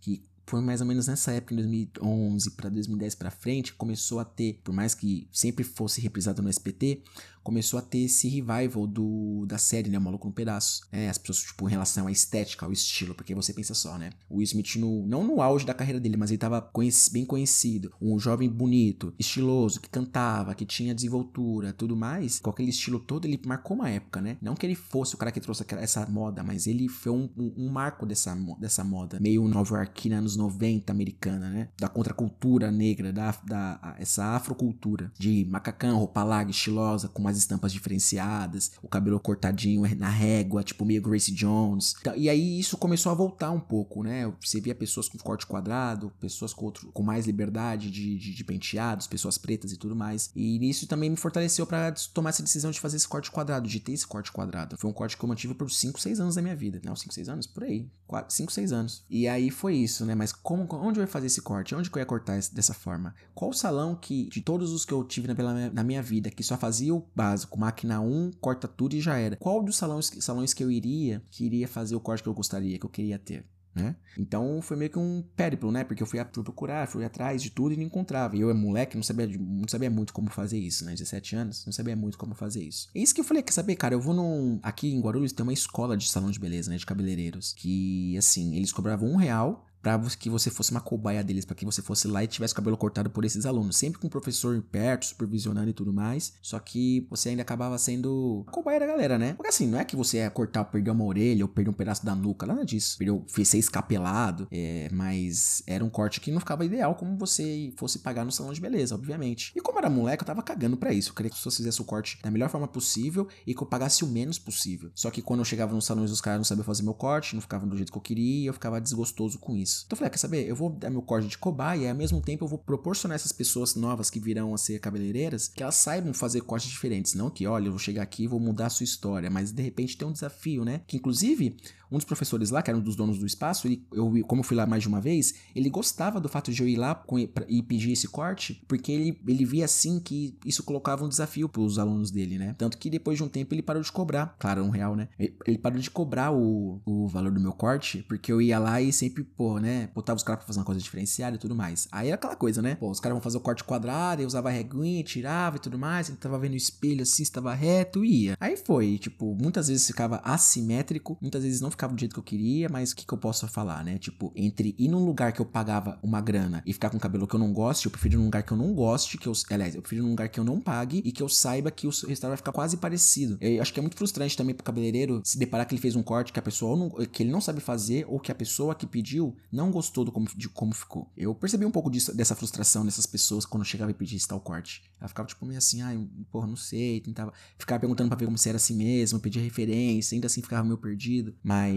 Que 0.00 0.22
foi 0.50 0.60
mais 0.60 0.80
ou 0.80 0.86
menos 0.86 1.06
nessa 1.06 1.30
época, 1.30 1.54
em 1.54 1.58
2011 1.58 2.50
para 2.56 2.68
2010 2.68 3.14
para 3.14 3.30
frente, 3.30 3.72
começou 3.72 4.18
a 4.18 4.24
ter, 4.24 4.60
por 4.64 4.74
mais 4.74 4.96
que 4.96 5.28
sempre 5.30 5.62
fosse 5.62 6.00
reprisado 6.00 6.42
no 6.42 6.50
SPT, 6.50 7.04
começou 7.50 7.80
a 7.80 7.82
ter 7.82 8.04
esse 8.04 8.28
revival 8.28 8.86
do, 8.86 9.44
da 9.44 9.58
série, 9.58 9.90
né? 9.90 9.98
O 9.98 10.00
Maluco 10.00 10.28
no 10.28 10.32
Pedaço. 10.32 10.82
É, 10.92 11.08
as 11.08 11.18
pessoas, 11.18 11.48
tipo, 11.48 11.66
em 11.66 11.70
relação 11.72 12.06
à 12.06 12.12
estética, 12.12 12.64
ao 12.64 12.70
estilo, 12.70 13.12
porque 13.12 13.34
você 13.34 13.52
pensa 13.52 13.74
só, 13.74 13.98
né? 13.98 14.10
O 14.28 14.36
Will 14.36 14.44
Smith, 14.44 14.76
no, 14.76 15.04
não 15.04 15.24
no 15.24 15.42
auge 15.42 15.66
da 15.66 15.74
carreira 15.74 15.98
dele, 15.98 16.16
mas 16.16 16.30
ele 16.30 16.38
tava 16.38 16.62
conheci, 16.62 17.12
bem 17.12 17.24
conhecido. 17.24 17.92
Um 18.00 18.20
jovem 18.20 18.48
bonito, 18.48 19.12
estiloso, 19.18 19.80
que 19.80 19.88
cantava, 19.90 20.54
que 20.54 20.64
tinha 20.64 20.94
desenvoltura, 20.94 21.72
tudo 21.72 21.96
mais. 21.96 22.38
Com 22.38 22.50
aquele 22.50 22.70
estilo 22.70 23.00
todo, 23.00 23.24
ele 23.24 23.40
marcou 23.44 23.76
uma 23.76 23.90
época, 23.90 24.20
né? 24.20 24.36
Não 24.40 24.54
que 24.54 24.64
ele 24.64 24.76
fosse 24.76 25.16
o 25.16 25.18
cara 25.18 25.32
que 25.32 25.40
trouxe 25.40 25.64
essa 25.78 26.06
moda, 26.06 26.44
mas 26.44 26.68
ele 26.68 26.88
foi 26.88 27.10
um, 27.10 27.28
um, 27.36 27.52
um 27.66 27.68
marco 27.68 28.06
dessa, 28.06 28.32
dessa 28.60 28.84
moda. 28.84 29.18
Meio 29.20 29.48
nova-iorquina, 29.48 30.18
anos 30.18 30.36
90, 30.36 30.92
americana, 30.92 31.50
né? 31.50 31.68
Da 31.80 31.88
contracultura 31.88 32.70
negra, 32.70 33.12
da, 33.12 33.34
da 33.44 33.96
essa 33.98 34.36
afrocultura. 34.36 35.10
De 35.18 35.44
macacão, 35.50 35.98
roupa 35.98 36.22
larga, 36.22 36.52
estilosa, 36.52 37.08
com 37.08 37.20
umas 37.20 37.39
estampas 37.42 37.72
diferenciadas, 37.72 38.72
o 38.82 38.88
cabelo 38.88 39.18
cortadinho 39.20 39.82
na 39.96 40.08
régua, 40.08 40.62
tipo 40.62 40.84
meio 40.84 41.02
Grace 41.02 41.32
Jones. 41.32 41.94
Então, 42.00 42.16
e 42.16 42.28
aí 42.28 42.58
isso 42.58 42.76
começou 42.76 43.12
a 43.12 43.14
voltar 43.14 43.50
um 43.50 43.60
pouco, 43.60 44.02
né? 44.02 44.32
Você 44.40 44.60
via 44.60 44.74
pessoas 44.74 45.08
com 45.08 45.18
corte 45.18 45.46
quadrado, 45.46 46.12
pessoas 46.20 46.52
com, 46.52 46.66
outro, 46.66 46.90
com 46.92 47.02
mais 47.02 47.26
liberdade 47.26 47.90
de, 47.90 48.18
de, 48.18 48.34
de 48.34 48.44
penteados, 48.44 49.06
pessoas 49.06 49.38
pretas 49.38 49.72
e 49.72 49.76
tudo 49.76 49.94
mais. 49.96 50.30
E 50.34 50.68
isso 50.68 50.86
também 50.86 51.10
me 51.10 51.16
fortaleceu 51.16 51.66
para 51.66 51.92
tomar 52.12 52.30
essa 52.30 52.42
decisão 52.42 52.70
de 52.70 52.80
fazer 52.80 52.96
esse 52.96 53.08
corte 53.08 53.30
quadrado, 53.30 53.68
de 53.68 53.80
ter 53.80 53.92
esse 53.92 54.06
corte 54.06 54.32
quadrado. 54.32 54.76
Foi 54.78 54.90
um 54.90 54.92
corte 54.92 55.16
que 55.16 55.24
eu 55.24 55.28
mantive 55.28 55.54
por 55.54 55.70
5, 55.70 56.00
6 56.00 56.20
anos 56.20 56.34
da 56.34 56.42
minha 56.42 56.56
vida. 56.56 56.80
Não, 56.84 56.96
5, 56.96 57.12
6 57.12 57.28
anos? 57.28 57.46
Por 57.46 57.64
aí. 57.64 57.88
5, 58.28 58.52
6 58.52 58.72
anos. 58.72 59.04
E 59.08 59.28
aí 59.28 59.50
foi 59.50 59.76
isso, 59.76 60.04
né? 60.04 60.14
Mas 60.14 60.32
como, 60.32 60.66
onde 60.72 60.98
eu 60.98 61.02
ia 61.02 61.08
fazer 61.08 61.26
esse 61.26 61.40
corte? 61.40 61.74
Onde 61.74 61.90
eu 61.90 61.98
ia 61.98 62.06
cortar 62.06 62.40
dessa 62.52 62.74
forma? 62.74 63.14
Qual 63.34 63.52
salão 63.52 63.94
que, 63.94 64.28
de 64.28 64.40
todos 64.40 64.72
os 64.72 64.84
que 64.84 64.92
eu 64.92 65.04
tive 65.04 65.28
na, 65.28 65.70
na 65.70 65.84
minha 65.84 66.02
vida, 66.02 66.30
que 66.30 66.42
só 66.42 66.56
fazia 66.56 66.94
o 66.94 67.00
básico, 67.20 67.60
máquina 67.60 68.00
1, 68.00 68.30
corta 68.40 68.66
tudo 68.66 68.96
e 68.96 69.00
já 69.00 69.18
era. 69.18 69.36
Qual 69.36 69.62
dos 69.62 69.76
salões, 69.76 70.10
salões 70.20 70.54
que 70.54 70.64
eu 70.64 70.70
iria 70.70 71.22
que 71.30 71.44
iria 71.44 71.68
fazer 71.68 71.94
o 71.94 72.00
corte 72.00 72.22
que 72.22 72.28
eu 72.30 72.34
gostaria, 72.34 72.78
que 72.78 72.86
eu 72.86 72.90
queria 72.90 73.18
ter? 73.18 73.44
Né? 73.72 73.94
Então 74.18 74.60
foi 74.60 74.76
meio 74.76 74.90
que 74.90 74.98
um 74.98 75.22
périplo, 75.36 75.70
né? 75.70 75.84
Porque 75.84 76.02
eu 76.02 76.06
fui 76.06 76.18
procurar, 76.24 76.88
fui 76.88 77.04
atrás 77.04 77.40
de 77.40 77.50
tudo 77.50 77.72
e 77.72 77.76
não 77.76 77.84
encontrava. 77.84 78.36
E 78.36 78.40
eu, 78.40 78.52
moleque, 78.52 78.96
não 78.96 79.02
sabia, 79.02 79.28
não 79.28 79.68
sabia 79.68 79.88
muito 79.88 80.12
como 80.12 80.28
fazer 80.28 80.58
isso, 80.58 80.84
né? 80.84 80.92
17 80.92 81.36
anos, 81.36 81.64
não 81.64 81.72
sabia 81.72 81.94
muito 81.94 82.18
como 82.18 82.34
fazer 82.34 82.64
isso. 82.64 82.88
É 82.94 82.98
isso 82.98 83.14
que 83.14 83.20
eu 83.20 83.24
falei, 83.24 83.42
quer 83.42 83.52
saber, 83.52 83.76
cara? 83.76 83.94
Eu 83.94 84.00
vou 84.00 84.14
num. 84.14 84.58
Aqui 84.62 84.92
em 84.92 85.00
Guarulhos 85.00 85.32
tem 85.32 85.44
uma 85.44 85.52
escola 85.52 85.96
de 85.96 86.08
salão 86.08 86.32
de 86.32 86.40
beleza, 86.40 86.68
né? 86.68 86.76
De 86.78 86.86
cabeleireiros. 86.86 87.52
Que, 87.52 88.16
assim, 88.16 88.56
eles 88.56 88.72
cobravam 88.72 89.08
um 89.08 89.16
real 89.16 89.66
para 89.82 89.98
que 90.18 90.28
você 90.28 90.50
fosse 90.50 90.70
uma 90.70 90.80
cobaia 90.80 91.22
deles, 91.24 91.44
para 91.44 91.54
que 91.54 91.64
você 91.64 91.82
fosse 91.82 92.06
lá 92.06 92.22
e 92.22 92.26
tivesse 92.26 92.52
o 92.52 92.56
cabelo 92.56 92.76
cortado 92.76 93.10
por 93.10 93.24
esses 93.24 93.46
alunos, 93.46 93.76
sempre 93.76 93.98
com 93.98 94.06
o 94.06 94.10
professor 94.10 94.62
perto, 94.70 95.06
supervisionando 95.06 95.70
e 95.70 95.72
tudo 95.72 95.92
mais. 95.92 96.34
Só 96.42 96.58
que 96.58 97.06
você 97.10 97.30
ainda 97.30 97.42
acabava 97.42 97.76
sendo 97.78 98.44
a 98.46 98.50
cobaia 98.50 98.80
da 98.80 98.86
galera, 98.86 99.18
né? 99.18 99.34
Porque 99.34 99.48
assim, 99.48 99.66
não 99.66 99.78
é 99.78 99.84
que 99.84 99.96
você 99.96 100.18
ia 100.18 100.30
cortar, 100.30 100.64
perder 100.64 100.90
uma 100.90 101.04
orelha 101.04 101.44
ou 101.44 101.48
perder 101.48 101.70
um 101.70 101.74
pedaço 101.74 102.04
da 102.04 102.14
nuca, 102.14 102.46
nada 102.46 102.64
disso. 102.64 102.98
Perdeu, 102.98 103.24
fez 103.28 103.48
ser 103.48 103.58
escapelado, 103.58 104.46
é, 104.50 104.88
mas 104.92 105.62
era 105.66 105.84
um 105.84 105.90
corte 105.90 106.20
que 106.20 106.30
não 106.30 106.40
ficava 106.40 106.64
ideal 106.64 106.94
como 106.94 107.16
você 107.16 107.72
fosse 107.76 108.00
pagar 108.00 108.24
no 108.24 108.32
salão 108.32 108.52
de 108.52 108.60
beleza, 108.60 108.94
obviamente. 108.94 109.52
E 109.56 109.60
como 109.60 109.78
era 109.78 109.88
moleque, 109.88 110.22
eu 110.22 110.26
tava 110.26 110.42
cagando 110.42 110.76
para 110.76 110.92
isso. 110.92 111.10
Eu 111.10 111.14
queria 111.14 111.30
que 111.30 111.36
as 111.36 111.42
pessoas 111.42 111.78
o 111.78 111.84
corte 111.84 112.18
da 112.22 112.30
melhor 112.30 112.48
forma 112.48 112.66
possível 112.66 113.28
e 113.46 113.54
que 113.54 113.62
eu 113.62 113.66
pagasse 113.66 114.04
o 114.04 114.06
menos 114.06 114.38
possível. 114.38 114.90
Só 114.94 115.10
que 115.10 115.22
quando 115.22 115.40
eu 115.40 115.44
chegava 115.44 115.72
nos 115.72 115.86
salões, 115.86 116.10
os 116.10 116.20
caras 116.20 116.38
não 116.38 116.44
sabiam 116.44 116.64
fazer 116.64 116.82
meu 116.82 116.94
corte, 116.94 117.34
não 117.34 117.40
ficavam 117.40 117.68
do 117.68 117.76
jeito 117.76 117.92
que 117.92 117.98
eu 117.98 118.02
queria 118.02 118.50
eu 118.50 118.52
ficava 118.52 118.80
desgostoso 118.80 119.38
com 119.38 119.56
isso 119.56 119.69
isso. 119.70 119.84
Então 119.86 119.94
eu 119.94 119.98
falei, 119.98 120.08
ah, 120.08 120.10
quer 120.10 120.18
saber? 120.18 120.48
Eu 120.48 120.56
vou 120.56 120.70
dar 120.70 120.90
meu 120.90 121.02
corte 121.02 121.28
de 121.28 121.38
cobaia 121.38 121.84
e 121.84 121.88
ao 121.88 121.94
mesmo 121.94 122.20
tempo 122.20 122.44
eu 122.44 122.48
vou 122.48 122.58
proporcionar 122.58 123.14
essas 123.14 123.32
pessoas 123.32 123.74
novas 123.74 124.10
que 124.10 124.20
virão 124.20 124.52
a 124.52 124.58
ser 124.58 124.78
cabeleireiras 124.80 125.48
que 125.48 125.62
elas 125.62 125.76
saibam 125.76 126.12
fazer 126.12 126.42
cortes 126.42 126.68
diferentes. 126.68 127.14
Não 127.14 127.30
que, 127.30 127.46
olha, 127.46 127.66
eu 127.66 127.72
vou 127.72 127.78
chegar 127.78 128.02
aqui 128.02 128.24
e 128.24 128.26
vou 128.26 128.40
mudar 128.40 128.66
a 128.66 128.70
sua 128.70 128.84
história, 128.84 129.30
mas 129.30 129.52
de 129.52 129.62
repente 129.62 129.96
tem 129.96 130.06
um 130.06 130.12
desafio, 130.12 130.64
né? 130.64 130.82
Que 130.86 130.96
inclusive 130.96 131.56
um 131.90 131.96
dos 131.96 132.04
professores 132.04 132.50
lá, 132.50 132.62
que 132.62 132.70
era 132.70 132.78
um 132.78 132.82
dos 132.82 132.96
donos 132.96 133.18
do 133.18 133.26
espaço, 133.26 133.66
ele, 133.66 133.86
eu, 133.92 134.12
como 134.26 134.40
eu 134.40 134.44
fui 134.44 134.56
lá 134.56 134.66
mais 134.66 134.82
de 134.82 134.88
uma 134.88 135.00
vez, 135.00 135.34
ele 135.54 135.68
gostava 135.68 136.20
do 136.20 136.28
fato 136.28 136.52
de 136.52 136.62
eu 136.62 136.68
ir 136.68 136.76
lá 136.76 137.04
e 137.48 137.62
pedir 137.62 137.92
esse 137.92 138.08
corte, 138.08 138.62
porque 138.68 138.92
ele, 138.92 139.20
ele 139.26 139.44
via 139.44 139.64
assim 139.64 139.98
que 140.00 140.38
isso 140.44 140.62
colocava 140.62 141.04
um 141.04 141.08
desafio 141.08 141.48
para 141.48 141.62
os 141.62 141.78
alunos 141.78 142.10
dele, 142.10 142.38
né? 142.38 142.54
Tanto 142.56 142.78
que 142.78 142.88
depois 142.88 143.18
de 143.18 143.24
um 143.24 143.28
tempo 143.28 143.54
ele 143.54 143.62
parou 143.62 143.82
de 143.82 143.90
cobrar, 143.90 144.36
claro, 144.38 144.62
um 144.62 144.70
real, 144.70 144.94
né? 144.94 145.08
Ele, 145.18 145.34
ele 145.46 145.58
parou 145.58 145.78
de 145.78 145.90
cobrar 145.90 146.32
o, 146.32 146.80
o 146.84 147.08
valor 147.08 147.32
do 147.32 147.40
meu 147.40 147.52
corte, 147.52 148.04
porque 148.08 148.32
eu 148.32 148.40
ia 148.40 148.58
lá 148.58 148.80
e 148.80 148.92
sempre, 148.92 149.24
pô, 149.24 149.58
né? 149.58 149.90
Botava 149.94 150.16
os 150.16 150.22
caras 150.22 150.40
pra 150.40 150.46
fazer 150.46 150.58
uma 150.58 150.64
coisa 150.64 150.80
diferenciada 150.80 151.36
e 151.36 151.38
tudo 151.38 151.54
mais. 151.54 151.88
Aí 151.90 152.08
era 152.08 152.16
aquela 152.16 152.36
coisa, 152.36 152.62
né? 152.62 152.76
Pô, 152.76 152.90
os 152.90 153.00
caras 153.00 153.14
vão 153.14 153.22
fazer 153.22 153.36
o 153.36 153.40
corte 153.40 153.64
quadrado, 153.64 154.22
eu 154.22 154.26
usava 154.26 154.50
reguinha, 154.50 155.02
tirava 155.02 155.56
e 155.56 155.60
tudo 155.60 155.78
mais, 155.78 156.08
ele 156.08 156.18
tava 156.18 156.38
vendo 156.38 156.52
o 156.52 156.56
espelho 156.56 157.02
assim, 157.02 157.22
estava 157.22 157.54
reto 157.54 158.04
e 158.04 158.24
ia. 158.24 158.36
Aí 158.40 158.56
foi, 158.56 158.98
tipo, 158.98 159.34
muitas 159.34 159.68
vezes 159.68 159.86
ficava 159.86 160.20
assimétrico, 160.24 161.18
muitas 161.20 161.42
vezes 161.42 161.60
não 161.60 161.70
ficava 161.70 161.79
do 161.88 161.98
jeito 161.98 162.12
que 162.12 162.18
eu 162.18 162.24
queria, 162.24 162.68
mas 162.68 162.92
o 162.92 162.96
que, 162.96 163.06
que 163.06 163.12
eu 163.12 163.18
posso 163.18 163.46
falar, 163.48 163.84
né? 163.84 163.98
Tipo, 163.98 164.32
entre 164.34 164.74
ir 164.78 164.88
num 164.88 165.04
lugar 165.04 165.32
que 165.32 165.40
eu 165.40 165.46
pagava 165.46 165.98
uma 166.02 166.20
grana 166.20 166.62
e 166.66 166.72
ficar 166.72 166.90
com 166.90 166.98
cabelo 166.98 167.26
que 167.26 167.34
eu 167.34 167.40
não 167.40 167.52
goste, 167.52 167.86
eu 167.86 167.90
prefiro 167.90 168.14
ir 168.14 168.18
num 168.18 168.24
lugar 168.24 168.42
que 168.42 168.52
eu 168.52 168.56
não 168.56 168.72
goste, 168.74 169.18
que 169.18 169.26
eu, 169.26 169.32
aliás, 169.50 169.74
eu 169.74 169.82
prefiro 169.82 170.02
ir 170.02 170.04
num 170.04 170.10
lugar 170.10 170.28
que 170.28 170.38
eu 170.38 170.44
não 170.44 170.60
pague 170.60 171.02
e 171.04 171.12
que 171.12 171.22
eu 171.22 171.28
saiba 171.28 171.70
que 171.70 171.86
o 171.86 171.90
restaurante 171.90 172.22
vai 172.22 172.36
ficar 172.36 172.52
quase 172.52 172.76
parecido. 172.76 173.38
Eu 173.40 173.62
acho 173.62 173.72
que 173.72 173.80
é 173.80 173.82
muito 173.82 173.96
frustrante 173.96 174.36
também 174.36 174.54
pro 174.54 174.64
cabeleireiro 174.64 175.20
se 175.24 175.38
deparar 175.38 175.66
que 175.66 175.74
ele 175.74 175.82
fez 175.82 175.96
um 175.96 176.02
corte 176.02 176.32
que 176.32 176.38
a 176.38 176.42
pessoa 176.42 176.76
não, 176.76 176.90
que 177.06 177.22
ele 177.22 177.30
não 177.30 177.40
sabe 177.40 177.60
fazer 177.60 178.04
ou 178.08 178.20
que 178.20 178.30
a 178.30 178.34
pessoa 178.34 178.74
que 178.74 178.86
pediu 178.86 179.36
não 179.50 179.70
gostou 179.70 180.04
do 180.04 180.12
como, 180.12 180.28
de 180.36 180.48
como 180.48 180.74
ficou. 180.74 181.10
Eu 181.16 181.34
percebi 181.34 181.64
um 181.64 181.70
pouco 181.70 181.90
disso, 181.90 182.14
dessa 182.14 182.34
frustração 182.34 182.84
dessas 182.84 183.06
pessoas 183.06 183.44
quando 183.44 183.64
chegava 183.64 183.90
e 183.90 183.94
pedia 183.94 184.18
tal 184.26 184.40
corte. 184.40 184.82
Ela 185.00 185.08
ficava 185.08 185.26
tipo 185.26 185.46
meio 185.46 185.58
assim, 185.58 185.82
ai, 185.82 185.98
porra, 186.30 186.46
não 186.46 186.56
sei, 186.56 187.00
tentava 187.00 187.32
ficar 187.58 187.78
perguntando 187.78 188.08
para 188.08 188.18
ver 188.18 188.26
como 188.26 188.38
se 188.38 188.48
era 188.48 188.56
assim 188.56 188.74
mesmo, 188.74 189.18
pedir 189.18 189.40
referência, 189.40 190.14
ainda 190.14 190.26
assim 190.26 190.42
ficava 190.42 190.62
meio 190.62 190.78
perdido. 190.78 191.34
Mas 191.42 191.69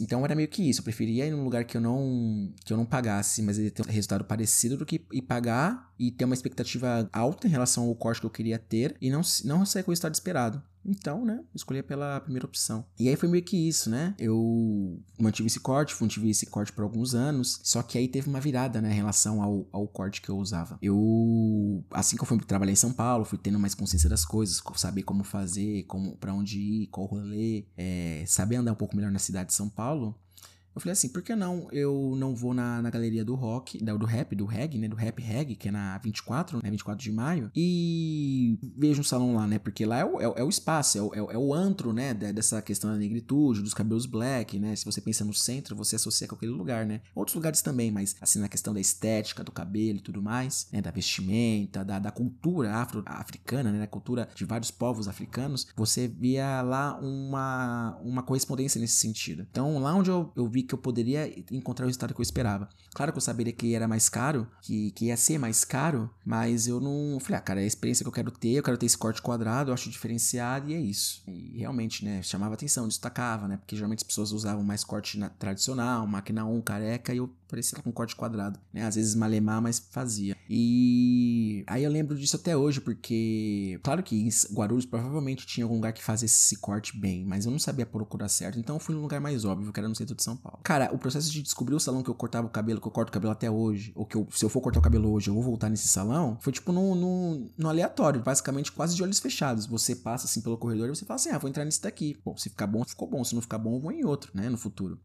então 0.00 0.24
era 0.24 0.34
meio 0.34 0.48
que 0.48 0.68
isso, 0.68 0.80
eu 0.80 0.84
preferia 0.84 1.26
ir 1.26 1.30
num 1.30 1.44
lugar 1.44 1.64
que 1.64 1.76
eu 1.76 1.80
não 1.80 2.52
que 2.64 2.72
eu 2.72 2.76
não 2.76 2.84
pagasse, 2.84 3.42
mas 3.42 3.58
ele 3.58 3.70
ter 3.70 3.82
um 3.82 3.90
resultado 3.90 4.24
parecido 4.24 4.76
do 4.76 4.86
que 4.86 5.04
ir 5.12 5.22
pagar 5.22 5.92
e 5.98 6.10
ter 6.10 6.24
uma 6.24 6.34
expectativa 6.34 7.08
alta 7.12 7.46
em 7.46 7.50
relação 7.50 7.84
ao 7.84 7.94
corte 7.94 8.20
que 8.20 8.26
eu 8.26 8.30
queria 8.30 8.58
ter 8.58 8.96
e 9.00 9.10
não 9.10 9.22
não 9.44 9.64
sair 9.66 9.82
com 9.82 9.90
o 9.90 9.92
resultado 9.92 10.14
esperado. 10.14 10.62
Então, 10.88 11.24
né, 11.24 11.44
escolhi 11.54 11.82
pela 11.82 12.20
primeira 12.20 12.46
opção. 12.46 12.84
E 12.98 13.08
aí 13.08 13.16
foi 13.16 13.28
meio 13.28 13.44
que 13.44 13.68
isso, 13.68 13.90
né? 13.90 14.14
Eu 14.18 14.98
mantive 15.20 15.46
esse 15.46 15.60
corte, 15.60 15.94
mantive 16.00 16.30
esse 16.30 16.46
corte 16.46 16.72
por 16.72 16.82
alguns 16.82 17.14
anos, 17.14 17.60
só 17.62 17.82
que 17.82 17.98
aí 17.98 18.08
teve 18.08 18.28
uma 18.28 18.40
virada, 18.40 18.80
né, 18.80 18.90
em 18.90 18.94
relação 18.94 19.42
ao, 19.42 19.66
ao 19.70 19.86
corte 19.86 20.22
que 20.22 20.30
eu 20.30 20.36
usava. 20.36 20.78
Eu, 20.80 21.84
assim 21.90 22.16
que 22.16 22.22
eu 22.22 22.26
fui 22.26 22.38
trabalhar 22.38 22.72
em 22.72 22.76
São 22.76 22.92
Paulo, 22.92 23.24
fui 23.24 23.38
tendo 23.38 23.58
mais 23.58 23.74
consciência 23.74 24.08
das 24.08 24.24
coisas, 24.24 24.62
saber 24.76 25.02
como 25.02 25.24
fazer, 25.24 25.82
como 25.84 26.16
para 26.16 26.32
onde 26.32 26.58
ir, 26.58 26.86
qual 26.86 27.06
rolê, 27.06 27.66
é, 27.76 28.24
saber 28.26 28.56
andar 28.56 28.72
um 28.72 28.76
pouco 28.76 28.96
melhor 28.96 29.10
na 29.10 29.18
cidade 29.18 29.48
de 29.48 29.54
São 29.54 29.68
Paulo 29.68 30.18
Eu 30.78 30.80
falei 30.80 30.92
assim, 30.92 31.08
por 31.08 31.22
que 31.22 31.34
não 31.34 31.66
eu 31.72 32.14
não 32.16 32.36
vou 32.36 32.54
na, 32.54 32.80
na 32.80 32.88
galeria 32.88 33.24
do 33.24 33.34
rock, 33.34 33.82
do 33.82 34.06
rap, 34.06 34.36
do 34.36 34.44
reggae, 34.44 34.78
né? 34.78 34.86
Do 34.86 34.94
rap 34.94 35.20
reggae, 35.20 35.56
que 35.56 35.66
é 35.66 35.72
na 35.72 35.98
24, 35.98 36.60
né? 36.62 36.70
24 36.70 37.02
de 37.02 37.10
maio, 37.10 37.50
e 37.54 38.56
vejo 38.76 39.00
um 39.00 39.04
salão 39.04 39.34
lá, 39.34 39.44
né? 39.44 39.58
Porque 39.58 39.84
lá 39.84 39.98
é 39.98 40.04
o, 40.04 40.20
é, 40.20 40.40
é 40.40 40.44
o 40.44 40.48
espaço, 40.48 40.96
é 40.96 41.02
o, 41.02 41.30
é 41.32 41.36
o 41.36 41.52
antro, 41.52 41.92
né? 41.92 42.14
Dessa 42.14 42.62
questão 42.62 42.92
da 42.92 42.96
negritude, 42.96 43.60
dos 43.60 43.74
cabelos 43.74 44.06
black, 44.06 44.56
né? 44.60 44.76
Se 44.76 44.84
você 44.84 45.00
pensa 45.00 45.24
no 45.24 45.34
centro, 45.34 45.74
você 45.74 45.96
associa 45.96 46.28
com 46.28 46.36
aquele 46.36 46.52
lugar, 46.52 46.86
né? 46.86 47.00
Outros 47.12 47.34
lugares 47.34 47.60
também, 47.60 47.90
mas 47.90 48.14
assim, 48.20 48.38
na 48.38 48.48
questão 48.48 48.72
da 48.72 48.80
estética, 48.80 49.42
do 49.42 49.50
cabelo 49.50 49.98
e 49.98 50.02
tudo 50.02 50.22
mais, 50.22 50.68
né? 50.72 50.80
Da 50.80 50.92
vestimenta, 50.92 51.84
da, 51.84 51.98
da 51.98 52.12
cultura 52.12 52.72
afro-africana, 52.76 53.72
né? 53.72 53.80
Da 53.80 53.88
cultura 53.88 54.28
de 54.32 54.44
vários 54.44 54.70
povos 54.70 55.08
africanos, 55.08 55.66
você 55.76 56.06
via 56.06 56.62
lá 56.62 56.96
uma, 57.00 57.98
uma 58.00 58.22
correspondência 58.22 58.80
nesse 58.80 58.94
sentido. 58.94 59.44
Então, 59.50 59.80
lá 59.80 59.92
onde 59.92 60.08
eu, 60.08 60.32
eu 60.36 60.46
vi 60.46 60.67
que 60.68 60.74
eu 60.74 60.78
poderia 60.78 61.26
encontrar 61.50 61.84
o 61.84 61.88
resultado 61.88 62.14
que 62.14 62.20
eu 62.20 62.22
esperava. 62.22 62.68
Claro 62.94 63.12
que 63.12 63.18
eu 63.18 63.22
saberia 63.22 63.52
que 63.52 63.74
era 63.74 63.88
mais 63.88 64.08
caro, 64.08 64.46
que, 64.62 64.90
que 64.92 65.06
ia 65.06 65.16
ser 65.16 65.38
mais 65.38 65.64
caro, 65.64 66.10
mas 66.24 66.66
eu 66.66 66.80
não. 66.80 67.18
Falei, 67.20 67.38
ah, 67.38 67.40
cara, 67.40 67.60
é 67.60 67.64
a 67.64 67.66
experiência 67.66 68.04
que 68.04 68.08
eu 68.08 68.12
quero 68.12 68.30
ter, 68.30 68.52
eu 68.52 68.62
quero 68.62 68.76
ter 68.76 68.86
esse 68.86 68.98
corte 68.98 69.22
quadrado, 69.22 69.70
eu 69.70 69.74
acho 69.74 69.90
diferenciado 69.90 70.70
e 70.70 70.74
é 70.74 70.80
isso. 70.80 71.22
E 71.26 71.58
realmente, 71.58 72.04
né, 72.04 72.22
chamava 72.22 72.54
atenção, 72.54 72.86
destacava, 72.86 73.48
né? 73.48 73.56
Porque 73.56 73.76
geralmente 73.76 74.00
as 74.00 74.06
pessoas 74.06 74.32
usavam 74.32 74.62
mais 74.62 74.84
corte 74.84 75.18
tradicional, 75.38 76.06
máquina 76.06 76.44
1, 76.44 76.60
careca, 76.62 77.14
e 77.14 77.18
eu 77.18 77.30
parecia 77.48 77.78
com 77.82 77.90
corte 77.90 78.14
quadrado, 78.14 78.58
né? 78.72 78.84
Às 78.84 78.94
vezes 78.96 79.14
malemar, 79.14 79.60
mas 79.60 79.78
fazia. 79.78 80.36
E 80.48 81.64
aí 81.66 81.84
eu 81.84 81.90
lembro 81.90 82.16
disso 82.16 82.36
até 82.36 82.56
hoje, 82.56 82.80
porque 82.80 83.80
claro 83.82 84.02
que 84.02 84.16
em 84.16 84.28
Guarulhos 84.52 84.86
provavelmente 84.86 85.46
tinha 85.46 85.64
algum 85.64 85.76
lugar 85.76 85.92
que 85.92 86.02
fazia 86.02 86.26
esse 86.26 86.56
corte 86.56 86.96
bem, 86.98 87.24
mas 87.24 87.44
eu 87.44 87.50
não 87.50 87.58
sabia 87.58 87.86
procurar 87.86 88.28
certo, 88.28 88.58
então 88.58 88.76
eu 88.76 88.80
fui 88.80 88.94
no 88.94 89.00
lugar 89.00 89.20
mais 89.20 89.44
óbvio, 89.44 89.72
que 89.72 89.80
era 89.80 89.88
no 89.88 89.94
centro 89.94 90.14
de 90.14 90.22
São 90.22 90.36
Paulo. 90.36 90.60
Cara, 90.62 90.90
o 90.92 90.98
processo 90.98 91.30
de 91.30 91.42
descobrir 91.42 91.74
o 91.74 91.80
salão 91.80 92.02
que 92.02 92.10
eu 92.10 92.14
cortava 92.14 92.46
o 92.46 92.50
cabelo, 92.50 92.80
que 92.80 92.86
eu 92.86 92.92
corto 92.92 93.10
o 93.10 93.12
cabelo 93.12 93.32
até 93.32 93.50
hoje, 93.50 93.92
ou 93.94 94.06
que 94.06 94.16
eu, 94.16 94.26
se 94.30 94.44
eu 94.44 94.48
for 94.48 94.60
cortar 94.60 94.80
o 94.80 94.82
cabelo 94.82 95.10
hoje, 95.12 95.28
eu 95.28 95.34
vou 95.34 95.42
voltar 95.42 95.68
nesse 95.68 95.88
salão, 95.88 96.36
foi 96.40 96.52
tipo 96.52 96.72
no, 96.72 96.94
no, 96.94 97.50
no 97.56 97.68
aleatório, 97.68 98.22
basicamente 98.22 98.72
quase 98.72 98.94
de 98.94 99.02
olhos 99.02 99.18
fechados. 99.18 99.66
Você 99.66 99.94
passa 99.96 100.26
assim 100.26 100.40
pelo 100.40 100.58
corredor 100.58 100.88
e 100.88 100.94
você 100.94 101.04
fala 101.04 101.16
assim: 101.16 101.30
ah, 101.30 101.38
vou 101.38 101.48
entrar 101.48 101.64
nesse 101.64 101.82
daqui. 101.82 102.16
Bom, 102.24 102.36
se 102.36 102.50
ficar 102.50 102.66
bom, 102.66 102.84
ficou 102.84 103.08
bom. 103.08 103.24
Se 103.24 103.34
não 103.34 103.42
ficar 103.42 103.58
bom, 103.58 103.76
eu 103.76 103.80
vou 103.80 103.92
em 103.92 104.04
outro, 104.04 104.30
né, 104.34 104.48
no 104.48 104.58
futuro. 104.58 105.00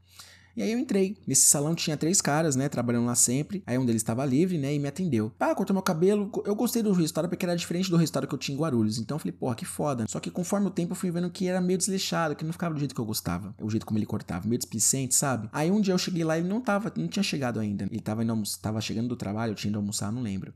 E 0.55 0.61
aí 0.61 0.71
eu 0.71 0.77
entrei. 0.77 1.17
Nesse 1.25 1.47
salão 1.47 1.73
tinha 1.73 1.97
três 1.97 2.21
caras, 2.21 2.55
né? 2.55 2.69
Trabalhando 2.69 3.07
lá 3.07 3.15
sempre. 3.15 3.63
Aí 3.65 3.77
um 3.77 3.85
deles 3.85 4.01
estava 4.01 4.23
livre, 4.23 4.57
né? 4.57 4.73
E 4.73 4.79
me 4.79 4.87
atendeu. 4.87 5.31
Ah, 5.39 5.55
cortou 5.55 5.73
meu 5.73 5.81
cabelo. 5.81 6.31
Eu 6.45 6.55
gostei 6.55 6.83
do 6.83 6.91
resultado 6.91 7.27
porque 7.27 7.45
era 7.45 7.55
diferente 7.55 7.89
do 7.89 7.97
resultado 7.97 8.27
que 8.27 8.35
eu 8.35 8.37
tinha 8.37 8.55
em 8.55 8.59
Guarulhos. 8.59 8.99
Então 8.99 9.15
eu 9.15 9.19
falei, 9.19 9.31
porra, 9.31 9.55
que 9.55 9.65
foda. 9.65 10.05
Só 10.07 10.19
que 10.19 10.29
conforme 10.29 10.67
o 10.67 10.71
tempo 10.71 10.91
eu 10.91 10.95
fui 10.95 11.09
vendo 11.09 11.29
que 11.31 11.47
era 11.47 11.59
meio 11.59 11.77
desleixado, 11.77 12.35
que 12.35 12.45
não 12.45 12.51
ficava 12.51 12.73
do 12.73 12.79
jeito 12.79 12.93
que 12.93 13.01
eu 13.01 13.05
gostava. 13.05 13.55
O 13.59 13.69
jeito 13.69 13.85
como 13.85 13.97
ele 13.97 14.05
cortava, 14.05 14.47
meio 14.47 14.59
displicente, 14.59 15.15
sabe? 15.15 15.49
Aí 15.51 15.71
um 15.71 15.81
dia 15.81 15.93
eu 15.93 15.97
cheguei 15.97 16.23
lá 16.23 16.37
e 16.37 16.41
ele 16.41 16.49
não 16.49 16.61
tava, 16.61 16.93
não 16.95 17.07
tinha 17.07 17.23
chegado 17.23 17.59
ainda. 17.59 17.85
Ele 17.85 17.99
tava, 17.99 18.23
indo 18.23 18.43
tava 18.61 18.79
chegando 18.79 19.07
do 19.07 19.15
trabalho, 19.15 19.51
eu 19.51 19.55
tinha 19.55 19.69
ido 19.69 19.79
almoçar, 19.79 20.11
não 20.11 20.21
lembro. 20.21 20.53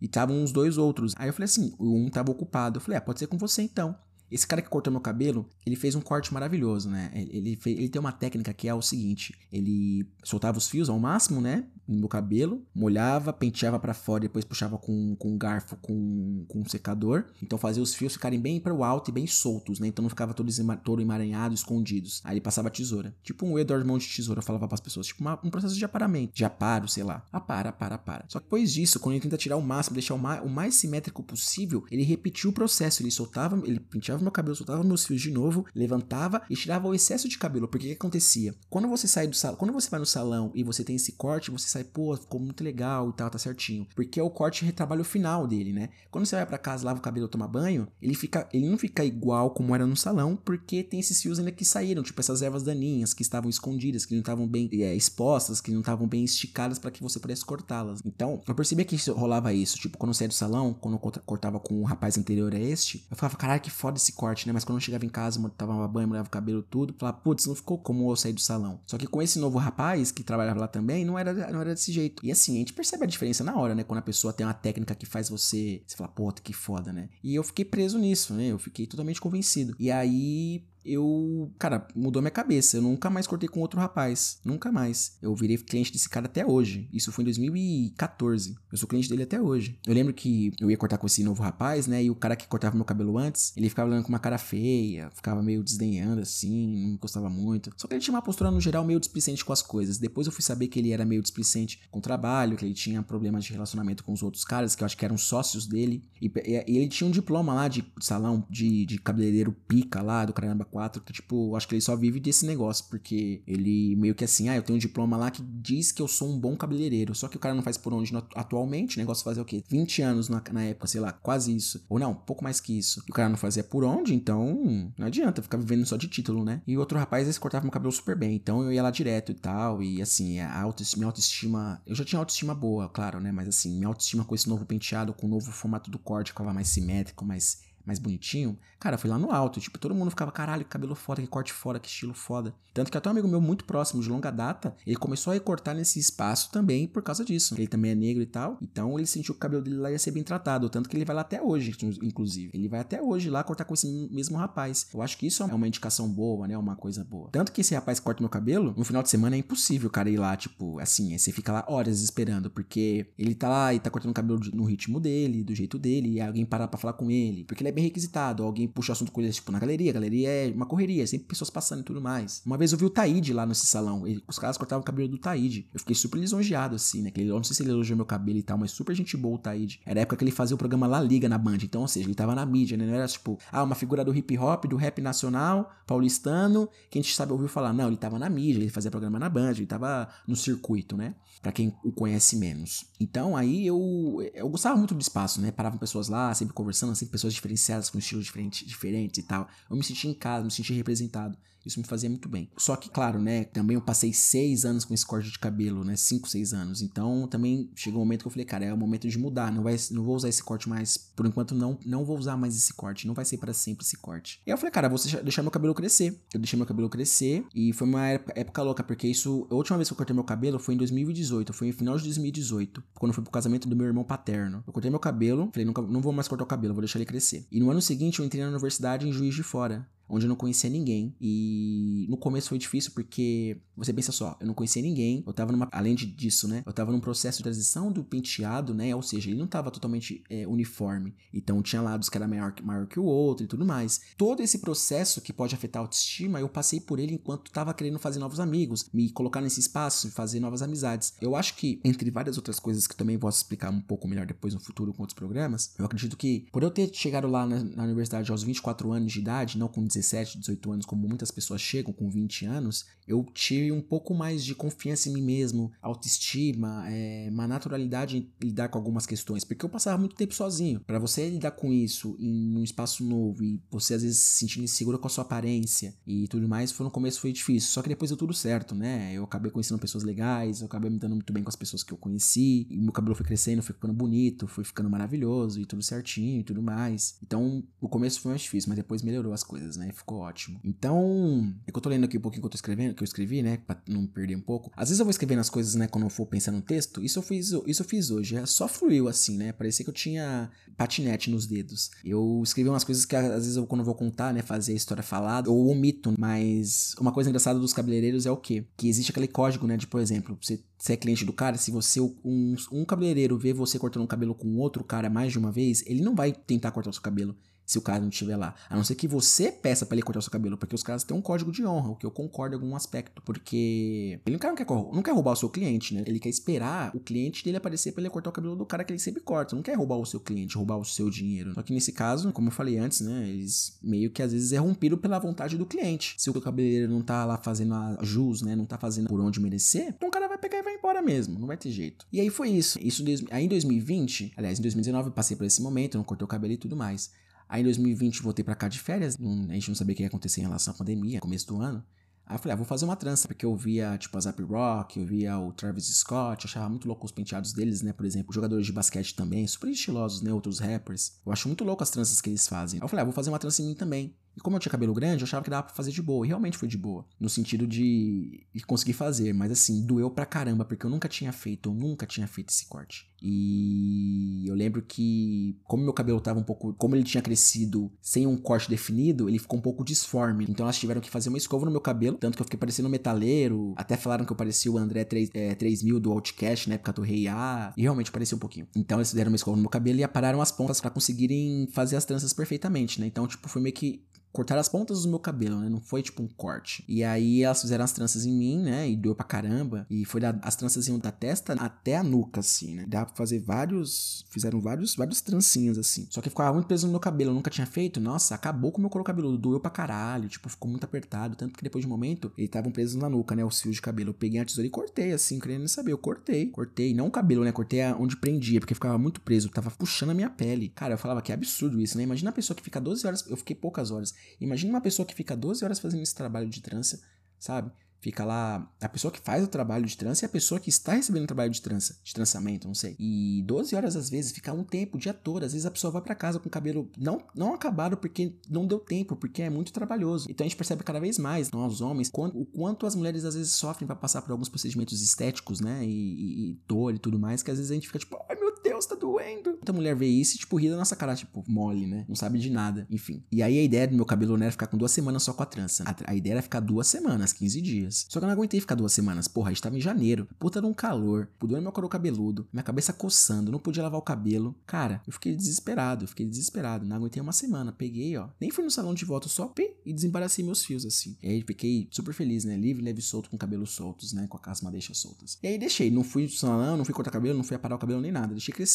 E 0.00 0.06
estavam 0.06 0.36
uns 0.40 0.52
dois 0.52 0.78
outros. 0.78 1.12
Aí 1.16 1.28
eu 1.28 1.32
falei 1.32 1.46
assim, 1.46 1.74
um 1.80 2.08
tava 2.08 2.30
ocupado. 2.30 2.76
Eu 2.76 2.80
falei, 2.80 2.98
ah, 2.98 3.00
pode 3.00 3.18
ser 3.18 3.26
com 3.26 3.36
você 3.36 3.62
então. 3.62 3.96
Esse 4.30 4.46
cara 4.46 4.62
que 4.62 4.68
cortou 4.68 4.92
meu 4.92 5.00
cabelo, 5.00 5.48
ele 5.64 5.76
fez 5.76 5.94
um 5.94 6.00
corte 6.00 6.32
maravilhoso, 6.32 6.90
né? 6.90 7.10
Ele, 7.14 7.56
fez, 7.56 7.78
ele 7.78 7.88
tem 7.88 8.00
uma 8.00 8.12
técnica 8.12 8.52
que 8.52 8.68
é 8.68 8.74
o 8.74 8.82
seguinte: 8.82 9.34
ele 9.52 10.06
soltava 10.22 10.58
os 10.58 10.68
fios 10.68 10.88
ao 10.88 10.98
máximo, 10.98 11.40
né? 11.40 11.64
No 11.86 12.00
meu 12.00 12.08
cabelo, 12.08 12.62
molhava, 12.74 13.32
penteava 13.32 13.78
para 13.78 13.94
fora, 13.94 14.20
depois 14.20 14.44
puxava 14.44 14.76
com, 14.76 15.16
com 15.16 15.32
um 15.32 15.38
garfo, 15.38 15.76
com, 15.76 16.44
com 16.46 16.60
um 16.60 16.68
secador. 16.68 17.24
Então 17.42 17.58
fazia 17.58 17.82
os 17.82 17.94
fios 17.94 18.12
ficarem 18.12 18.38
bem 18.38 18.60
para 18.60 18.74
o 18.74 18.84
alto 18.84 19.10
e 19.10 19.12
bem 19.12 19.26
soltos, 19.26 19.80
né? 19.80 19.88
Então 19.88 20.02
não 20.02 20.10
ficava 20.10 20.34
todo, 20.34 20.50
todo 20.82 21.00
emaranhado, 21.00 21.54
escondidos. 21.54 22.20
Aí 22.24 22.34
ele 22.34 22.40
passava 22.42 22.68
tesoura. 22.68 23.14
Tipo 23.22 23.46
um 23.46 23.58
Edward 23.58 23.86
mão 23.86 23.96
de 23.96 24.06
tesoura, 24.06 24.42
falava 24.42 24.68
para 24.68 24.74
as 24.74 24.80
pessoas. 24.80 25.06
Tipo 25.06 25.22
uma, 25.22 25.38
um 25.42 25.50
processo 25.50 25.74
de 25.74 25.84
aparamento, 25.84 26.34
de 26.34 26.44
aparo, 26.44 26.86
sei 26.86 27.02
lá. 27.02 27.24
Apara, 27.32 27.70
apara, 27.70 27.94
apara. 27.94 28.24
Só 28.28 28.38
que 28.38 28.44
depois 28.44 28.72
disso, 28.72 29.00
quando 29.00 29.14
ele 29.14 29.22
tenta 29.22 29.38
tirar 29.38 29.56
o 29.56 29.62
máximo, 29.62 29.94
deixar 29.94 30.14
o 30.14 30.18
mais, 30.18 30.44
o 30.44 30.48
mais 30.48 30.74
simétrico 30.74 31.22
possível, 31.22 31.84
ele 31.90 32.02
repetiu 32.02 32.50
o 32.50 32.52
processo. 32.52 33.02
Ele 33.02 33.10
soltava, 33.10 33.56
ele 33.66 33.80
penteava 33.80 34.17
meu 34.24 34.32
cabelo, 34.32 34.56
soltava 34.56 34.82
meus 34.82 35.04
fios 35.04 35.20
de 35.20 35.30
novo, 35.30 35.66
levantava 35.74 36.42
e 36.48 36.54
tirava 36.54 36.88
o 36.88 36.94
excesso 36.94 37.28
de 37.28 37.38
cabelo. 37.38 37.68
Porque 37.68 37.86
o 37.86 37.88
que 37.90 37.94
acontecia? 37.94 38.54
Quando 38.68 38.88
você 38.88 39.06
sai 39.06 39.26
do 39.26 39.36
salão, 39.36 39.56
quando 39.56 39.72
você 39.72 39.88
vai 39.88 40.00
no 40.00 40.06
salão 40.06 40.50
e 40.54 40.62
você 40.62 40.84
tem 40.84 40.96
esse 40.96 41.12
corte, 41.12 41.50
você 41.50 41.68
sai, 41.68 41.84
pô, 41.84 42.16
ficou 42.16 42.40
muito 42.40 42.62
legal 42.62 43.10
e 43.10 43.12
tal, 43.12 43.30
tá 43.30 43.38
certinho. 43.38 43.86
Porque 43.94 44.20
é 44.20 44.22
o 44.22 44.30
corte 44.30 44.64
retrabalho 44.64 45.04
final 45.04 45.46
dele, 45.46 45.72
né? 45.72 45.90
Quando 46.10 46.26
você 46.26 46.36
vai 46.36 46.46
para 46.46 46.58
casa, 46.58 46.84
lava 46.84 46.98
o 46.98 47.02
cabelo, 47.02 47.28
toma 47.28 47.48
banho, 47.48 47.88
ele 48.00 48.14
fica, 48.14 48.48
ele 48.52 48.68
não 48.68 48.78
fica 48.78 49.04
igual 49.04 49.50
como 49.50 49.74
era 49.74 49.86
no 49.86 49.96
salão, 49.96 50.36
porque 50.36 50.82
tem 50.82 51.00
esses 51.00 51.20
fios 51.20 51.38
ainda 51.38 51.52
que 51.52 51.64
saíram, 51.64 52.02
tipo 52.02 52.20
essas 52.20 52.42
ervas 52.42 52.62
daninhas 52.62 53.14
que 53.14 53.22
estavam 53.22 53.48
escondidas, 53.48 54.04
que 54.04 54.14
não 54.14 54.20
estavam 54.20 54.46
bem 54.46 54.68
é, 54.72 54.94
expostas, 54.94 55.60
que 55.60 55.70
não 55.70 55.80
estavam 55.80 56.06
bem 56.06 56.24
esticadas 56.24 56.78
para 56.78 56.90
que 56.90 57.02
você 57.02 57.18
pudesse 57.18 57.44
cortá-las. 57.44 58.00
Então, 58.04 58.42
eu 58.46 58.54
percebia 58.54 58.84
que 58.84 58.96
rolava 59.10 59.52
isso, 59.52 59.78
tipo, 59.78 59.98
quando 59.98 60.10
eu 60.10 60.14
saía 60.14 60.28
do 60.28 60.34
salão, 60.34 60.74
quando 60.74 60.94
eu 60.94 61.22
cortava 61.22 61.58
com 61.60 61.80
o 61.80 61.84
rapaz 61.84 62.18
anterior 62.18 62.54
a 62.54 62.58
este, 62.58 63.06
eu 63.10 63.16
falava, 63.16 63.36
caralho, 63.36 63.60
que 63.60 63.70
foda 63.70 63.98
esse 63.98 64.07
esse 64.08 64.12
corte, 64.12 64.46
né? 64.46 64.52
Mas 64.52 64.64
quando 64.64 64.76
eu 64.78 64.80
chegava 64.80 65.04
em 65.04 65.08
casa, 65.08 65.40
tomava 65.56 65.86
banho, 65.86 66.08
molhava 66.08 66.28
o 66.28 66.30
cabelo 66.30 66.62
tudo, 66.62 66.94
falava, 66.98 67.18
putz, 67.18 67.46
não 67.46 67.54
ficou 67.54 67.78
como 67.78 68.10
eu 68.10 68.16
sair 68.16 68.32
do 68.32 68.40
salão. 68.40 68.80
Só 68.86 68.96
que 68.96 69.06
com 69.06 69.22
esse 69.22 69.38
novo 69.38 69.58
rapaz 69.58 70.10
que 70.10 70.22
trabalhava 70.22 70.60
lá 70.60 70.68
também, 70.68 71.04
não 71.04 71.18
era, 71.18 71.32
não 71.52 71.60
era 71.60 71.74
desse 71.74 71.92
jeito. 71.92 72.24
E 72.24 72.32
assim, 72.32 72.56
a 72.56 72.58
gente 72.58 72.72
percebe 72.72 73.04
a 73.04 73.06
diferença 73.06 73.44
na 73.44 73.56
hora, 73.56 73.74
né? 73.74 73.84
Quando 73.84 73.98
a 73.98 74.02
pessoa 74.02 74.32
tem 74.32 74.46
uma 74.46 74.54
técnica 74.54 74.94
que 74.94 75.06
faz 75.06 75.28
você, 75.28 75.82
você 75.86 75.96
fala, 75.96 76.08
puta, 76.08 76.42
que 76.42 76.52
foda, 76.52 76.92
né? 76.92 77.08
E 77.22 77.34
eu 77.34 77.42
fiquei 77.42 77.64
preso 77.64 77.98
nisso, 77.98 78.34
né? 78.34 78.46
Eu 78.46 78.58
fiquei 78.58 78.86
totalmente 78.86 79.20
convencido. 79.20 79.76
E 79.78 79.90
aí, 79.90 80.64
eu, 80.84 81.52
cara, 81.58 81.86
mudou 81.94 82.22
minha 82.22 82.30
cabeça. 82.30 82.76
Eu 82.76 82.82
nunca 82.82 83.10
mais 83.10 83.26
cortei 83.26 83.48
com 83.48 83.60
outro 83.60 83.78
rapaz. 83.80 84.40
Nunca 84.44 84.72
mais. 84.72 85.16
Eu 85.20 85.34
virei 85.34 85.56
cliente 85.58 85.92
desse 85.92 86.08
cara 86.08 86.26
até 86.26 86.46
hoje. 86.46 86.88
Isso 86.92 87.12
foi 87.12 87.22
em 87.22 87.26
2014. 87.26 88.56
Eu 88.70 88.78
sou 88.78 88.88
cliente 88.88 89.08
dele 89.08 89.22
até 89.22 89.40
hoje. 89.40 89.78
Eu 89.86 89.94
lembro 89.94 90.12
que 90.14 90.52
eu 90.60 90.70
ia 90.70 90.76
cortar 90.76 90.98
com 90.98 91.06
esse 91.06 91.22
novo 91.22 91.42
rapaz, 91.42 91.86
né? 91.86 92.02
E 92.02 92.10
o 92.10 92.14
cara 92.14 92.36
que 92.36 92.46
cortava 92.46 92.76
meu 92.76 92.84
cabelo 92.84 93.18
antes, 93.18 93.52
ele 93.56 93.68
ficava 93.68 93.90
olhando 93.90 94.04
com 94.04 94.08
uma 94.08 94.18
cara 94.18 94.38
feia, 94.38 95.10
ficava 95.14 95.42
meio 95.42 95.62
desdenhando 95.62 96.22
assim, 96.22 96.88
não 96.88 96.96
gostava 96.96 97.28
muito. 97.28 97.72
Só 97.76 97.86
que 97.86 97.94
ele 97.94 98.00
tinha 98.00 98.14
uma 98.14 98.22
postura 98.22 98.50
no 98.50 98.60
geral 98.60 98.84
meio 98.84 99.00
displicente 99.00 99.44
com 99.44 99.52
as 99.52 99.62
coisas. 99.62 99.98
Depois 99.98 100.26
eu 100.26 100.32
fui 100.32 100.42
saber 100.42 100.68
que 100.68 100.78
ele 100.78 100.92
era 100.92 101.04
meio 101.04 101.22
displicente 101.22 101.80
com 101.90 101.98
o 101.98 102.02
trabalho, 102.02 102.56
que 102.56 102.64
ele 102.64 102.74
tinha 102.74 103.02
problemas 103.02 103.44
de 103.44 103.52
relacionamento 103.52 104.04
com 104.04 104.12
os 104.12 104.22
outros 104.22 104.44
caras, 104.44 104.74
que 104.74 104.82
eu 104.82 104.86
acho 104.86 104.96
que 104.96 105.04
eram 105.04 105.18
sócios 105.18 105.66
dele. 105.66 106.04
E, 106.20 106.30
e 106.44 106.76
ele 106.76 106.88
tinha 106.88 107.06
um 107.06 107.10
diploma 107.10 107.54
lá 107.54 107.68
de 107.68 107.84
salão 108.00 108.46
de, 108.48 108.86
de 108.86 108.98
cabeleireiro 108.98 109.52
pica 109.66 110.02
lá 110.02 110.24
do 110.24 110.32
Caramba 110.32 110.67
4, 110.70 111.02
que 111.02 111.12
tipo, 111.12 111.56
acho 111.56 111.66
que 111.66 111.74
ele 111.74 111.82
só 111.82 111.96
vive 111.96 112.20
desse 112.20 112.46
negócio, 112.46 112.84
porque 112.88 113.42
ele 113.46 113.96
meio 113.96 114.14
que 114.14 114.24
assim, 114.24 114.48
ah, 114.48 114.56
eu 114.56 114.62
tenho 114.62 114.76
um 114.76 114.80
diploma 114.80 115.16
lá 115.16 115.30
que 115.30 115.42
diz 115.42 115.92
que 115.92 116.00
eu 116.00 116.08
sou 116.08 116.28
um 116.28 116.38
bom 116.38 116.56
cabeleireiro, 116.56 117.14
só 117.14 117.28
que 117.28 117.36
o 117.36 117.40
cara 117.40 117.54
não 117.54 117.62
faz 117.62 117.76
por 117.76 117.92
onde 117.92 118.12
atualmente, 118.34 118.96
o 118.96 119.00
negócio 119.00 119.24
fazia 119.24 119.42
o 119.42 119.46
quê? 119.46 119.62
20 119.68 120.02
anos 120.02 120.28
na, 120.28 120.42
na 120.52 120.64
época, 120.64 120.86
sei 120.86 121.00
lá, 121.00 121.12
quase 121.12 121.54
isso. 121.54 121.84
Ou 121.88 121.98
não, 121.98 122.14
pouco 122.14 122.44
mais 122.44 122.60
que 122.60 122.76
isso. 122.76 123.02
E 123.06 123.10
o 123.10 123.14
cara 123.14 123.28
não 123.28 123.36
fazia 123.36 123.62
por 123.62 123.84
onde, 123.84 124.14
então 124.14 124.92
não 124.96 125.06
adianta 125.06 125.42
ficar 125.42 125.58
vivendo 125.58 125.84
só 125.86 125.96
de 125.96 126.08
título, 126.08 126.44
né? 126.44 126.62
E 126.66 126.76
outro 126.76 126.98
rapaz, 126.98 127.28
esse 127.28 127.38
cortava 127.38 127.64
meu 127.64 127.72
cabelo 127.72 127.92
super 127.92 128.16
bem, 128.16 128.34
então 128.34 128.62
eu 128.62 128.72
ia 128.72 128.82
lá 128.82 128.90
direto 128.90 129.32
e 129.32 129.34
tal, 129.34 129.82
e 129.82 130.00
assim, 130.02 130.38
a 130.40 130.60
autoestima, 130.60 131.00
minha 131.00 131.08
autoestima, 131.08 131.82
eu 131.86 131.94
já 131.94 132.04
tinha 132.04 132.18
autoestima 132.18 132.54
boa, 132.54 132.88
claro, 132.88 133.20
né? 133.20 133.32
Mas 133.32 133.48
assim, 133.48 133.76
minha 133.76 133.88
autoestima 133.88 134.24
com 134.24 134.34
esse 134.34 134.48
novo 134.48 134.64
penteado, 134.64 135.12
com 135.12 135.26
o 135.26 135.30
novo 135.30 135.50
formato 135.52 135.90
do 135.90 135.98
corte, 135.98 136.30
ficava 136.32 136.52
mais 136.52 136.68
simétrico, 136.68 137.24
mais 137.24 137.67
mais 137.88 137.98
bonitinho, 137.98 138.58
cara, 138.78 138.98
foi 138.98 139.08
lá 139.08 139.18
no 139.18 139.32
alto. 139.32 139.58
Tipo, 139.58 139.78
todo 139.78 139.94
mundo 139.94 140.10
ficava, 140.10 140.30
caralho, 140.30 140.62
que 140.62 140.70
cabelo 140.70 140.94
foda, 140.94 141.22
que 141.22 141.26
corte 141.26 141.52
foda, 141.52 141.80
que 141.80 141.88
estilo 141.88 142.12
foda. 142.12 142.54
Tanto 142.74 142.92
que 142.92 142.98
até 142.98 143.08
um 143.08 143.12
amigo 143.12 143.26
meu 143.26 143.40
muito 143.40 143.64
próximo, 143.64 144.02
de 144.02 144.08
longa 144.08 144.30
data, 144.30 144.76
ele 144.86 144.94
começou 144.94 145.32
a 145.32 145.34
recortar 145.34 145.74
nesse 145.74 145.98
espaço 145.98 146.52
também 146.52 146.86
por 146.86 147.02
causa 147.02 147.24
disso. 147.24 147.54
Ele 147.56 147.66
também 147.66 147.90
é 147.90 147.94
negro 147.94 148.22
e 148.22 148.26
tal, 148.26 148.58
então 148.62 148.96
ele 148.98 149.06
sentiu 149.06 149.34
que 149.34 149.38
o 149.38 149.40
cabelo 149.40 149.62
dele 149.62 149.78
lá 149.78 149.90
ia 149.90 149.98
ser 149.98 150.10
bem 150.10 150.22
tratado. 150.22 150.68
Tanto 150.68 150.88
que 150.88 150.96
ele 150.96 151.04
vai 151.04 151.16
lá 151.16 151.22
até 151.22 151.42
hoje, 151.42 151.72
inclusive. 152.02 152.50
Ele 152.54 152.68
vai 152.68 152.80
até 152.80 153.02
hoje 153.02 153.30
lá 153.30 153.42
cortar 153.42 153.64
com 153.64 153.74
esse 153.74 154.08
mesmo 154.12 154.36
rapaz. 154.36 154.86
Eu 154.92 155.02
acho 155.02 155.16
que 155.16 155.26
isso 155.26 155.42
é 155.42 155.46
uma 155.46 155.66
indicação 155.66 156.08
boa, 156.08 156.46
né? 156.46 156.56
Uma 156.56 156.76
coisa 156.76 157.02
boa. 157.02 157.30
Tanto 157.32 157.50
que 157.50 157.62
esse 157.62 157.74
rapaz 157.74 157.98
corta 157.98 158.22
meu 158.22 158.28
cabelo, 158.28 158.74
no 158.76 158.84
final 158.84 159.02
de 159.02 159.08
semana 159.08 159.34
é 159.34 159.38
impossível 159.38 159.88
cara 159.88 160.10
ir 160.10 160.18
lá, 160.18 160.36
tipo, 160.36 160.78
assim, 160.78 161.16
você 161.16 161.32
fica 161.32 161.50
lá 161.50 161.64
horas 161.68 162.00
esperando, 162.02 162.50
porque 162.50 163.06
ele 163.18 163.34
tá 163.34 163.48
lá 163.48 163.74
e 163.74 163.80
tá 163.80 163.90
cortando 163.90 164.10
o 164.10 164.14
cabelo 164.14 164.40
no 164.52 164.64
ritmo 164.64 165.00
dele, 165.00 165.42
do 165.42 165.54
jeito 165.54 165.78
dele, 165.78 166.10
e 166.10 166.20
alguém 166.20 166.44
parar 166.44 166.68
pra 166.68 166.78
falar 166.78 166.92
com 166.92 167.10
ele. 167.10 167.44
Porque 167.44 167.62
ele 167.62 167.70
é 167.70 167.72
bem 167.78 167.84
requisitado, 167.84 168.42
alguém 168.42 168.66
puxa 168.66 168.90
o 168.90 168.94
assunto 168.94 169.12
ele, 169.20 169.32
tipo, 169.32 169.52
na 169.52 169.58
galeria. 169.58 169.90
A 169.90 169.94
galeria 169.94 170.28
é 170.28 170.52
uma 170.52 170.66
correria, 170.66 171.06
sempre 171.06 171.28
pessoas 171.28 171.48
passando 171.48 171.80
e 171.80 171.84
tudo 171.84 172.00
mais. 172.00 172.42
Uma 172.44 172.58
vez 172.58 172.72
eu 172.72 172.78
vi 172.78 172.84
o 172.84 172.90
Taíde 172.90 173.32
lá 173.32 173.46
nesse 173.46 173.66
salão, 173.66 174.04
os 174.26 174.38
caras 174.38 174.58
cortavam 174.58 174.82
o 174.82 174.84
cabelo 174.84 175.08
do 175.08 175.18
Taíde. 175.18 175.68
Eu 175.72 175.78
fiquei 175.80 175.94
super 175.94 176.18
lisonjeado, 176.18 176.74
assim, 176.74 177.02
né? 177.02 177.10
Que 177.10 177.20
ele, 177.20 177.30
eu 177.30 177.36
não 177.36 177.44
sei 177.44 177.54
se 177.54 177.62
ele 177.62 177.70
elogiou 177.70 177.96
meu 177.96 178.06
cabelo 178.06 178.38
e 178.38 178.42
tal, 178.42 178.58
mas 178.58 178.72
super 178.72 178.94
gente 178.94 179.16
boa 179.16 179.36
o 179.36 179.38
Taíde. 179.38 179.80
Era 179.86 180.00
a 180.00 180.02
época 180.02 180.16
que 180.16 180.24
ele 180.24 180.32
fazia 180.32 180.54
o 180.54 180.58
programa 180.58 180.86
La 180.86 181.00
Liga 181.00 181.28
na 181.28 181.38
Band, 181.38 181.58
então, 181.62 181.82
ou 181.82 181.88
seja, 181.88 182.06
ele 182.06 182.14
tava 182.14 182.34
na 182.34 182.44
mídia, 182.44 182.76
né? 182.76 182.84
Não 182.84 182.94
era 182.94 183.06
tipo, 183.06 183.38
ah, 183.52 183.62
uma 183.62 183.74
figura 183.74 184.04
do 184.04 184.14
hip 184.14 184.36
hop, 184.38 184.64
do 184.66 184.76
rap 184.76 185.00
nacional, 185.00 185.70
paulistano, 185.86 186.68
que 186.90 186.98
a 186.98 187.02
gente 187.02 187.14
sabe 187.14 187.32
ouviu 187.32 187.48
falar. 187.48 187.72
Não, 187.72 187.86
ele 187.86 187.96
tava 187.96 188.18
na 188.18 188.28
mídia, 188.28 188.58
ele 188.58 188.70
fazia 188.70 188.90
programa 188.90 189.18
na 189.18 189.28
Band, 189.28 189.52
ele 189.52 189.66
tava 189.66 190.08
no 190.26 190.34
circuito, 190.34 190.96
né? 190.96 191.14
Pra 191.40 191.52
quem 191.52 191.72
o 191.84 191.92
conhece 191.92 192.36
menos. 192.36 192.86
Então, 192.98 193.36
aí 193.36 193.66
eu, 193.66 194.18
eu 194.34 194.48
gostava 194.48 194.76
muito 194.76 194.94
do 194.94 195.00
espaço, 195.00 195.40
né? 195.40 195.52
Paravam 195.52 195.78
pessoas 195.78 196.08
lá, 196.08 196.34
sempre 196.34 196.54
conversando, 196.54 196.94
sempre 196.96 197.12
pessoas 197.12 197.32
diferenciadas, 197.32 197.67
com 197.90 197.98
um 197.98 198.00
estilo 198.00 198.22
diferente, 198.22 198.66
diferente 198.66 199.20
e 199.20 199.22
tal. 199.22 199.48
Eu 199.70 199.76
me 199.76 199.84
senti 199.84 200.08
em 200.08 200.14
casa, 200.14 200.44
me 200.44 200.50
senti 200.50 200.72
representado. 200.72 201.36
Isso 201.64 201.80
me 201.80 201.86
fazia 201.86 202.08
muito 202.08 202.28
bem. 202.28 202.48
Só 202.56 202.76
que, 202.76 202.88
claro, 202.88 203.20
né? 203.20 203.44
Também 203.44 203.74
eu 203.74 203.80
passei 203.80 204.12
seis 204.12 204.64
anos 204.64 204.84
com 204.84 204.94
esse 204.94 205.04
corte 205.04 205.30
de 205.30 205.38
cabelo, 205.38 205.84
né? 205.84 205.96
Cinco, 205.96 206.28
seis 206.28 206.52
anos. 206.52 206.82
Então 206.82 207.26
também 207.28 207.70
chegou 207.74 208.00
um 208.00 208.04
momento 208.04 208.22
que 208.22 208.26
eu 208.26 208.32
falei, 208.32 208.44
cara, 208.44 208.64
é 208.64 208.72
o 208.72 208.76
momento 208.76 209.08
de 209.08 209.18
mudar. 209.18 209.52
Não, 209.52 209.62
vai, 209.62 209.76
não 209.90 210.02
vou 210.02 210.16
usar 210.16 210.28
esse 210.28 210.42
corte 210.42 210.68
mais. 210.68 210.96
Por 210.96 211.26
enquanto, 211.26 211.54
não, 211.54 211.78
não 211.84 212.04
vou 212.04 212.18
usar 212.18 212.36
mais 212.36 212.56
esse 212.56 212.72
corte. 212.72 213.06
Não 213.06 213.14
vai 213.14 213.24
ser 213.24 213.38
para 213.38 213.52
sempre 213.52 213.84
esse 213.84 213.96
corte. 213.96 214.40
E 214.46 214.50
eu 214.50 214.56
falei, 214.56 214.70
cara, 214.70 214.88
vou 214.88 214.98
deixar 215.22 215.42
meu 215.42 215.50
cabelo 215.50 215.74
crescer. 215.74 216.18
Eu 216.32 216.40
deixei 216.40 216.56
meu 216.56 216.66
cabelo 216.66 216.88
crescer. 216.88 217.44
E 217.54 217.72
foi 217.72 217.86
uma 217.86 218.06
época, 218.06 218.62
louca, 218.62 218.82
porque 218.82 219.06
isso. 219.06 219.46
A 219.50 219.54
última 219.54 219.76
vez 219.76 219.88
que 219.88 219.92
eu 219.92 219.96
cortei 219.96 220.14
meu 220.14 220.24
cabelo 220.24 220.58
foi 220.58 220.74
em 220.74 220.78
2018. 220.78 221.52
Foi 221.52 221.68
no 221.68 221.72
final 221.74 221.96
de 221.96 222.04
2018. 222.04 222.82
Quando 222.94 223.12
foi 223.12 223.22
pro 223.22 223.32
casamento 223.32 223.68
do 223.68 223.76
meu 223.76 223.86
irmão 223.86 224.04
paterno. 224.04 224.62
Eu 224.66 224.72
cortei 224.72 224.90
meu 224.90 225.00
cabelo. 225.00 225.50
Falei, 225.52 225.64
não, 225.64 225.72
não 225.84 226.00
vou 226.00 226.12
mais 226.12 226.28
cortar 226.28 226.44
o 226.44 226.46
cabelo, 226.46 226.74
vou 226.74 226.82
deixar 226.82 226.98
ele 226.98 227.06
crescer. 227.06 227.46
E 227.50 227.60
no 227.60 227.70
ano 227.70 227.82
seguinte 227.82 228.20
eu 228.20 228.24
entrei 228.24 228.42
na 228.42 228.50
universidade 228.50 229.06
em 229.06 229.12
Juiz 229.12 229.34
de 229.34 229.42
Fora 229.42 229.86
onde 230.08 230.26
eu 230.26 230.28
não 230.28 230.36
conhecia 230.36 230.70
ninguém. 230.70 231.14
E 231.20 232.06
no 232.08 232.16
começo 232.16 232.48
foi 232.48 232.58
difícil 232.58 232.92
porque 232.94 233.60
você 233.76 233.92
pensa 233.92 234.10
só, 234.10 234.36
eu 234.40 234.46
não 234.46 234.54
conhecia 234.54 234.82
ninguém, 234.82 235.22
eu 235.26 235.32
tava 235.32 235.52
numa. 235.52 235.68
Além 235.70 235.94
disso, 235.94 236.48
né? 236.48 236.62
Eu 236.66 236.72
tava 236.72 236.90
num 236.90 237.00
processo 237.00 237.38
de 237.38 237.44
transição 237.44 237.92
do 237.92 238.02
penteado, 238.02 238.74
né? 238.74 238.94
Ou 238.94 239.02
seja, 239.02 239.30
ele 239.30 239.38
não 239.38 239.46
tava 239.46 239.70
totalmente 239.70 240.22
é, 240.28 240.46
uniforme. 240.46 241.14
Então 241.32 241.62
tinha 241.62 241.80
lados 241.80 242.08
que 242.08 242.16
era 242.16 242.26
maior, 242.26 242.54
maior 242.62 242.86
que 242.86 242.98
o 242.98 243.04
outro 243.04 243.44
e 243.44 243.48
tudo 243.48 243.64
mais. 243.64 244.00
Todo 244.16 244.42
esse 244.42 244.58
processo 244.58 245.20
que 245.20 245.32
pode 245.32 245.54
afetar 245.54 245.80
a 245.80 245.84
autoestima, 245.84 246.40
eu 246.40 246.48
passei 246.48 246.80
por 246.80 246.98
ele 246.98 247.14
enquanto 247.14 247.50
tava 247.50 247.72
querendo 247.74 247.98
fazer 247.98 248.18
novos 248.18 248.40
amigos, 248.40 248.88
me 248.92 249.10
colocar 249.10 249.40
nesse 249.40 249.60
espaço 249.60 250.10
fazer 250.10 250.40
novas 250.40 250.62
amizades. 250.62 251.14
Eu 251.20 251.36
acho 251.36 251.54
que, 251.56 251.80
entre 251.84 252.10
várias 252.10 252.36
outras 252.36 252.58
coisas 252.58 252.86
que 252.86 252.96
também 252.96 253.18
posso 253.18 253.38
explicar 253.38 253.70
um 253.70 253.80
pouco 253.80 254.08
melhor 254.08 254.26
depois 254.26 254.54
no 254.54 254.60
futuro 254.60 254.92
com 254.92 255.02
outros 255.02 255.16
programas, 255.16 255.74
eu 255.78 255.84
acredito 255.84 256.16
que 256.16 256.46
por 256.52 256.62
eu 256.62 256.70
ter 256.70 256.90
chegado 256.92 257.28
lá 257.28 257.46
na, 257.46 257.62
na 257.62 257.84
universidade 257.84 258.30
aos 258.30 258.42
24 258.42 258.92
anos 258.92 259.12
de 259.12 259.20
idade, 259.20 259.58
não 259.58 259.68
com 259.68 259.84
16 259.84 259.97
17, 260.00 260.38
18 260.38 260.72
anos, 260.72 260.86
como 260.86 261.08
muitas 261.08 261.30
pessoas 261.30 261.60
chegam 261.60 261.92
com 261.92 262.08
20 262.08 262.46
anos, 262.46 262.86
eu 263.06 263.24
tive 263.32 263.72
um 263.72 263.80
pouco 263.80 264.14
mais 264.14 264.44
de 264.44 264.54
confiança 264.54 265.08
em 265.08 265.12
mim 265.12 265.22
mesmo, 265.22 265.72
autoestima, 265.80 266.84
é, 266.88 267.28
uma 267.30 267.48
naturalidade 267.48 268.18
em 268.18 268.30
lidar 268.42 268.68
com 268.68 268.78
algumas 268.78 269.06
questões, 269.06 269.44
porque 269.44 269.64
eu 269.64 269.68
passava 269.68 269.98
muito 269.98 270.14
tempo 270.14 270.34
sozinho. 270.34 270.80
Para 270.80 270.98
você 270.98 271.28
lidar 271.28 271.52
com 271.52 271.72
isso 271.72 272.16
em 272.20 272.56
um 272.56 272.62
espaço 272.62 273.02
novo 273.02 273.42
e 273.42 273.62
você 273.70 273.94
às 273.94 274.02
vezes 274.02 274.18
se 274.18 274.38
sentindo 274.40 274.64
insegura 274.64 274.98
com 274.98 275.06
a 275.06 275.10
sua 275.10 275.24
aparência 275.24 275.94
e 276.06 276.28
tudo 276.28 276.46
mais, 276.48 276.70
foi 276.70 276.84
no 276.84 276.90
começo 276.90 277.20
foi 277.20 277.32
difícil. 277.32 277.70
Só 277.70 277.82
que 277.82 277.88
depois 277.88 278.10
deu 278.10 278.16
tudo 278.16 278.34
certo, 278.34 278.74
né? 278.74 279.12
Eu 279.12 279.24
acabei 279.24 279.50
conhecendo 279.50 279.78
pessoas 279.78 280.04
legais, 280.04 280.60
eu 280.60 280.66
acabei 280.66 280.90
me 280.90 280.98
dando 280.98 281.14
muito 281.14 281.32
bem 281.32 281.42
com 281.42 281.48
as 281.48 281.56
pessoas 281.56 281.82
que 281.82 281.92
eu 281.92 281.96
conheci, 281.96 282.66
e 282.68 282.76
meu 282.76 282.92
cabelo 282.92 283.14
foi 283.14 283.24
crescendo, 283.24 283.62
foi 283.62 283.74
ficando 283.74 283.94
bonito, 283.94 284.46
foi 284.46 284.64
ficando 284.64 284.90
maravilhoso 284.90 285.60
e 285.60 285.66
tudo 285.66 285.82
certinho 285.82 286.40
e 286.40 286.44
tudo 286.44 286.62
mais. 286.62 287.16
Então, 287.22 287.64
o 287.80 287.88
começo 287.88 288.20
foi 288.20 288.30
mais 288.30 288.42
difícil, 288.42 288.68
mas 288.68 288.76
depois 288.76 289.02
melhorou 289.02 289.32
as 289.32 289.42
coisas, 289.42 289.76
né? 289.76 289.87
Ficou 289.92 290.18
ótimo. 290.18 290.60
Então, 290.64 291.54
é 291.66 291.72
que 291.72 291.76
eu 291.76 291.82
tô 291.82 291.88
lendo 291.88 292.04
aqui 292.04 292.18
um 292.18 292.20
pouquinho 292.20 292.42
que 292.42 292.46
eu 292.46 292.50
tô 292.50 292.56
escrevendo, 292.56 292.94
que 292.94 293.02
eu 293.02 293.04
escrevi, 293.04 293.42
né, 293.42 293.58
pra 293.66 293.80
não 293.88 294.06
perder 294.06 294.36
um 294.36 294.40
pouco. 294.40 294.70
Às 294.76 294.88
vezes 294.88 294.98
eu 294.98 295.04
vou 295.04 295.10
escrevendo 295.10 295.40
as 295.40 295.50
coisas, 295.50 295.74
né, 295.74 295.86
quando 295.86 296.04
eu 296.04 296.10
for 296.10 296.26
pensar 296.26 296.52
no 296.52 296.62
texto, 296.62 297.02
isso 297.02 297.18
eu 297.18 297.22
fiz, 297.22 297.52
isso 297.66 297.82
eu 297.82 297.86
fiz 297.86 298.10
hoje, 298.10 298.36
é 298.36 298.46
só 298.46 298.68
fluiu 298.68 299.08
assim, 299.08 299.36
né? 299.36 299.52
Parecia 299.52 299.84
que 299.84 299.90
eu 299.90 299.94
tinha 299.94 300.50
patinete 300.76 301.30
nos 301.30 301.46
dedos. 301.46 301.90
Eu 302.04 302.40
escrevi 302.44 302.68
umas 302.68 302.84
coisas 302.84 303.04
que 303.04 303.16
às 303.16 303.44
vezes 303.44 303.56
eu, 303.56 303.66
quando 303.66 303.80
eu 303.80 303.84
vou 303.86 303.94
contar, 303.94 304.32
né, 304.32 304.42
fazer 304.42 304.72
a 304.72 304.76
história 304.76 305.02
falada, 305.02 305.50
ou 305.50 305.68
omito, 305.68 306.14
mas 306.18 306.94
uma 307.00 307.12
coisa 307.12 307.30
engraçada 307.30 307.58
dos 307.58 307.72
cabeleireiros 307.72 308.26
é 308.26 308.30
o 308.30 308.36
quê? 308.36 308.66
Que 308.76 308.88
existe 308.88 309.10
aquele 309.10 309.28
código, 309.28 309.66
né, 309.66 309.76
de, 309.76 309.86
por 309.86 310.00
exemplo, 310.00 310.38
você 310.40 310.60
você 310.78 310.92
é 310.92 310.96
cliente 310.96 311.24
do 311.24 311.32
cara, 311.32 311.58
se 311.58 311.72
você, 311.72 312.00
um, 312.00 312.54
um 312.70 312.84
cabeleireiro 312.84 313.36
vê 313.36 313.52
você 313.52 313.80
cortando 313.80 314.04
um 314.04 314.06
cabelo 314.06 314.32
com 314.32 314.56
outro 314.58 314.84
cara 314.84 315.10
mais 315.10 315.32
de 315.32 315.38
uma 315.38 315.50
vez, 315.50 315.82
ele 315.84 316.02
não 316.02 316.14
vai 316.14 316.32
tentar 316.32 316.70
cortar 316.70 316.90
o 316.90 316.92
seu 316.92 317.02
cabelo 317.02 317.36
se 317.68 317.76
o 317.76 317.82
cara 317.82 318.00
não 318.00 318.08
estiver 318.08 318.34
lá. 318.34 318.54
A 318.70 318.74
não 318.74 318.82
ser 318.82 318.94
que 318.94 319.06
você 319.06 319.52
peça 319.52 319.84
para 319.84 319.94
ele 319.94 320.02
cortar 320.02 320.20
o 320.20 320.22
seu 320.22 320.32
cabelo, 320.32 320.56
porque 320.56 320.74
os 320.74 320.82
caras 320.82 321.04
têm 321.04 321.14
um 321.14 321.20
código 321.20 321.52
de 321.52 321.66
honra, 321.66 321.90
o 321.90 321.96
que 321.96 322.06
eu 322.06 322.10
concordo 322.10 322.56
em 322.56 322.58
algum 322.58 322.74
aspecto. 322.74 323.20
Porque 323.20 324.18
ele 324.24 324.38
não 324.38 324.54
quer, 324.56 324.66
não 324.66 325.02
quer 325.02 325.12
roubar 325.12 325.32
o 325.32 325.36
seu 325.36 325.50
cliente, 325.50 325.94
né? 325.94 326.02
Ele 326.06 326.18
quer 326.18 326.30
esperar 326.30 326.90
o 326.96 326.98
cliente 326.98 327.44
dele 327.44 327.58
aparecer 327.58 327.92
para 327.92 328.00
ele 328.00 328.08
cortar 328.08 328.30
o 328.30 328.32
cabelo 328.32 328.56
do 328.56 328.64
cara 328.64 328.84
que 328.84 328.90
ele 328.90 328.98
sempre 328.98 329.20
corta. 329.20 329.54
Não 329.54 329.62
quer 329.62 329.74
roubar 329.76 329.98
o 329.98 330.06
seu 330.06 330.18
cliente, 330.18 330.56
roubar 330.56 330.78
o 330.78 330.84
seu 330.84 331.10
dinheiro. 331.10 331.52
Só 331.52 331.62
que 331.62 331.74
nesse 331.74 331.92
caso, 331.92 332.32
como 332.32 332.48
eu 332.48 332.52
falei 332.52 332.78
antes, 332.78 333.02
né? 333.02 333.28
Eles 333.28 333.78
meio 333.82 334.10
que 334.10 334.22
às 334.22 334.32
vezes 334.32 334.54
é 334.54 334.56
rompido 334.56 334.96
pela 334.96 335.18
vontade 335.18 335.58
do 335.58 335.66
cliente. 335.66 336.14
Se 336.16 336.30
o 336.30 336.40
cabeleireiro 336.40 336.90
não 336.90 337.02
tá 337.02 337.26
lá 337.26 337.36
fazendo 337.36 337.74
a 337.74 337.98
jus, 338.00 338.40
né? 338.40 338.56
Não 338.56 338.64
tá 338.64 338.78
fazendo 338.78 339.08
por 339.08 339.20
onde 339.20 339.38
merecer, 339.40 339.88
então 339.88 340.08
o 340.08 340.12
cara 340.12 340.26
vai 340.26 340.38
pegar 340.38 340.56
e 340.56 340.62
vai 340.62 340.74
embora 340.74 341.02
mesmo. 341.02 341.38
Não 341.38 341.46
vai 341.46 341.58
ter 341.58 341.70
jeito. 341.70 342.06
E 342.10 342.18
aí 342.18 342.30
foi 342.30 342.48
isso. 342.48 342.78
Isso 342.80 343.04
aí 343.30 343.44
em 343.44 343.48
2020, 343.48 344.32
aliás, 344.38 344.58
em 344.58 344.62
2019 344.62 345.08
eu 345.10 345.12
passei 345.12 345.36
por 345.36 345.44
esse 345.44 345.60
momento, 345.60 345.98
não 345.98 346.04
cortei 346.04 346.24
o 346.24 346.28
cabelo 346.28 346.54
e 346.54 346.56
tudo 346.56 346.74
mais. 346.74 347.10
Aí 347.48 347.62
em 347.62 347.64
2020 347.64 348.22
voltei 348.22 348.44
para 348.44 348.54
cá 348.54 348.68
de 348.68 348.78
férias, 348.78 349.16
a 349.16 349.52
gente 349.54 349.68
não 349.68 349.74
sabia 349.74 349.94
o 349.94 349.96
que 349.96 350.02
ia 350.02 350.08
acontecer 350.08 350.40
em 350.40 350.44
relação 350.44 350.74
à 350.74 350.76
pandemia, 350.76 351.20
começo 351.20 351.46
do 351.46 351.60
ano. 351.60 351.82
Aí 352.28 352.34
eu 352.34 352.38
falei, 352.38 352.52
ah, 352.52 352.56
vou 352.56 352.66
fazer 352.66 352.84
uma 352.84 352.94
trança, 352.94 353.26
porque 353.26 353.46
eu 353.46 353.56
via, 353.56 353.96
tipo, 353.96 354.14
a 354.18 354.20
Zap 354.20 354.42
Rock, 354.42 355.00
eu 355.00 355.06
via 355.06 355.38
o 355.38 355.50
Travis 355.50 355.86
Scott, 355.86 356.46
achava 356.46 356.68
muito 356.68 356.86
louco 356.86 357.06
os 357.06 357.10
penteados 357.10 357.54
deles, 357.54 357.80
né? 357.80 357.90
Por 357.90 358.04
exemplo, 358.04 358.34
jogadores 358.34 358.66
de 358.66 358.72
basquete 358.72 359.14
também, 359.14 359.46
super 359.46 359.70
estilosos, 359.70 360.20
né? 360.20 360.30
Outros 360.30 360.58
rappers. 360.58 361.18
Eu 361.24 361.32
acho 361.32 361.48
muito 361.48 361.64
louco 361.64 361.82
as 361.82 361.88
tranças 361.88 362.20
que 362.20 362.28
eles 362.28 362.46
fazem. 362.46 362.80
Aí 362.80 362.84
eu 362.84 362.88
falei, 362.88 363.00
ah, 363.00 363.04
vou 363.04 363.14
fazer 363.14 363.30
uma 363.30 363.38
trança 363.38 363.62
em 363.62 363.68
mim 363.68 363.74
também. 363.74 364.14
E 364.36 364.40
como 364.40 364.54
eu 364.54 364.60
tinha 364.60 364.70
cabelo 364.70 364.92
grande, 364.92 365.22
eu 365.22 365.26
achava 365.26 365.42
que 365.42 365.48
dava 365.48 365.64
pra 365.64 365.74
fazer 365.74 365.90
de 365.90 366.02
boa. 366.02 366.24
E 366.26 366.28
realmente 366.28 366.58
foi 366.58 366.68
de 366.68 366.76
boa. 366.76 367.04
No 367.18 367.30
sentido 367.30 367.66
de, 367.66 368.46
de 368.54 368.64
conseguir 368.64 368.92
fazer. 368.92 369.32
Mas 369.32 369.50
assim, 369.50 369.84
doeu 369.84 370.10
pra 370.10 370.26
caramba, 370.26 370.66
porque 370.66 370.84
eu 370.84 370.90
nunca 370.90 371.08
tinha 371.08 371.32
feito, 371.32 371.70
eu 371.70 371.74
nunca 371.74 372.06
tinha 372.06 372.26
feito 372.28 372.50
esse 372.50 372.66
corte. 372.66 373.10
E 373.22 374.44
lembro 374.58 374.82
que, 374.82 375.56
como 375.64 375.82
meu 375.82 375.92
cabelo 375.92 376.20
tava 376.20 376.38
um 376.38 376.42
pouco. 376.42 376.74
Como 376.74 376.94
ele 376.94 377.04
tinha 377.04 377.22
crescido 377.22 377.90
sem 378.02 378.26
um 378.26 378.36
corte 378.36 378.68
definido, 378.68 379.28
ele 379.28 379.38
ficou 379.38 379.58
um 379.58 379.62
pouco 379.62 379.84
disforme. 379.84 380.46
Então 380.48 380.66
elas 380.66 380.78
tiveram 380.78 381.00
que 381.00 381.10
fazer 381.10 381.28
uma 381.28 381.38
escova 381.38 381.64
no 381.64 381.70
meu 381.70 381.80
cabelo. 381.80 382.18
Tanto 382.18 382.36
que 382.36 382.42
eu 382.42 382.44
fiquei 382.44 382.58
parecendo 382.58 382.88
um 382.88 382.90
metaleiro. 382.90 383.74
Até 383.76 383.96
falaram 383.96 384.24
que 384.24 384.32
eu 384.32 384.36
parecia 384.36 384.70
o 384.70 384.76
André 384.78 385.04
3, 385.04 385.30
é, 385.34 385.54
3000 385.54 386.00
do 386.00 386.12
Outcast, 386.12 386.68
na 386.68 386.74
época 386.74 386.92
do 386.92 387.02
Rei 387.02 387.28
A. 387.28 387.72
E 387.76 387.82
realmente 387.82 388.10
parecia 388.10 388.36
um 388.36 388.40
pouquinho. 388.40 388.66
Então 388.76 388.98
eles 388.98 389.10
fizeram 389.10 389.30
uma 389.30 389.36
escova 389.36 389.56
no 389.56 389.62
meu 389.62 389.70
cabelo 389.70 389.98
e 389.98 390.04
apararam 390.04 390.40
as 390.40 390.52
pontas 390.52 390.80
para 390.80 390.90
conseguirem 390.90 391.68
fazer 391.72 391.96
as 391.96 392.04
tranças 392.04 392.32
perfeitamente, 392.32 393.00
né? 393.00 393.06
Então, 393.06 393.26
tipo, 393.26 393.48
foi 393.48 393.62
meio 393.62 393.74
que 393.74 394.02
cortaram 394.32 394.60
as 394.60 394.68
pontas 394.68 395.02
do 395.02 395.08
meu 395.08 395.18
cabelo, 395.18 395.60
né? 395.60 395.68
Não 395.68 395.80
foi 395.80 396.02
tipo 396.02 396.22
um 396.22 396.28
corte. 396.28 396.84
E 396.86 397.02
aí 397.02 397.42
elas 397.42 397.60
fizeram 397.60 397.84
as 397.84 397.92
tranças 397.92 398.24
em 398.24 398.32
mim, 398.32 398.62
né? 398.62 398.88
E 398.88 398.96
doeu 398.96 399.14
pra 399.14 399.24
caramba. 399.24 399.86
E 399.90 400.04
foi 400.04 400.20
da, 400.20 400.38
as 400.42 400.56
tranças 400.56 400.86
iam 400.86 400.98
da 400.98 401.10
testa 401.10 401.54
até 401.54 401.96
a 401.96 402.02
nuca, 402.02 402.40
assim, 402.40 402.74
né? 402.74 402.84
Dá 402.86 403.04
pra 403.04 403.14
fazer 403.14 403.40
vários. 403.40 404.24
Fizeram 404.30 404.60
vários, 404.60 404.94
vários 404.94 405.20
trancinhas, 405.20 405.78
assim. 405.78 406.06
Só 406.10 406.20
que 406.20 406.30
ficava 406.30 406.52
muito 406.52 406.66
preso 406.66 406.86
no 406.86 406.92
meu 406.92 407.00
cabelo. 407.00 407.30
Eu 407.30 407.34
nunca 407.34 407.50
tinha 407.50 407.66
feito. 407.66 408.00
Nossa, 408.00 408.34
acabou 408.34 408.70
com 408.70 408.78
o 408.78 408.80
meu 408.82 408.90
couro 408.90 409.04
cabeludo. 409.04 409.38
Doeu 409.38 409.60
pra 409.60 409.70
caralho. 409.70 410.28
Tipo, 410.28 410.48
ficou 410.48 410.70
muito 410.70 410.84
apertado. 410.84 411.36
Tanto 411.36 411.56
que 411.56 411.64
depois 411.64 411.82
de 411.82 411.86
um 411.86 411.90
momento, 411.90 412.32
eles 412.36 412.48
estavam 412.48 412.70
presos 412.70 412.96
na 412.96 413.08
nuca, 413.08 413.34
né? 413.34 413.44
Os 413.44 413.60
fios 413.60 413.76
de 413.76 413.82
cabelo. 413.82 414.10
Eu 414.10 414.14
peguei 414.14 414.40
a 414.40 414.44
tesoura 414.44 414.66
e 414.66 414.70
cortei, 414.70 415.12
assim, 415.12 415.38
querendo 415.38 415.66
saber. 415.68 415.92
Eu 415.92 415.98
cortei. 415.98 416.46
Cortei. 416.46 416.94
Não 416.94 417.06
o 417.06 417.10
cabelo, 417.10 417.44
né? 417.44 417.52
Cortei 417.52 417.80
onde 417.98 418.16
prendia, 418.16 418.60
porque 418.60 418.74
ficava 418.74 418.98
muito 418.98 419.20
preso. 419.20 419.48
Tava 419.48 419.70
puxando 419.70 420.10
a 420.10 420.14
minha 420.14 420.30
pele. 420.30 420.68
Cara, 420.68 420.94
eu 420.94 420.98
falava 420.98 421.22
que 421.22 421.32
é 421.32 421.34
absurdo 421.34 421.80
isso, 421.80 421.96
né? 421.96 422.04
Imagina 422.04 422.30
a 422.30 422.32
pessoa 422.32 422.56
que 422.56 422.62
fica 422.62 422.80
12 422.80 423.06
horas. 423.06 423.26
Eu 423.28 423.36
fiquei 423.36 423.56
poucas 423.56 423.90
horas. 423.90 424.14
Imagina 424.40 424.72
uma 424.72 424.80
pessoa 424.80 425.06
que 425.06 425.14
fica 425.14 425.36
12 425.36 425.64
horas 425.64 425.78
fazendo 425.78 426.02
esse 426.02 426.14
trabalho 426.14 426.48
de 426.48 426.60
trança, 426.60 427.00
sabe? 427.38 427.70
Fica 428.00 428.24
lá. 428.24 428.72
A 428.80 428.88
pessoa 428.88 429.10
que 429.10 429.20
faz 429.20 429.42
o 429.42 429.48
trabalho 429.48 429.84
de 429.84 429.96
trança 429.96 430.24
e 430.24 430.26
a 430.26 430.28
pessoa 430.28 430.60
que 430.60 430.70
está 430.70 430.92
recebendo 430.92 431.24
o 431.24 431.26
trabalho 431.26 431.50
de 431.50 431.60
trança, 431.60 431.98
de 432.04 432.14
trançamento, 432.14 432.68
não 432.68 432.74
sei. 432.74 432.94
E 432.96 433.42
12 433.44 433.74
horas 433.74 433.96
às 433.96 434.08
vezes 434.08 434.30
fica 434.30 434.52
um 434.52 434.62
tempo, 434.62 434.96
o 434.96 435.00
dia 435.00 435.12
todo. 435.12 435.42
Às 435.42 435.52
vezes 435.52 435.66
a 435.66 435.70
pessoa 435.70 435.90
vai 435.90 436.00
para 436.00 436.14
casa 436.14 436.38
com 436.38 436.46
o 436.46 436.50
cabelo 436.50 436.88
não, 436.96 437.26
não 437.34 437.54
acabado 437.54 437.96
porque 437.96 438.38
não 438.48 438.68
deu 438.68 438.78
tempo, 438.78 439.16
porque 439.16 439.42
é 439.42 439.50
muito 439.50 439.72
trabalhoso. 439.72 440.30
Então 440.30 440.44
a 440.44 440.48
gente 440.48 440.56
percebe 440.56 440.84
cada 440.84 441.00
vez 441.00 441.18
mais, 441.18 441.50
nós 441.50 441.80
homens, 441.80 442.08
o 442.14 442.46
quanto 442.46 442.86
as 442.86 442.94
mulheres 442.94 443.24
às 443.24 443.34
vezes 443.34 443.52
sofrem 443.52 443.86
para 443.86 443.96
passar 443.96 444.22
por 444.22 444.30
alguns 444.30 444.48
procedimentos 444.48 445.02
estéticos, 445.02 445.60
né? 445.60 445.84
E, 445.84 445.88
e, 445.88 446.50
e 446.50 446.60
dor 446.68 446.94
e 446.94 446.98
tudo 447.00 447.18
mais, 447.18 447.42
que 447.42 447.50
às 447.50 447.58
vezes 447.58 447.72
a 447.72 447.74
gente 447.74 447.88
fica 447.88 447.98
tipo, 447.98 448.16
ai 448.30 448.36
meu 448.36 448.37
Deus, 448.78 448.86
tá 448.86 448.94
doendo. 448.94 449.50
Muita 449.50 449.72
mulher 449.72 449.96
vê 449.96 450.06
isso 450.06 450.36
e, 450.36 450.38
tipo, 450.38 450.56
ri 450.56 450.70
da 450.70 450.76
nossa 450.76 450.94
cara, 450.94 451.14
tipo, 451.14 451.44
mole, 451.48 451.86
né? 451.86 452.04
Não 452.08 452.14
sabe 452.14 452.38
de 452.38 452.48
nada. 452.48 452.86
Enfim. 452.88 453.22
E 453.30 453.42
aí 453.42 453.58
a 453.58 453.62
ideia 453.62 453.88
do 453.88 453.96
meu 453.96 454.06
cabelo 454.06 454.36
não 454.36 454.44
era 454.44 454.52
ficar 454.52 454.68
com 454.68 454.76
duas 454.76 454.92
semanas 454.92 455.22
só 455.24 455.32
com 455.32 455.42
a 455.42 455.46
trança. 455.46 455.84
A, 455.84 456.12
a 456.12 456.14
ideia 456.14 456.34
era 456.34 456.42
ficar 456.42 456.60
duas 456.60 456.86
semanas, 456.86 457.32
15 457.32 457.60
dias. 457.60 458.06
Só 458.08 458.20
que 458.20 458.24
eu 458.24 458.28
não 458.28 458.34
aguentei 458.34 458.60
ficar 458.60 458.76
duas 458.76 458.92
semanas. 458.92 459.26
Porra, 459.26 459.48
a 459.48 459.52
gente 459.52 459.62
tava 459.62 459.76
em 459.76 459.80
janeiro. 459.80 460.28
Puta 460.38 460.60
num 460.60 460.72
calor. 460.72 461.28
Doendo 461.40 461.62
meu 461.62 461.72
couro 461.72 461.88
cabeludo. 461.88 462.46
Minha 462.52 462.62
cabeça 462.62 462.92
coçando. 462.92 463.50
Não 463.50 463.58
podia 463.58 463.82
lavar 463.82 463.98
o 463.98 464.02
cabelo. 464.02 464.54
Cara, 464.66 465.02
eu 465.06 465.12
fiquei 465.12 465.34
desesperado. 465.34 466.06
Fiquei 466.06 466.26
desesperado. 466.26 466.86
Não 466.86 466.96
aguentei 466.96 467.20
uma 467.20 467.32
semana. 467.32 467.72
Peguei, 467.72 468.16
ó. 468.16 468.28
Nem 468.40 468.50
fui 468.50 468.64
no 468.64 468.70
salão 468.70 468.94
de 468.94 469.04
volta, 469.04 469.28
só 469.28 469.46
pi, 469.46 469.74
e 469.84 469.92
desembaracei 469.92 470.44
meus 470.44 470.64
fios, 470.64 470.84
assim. 470.84 471.16
E 471.22 471.28
aí 471.28 471.42
fiquei 471.42 471.88
super 471.90 472.14
feliz, 472.14 472.44
né? 472.44 472.56
Livre, 472.56 472.84
leve 472.84 473.02
solto, 473.02 473.30
com 473.30 473.36
cabelos 473.36 473.70
soltos, 473.70 474.12
né? 474.12 474.26
Com 474.28 474.38
as 474.44 474.60
madeixas 474.60 474.98
soltas. 474.98 475.38
E 475.42 475.48
aí 475.48 475.58
deixei. 475.58 475.90
Não 475.90 476.04
fui 476.04 476.24
no 476.24 476.30
salão, 476.30 476.76
não 476.76 476.84
fui 476.84 476.94
cortar 476.94 477.10
cabelo, 477.10 477.36
não 477.36 477.44
fui 477.44 477.56
aparar 477.56 477.74
o 477.74 477.78
cabelo 477.78 478.00
nem 478.00 478.12
nada. 478.12 478.34
Deixei 478.34 478.54
crescer. 478.54 478.67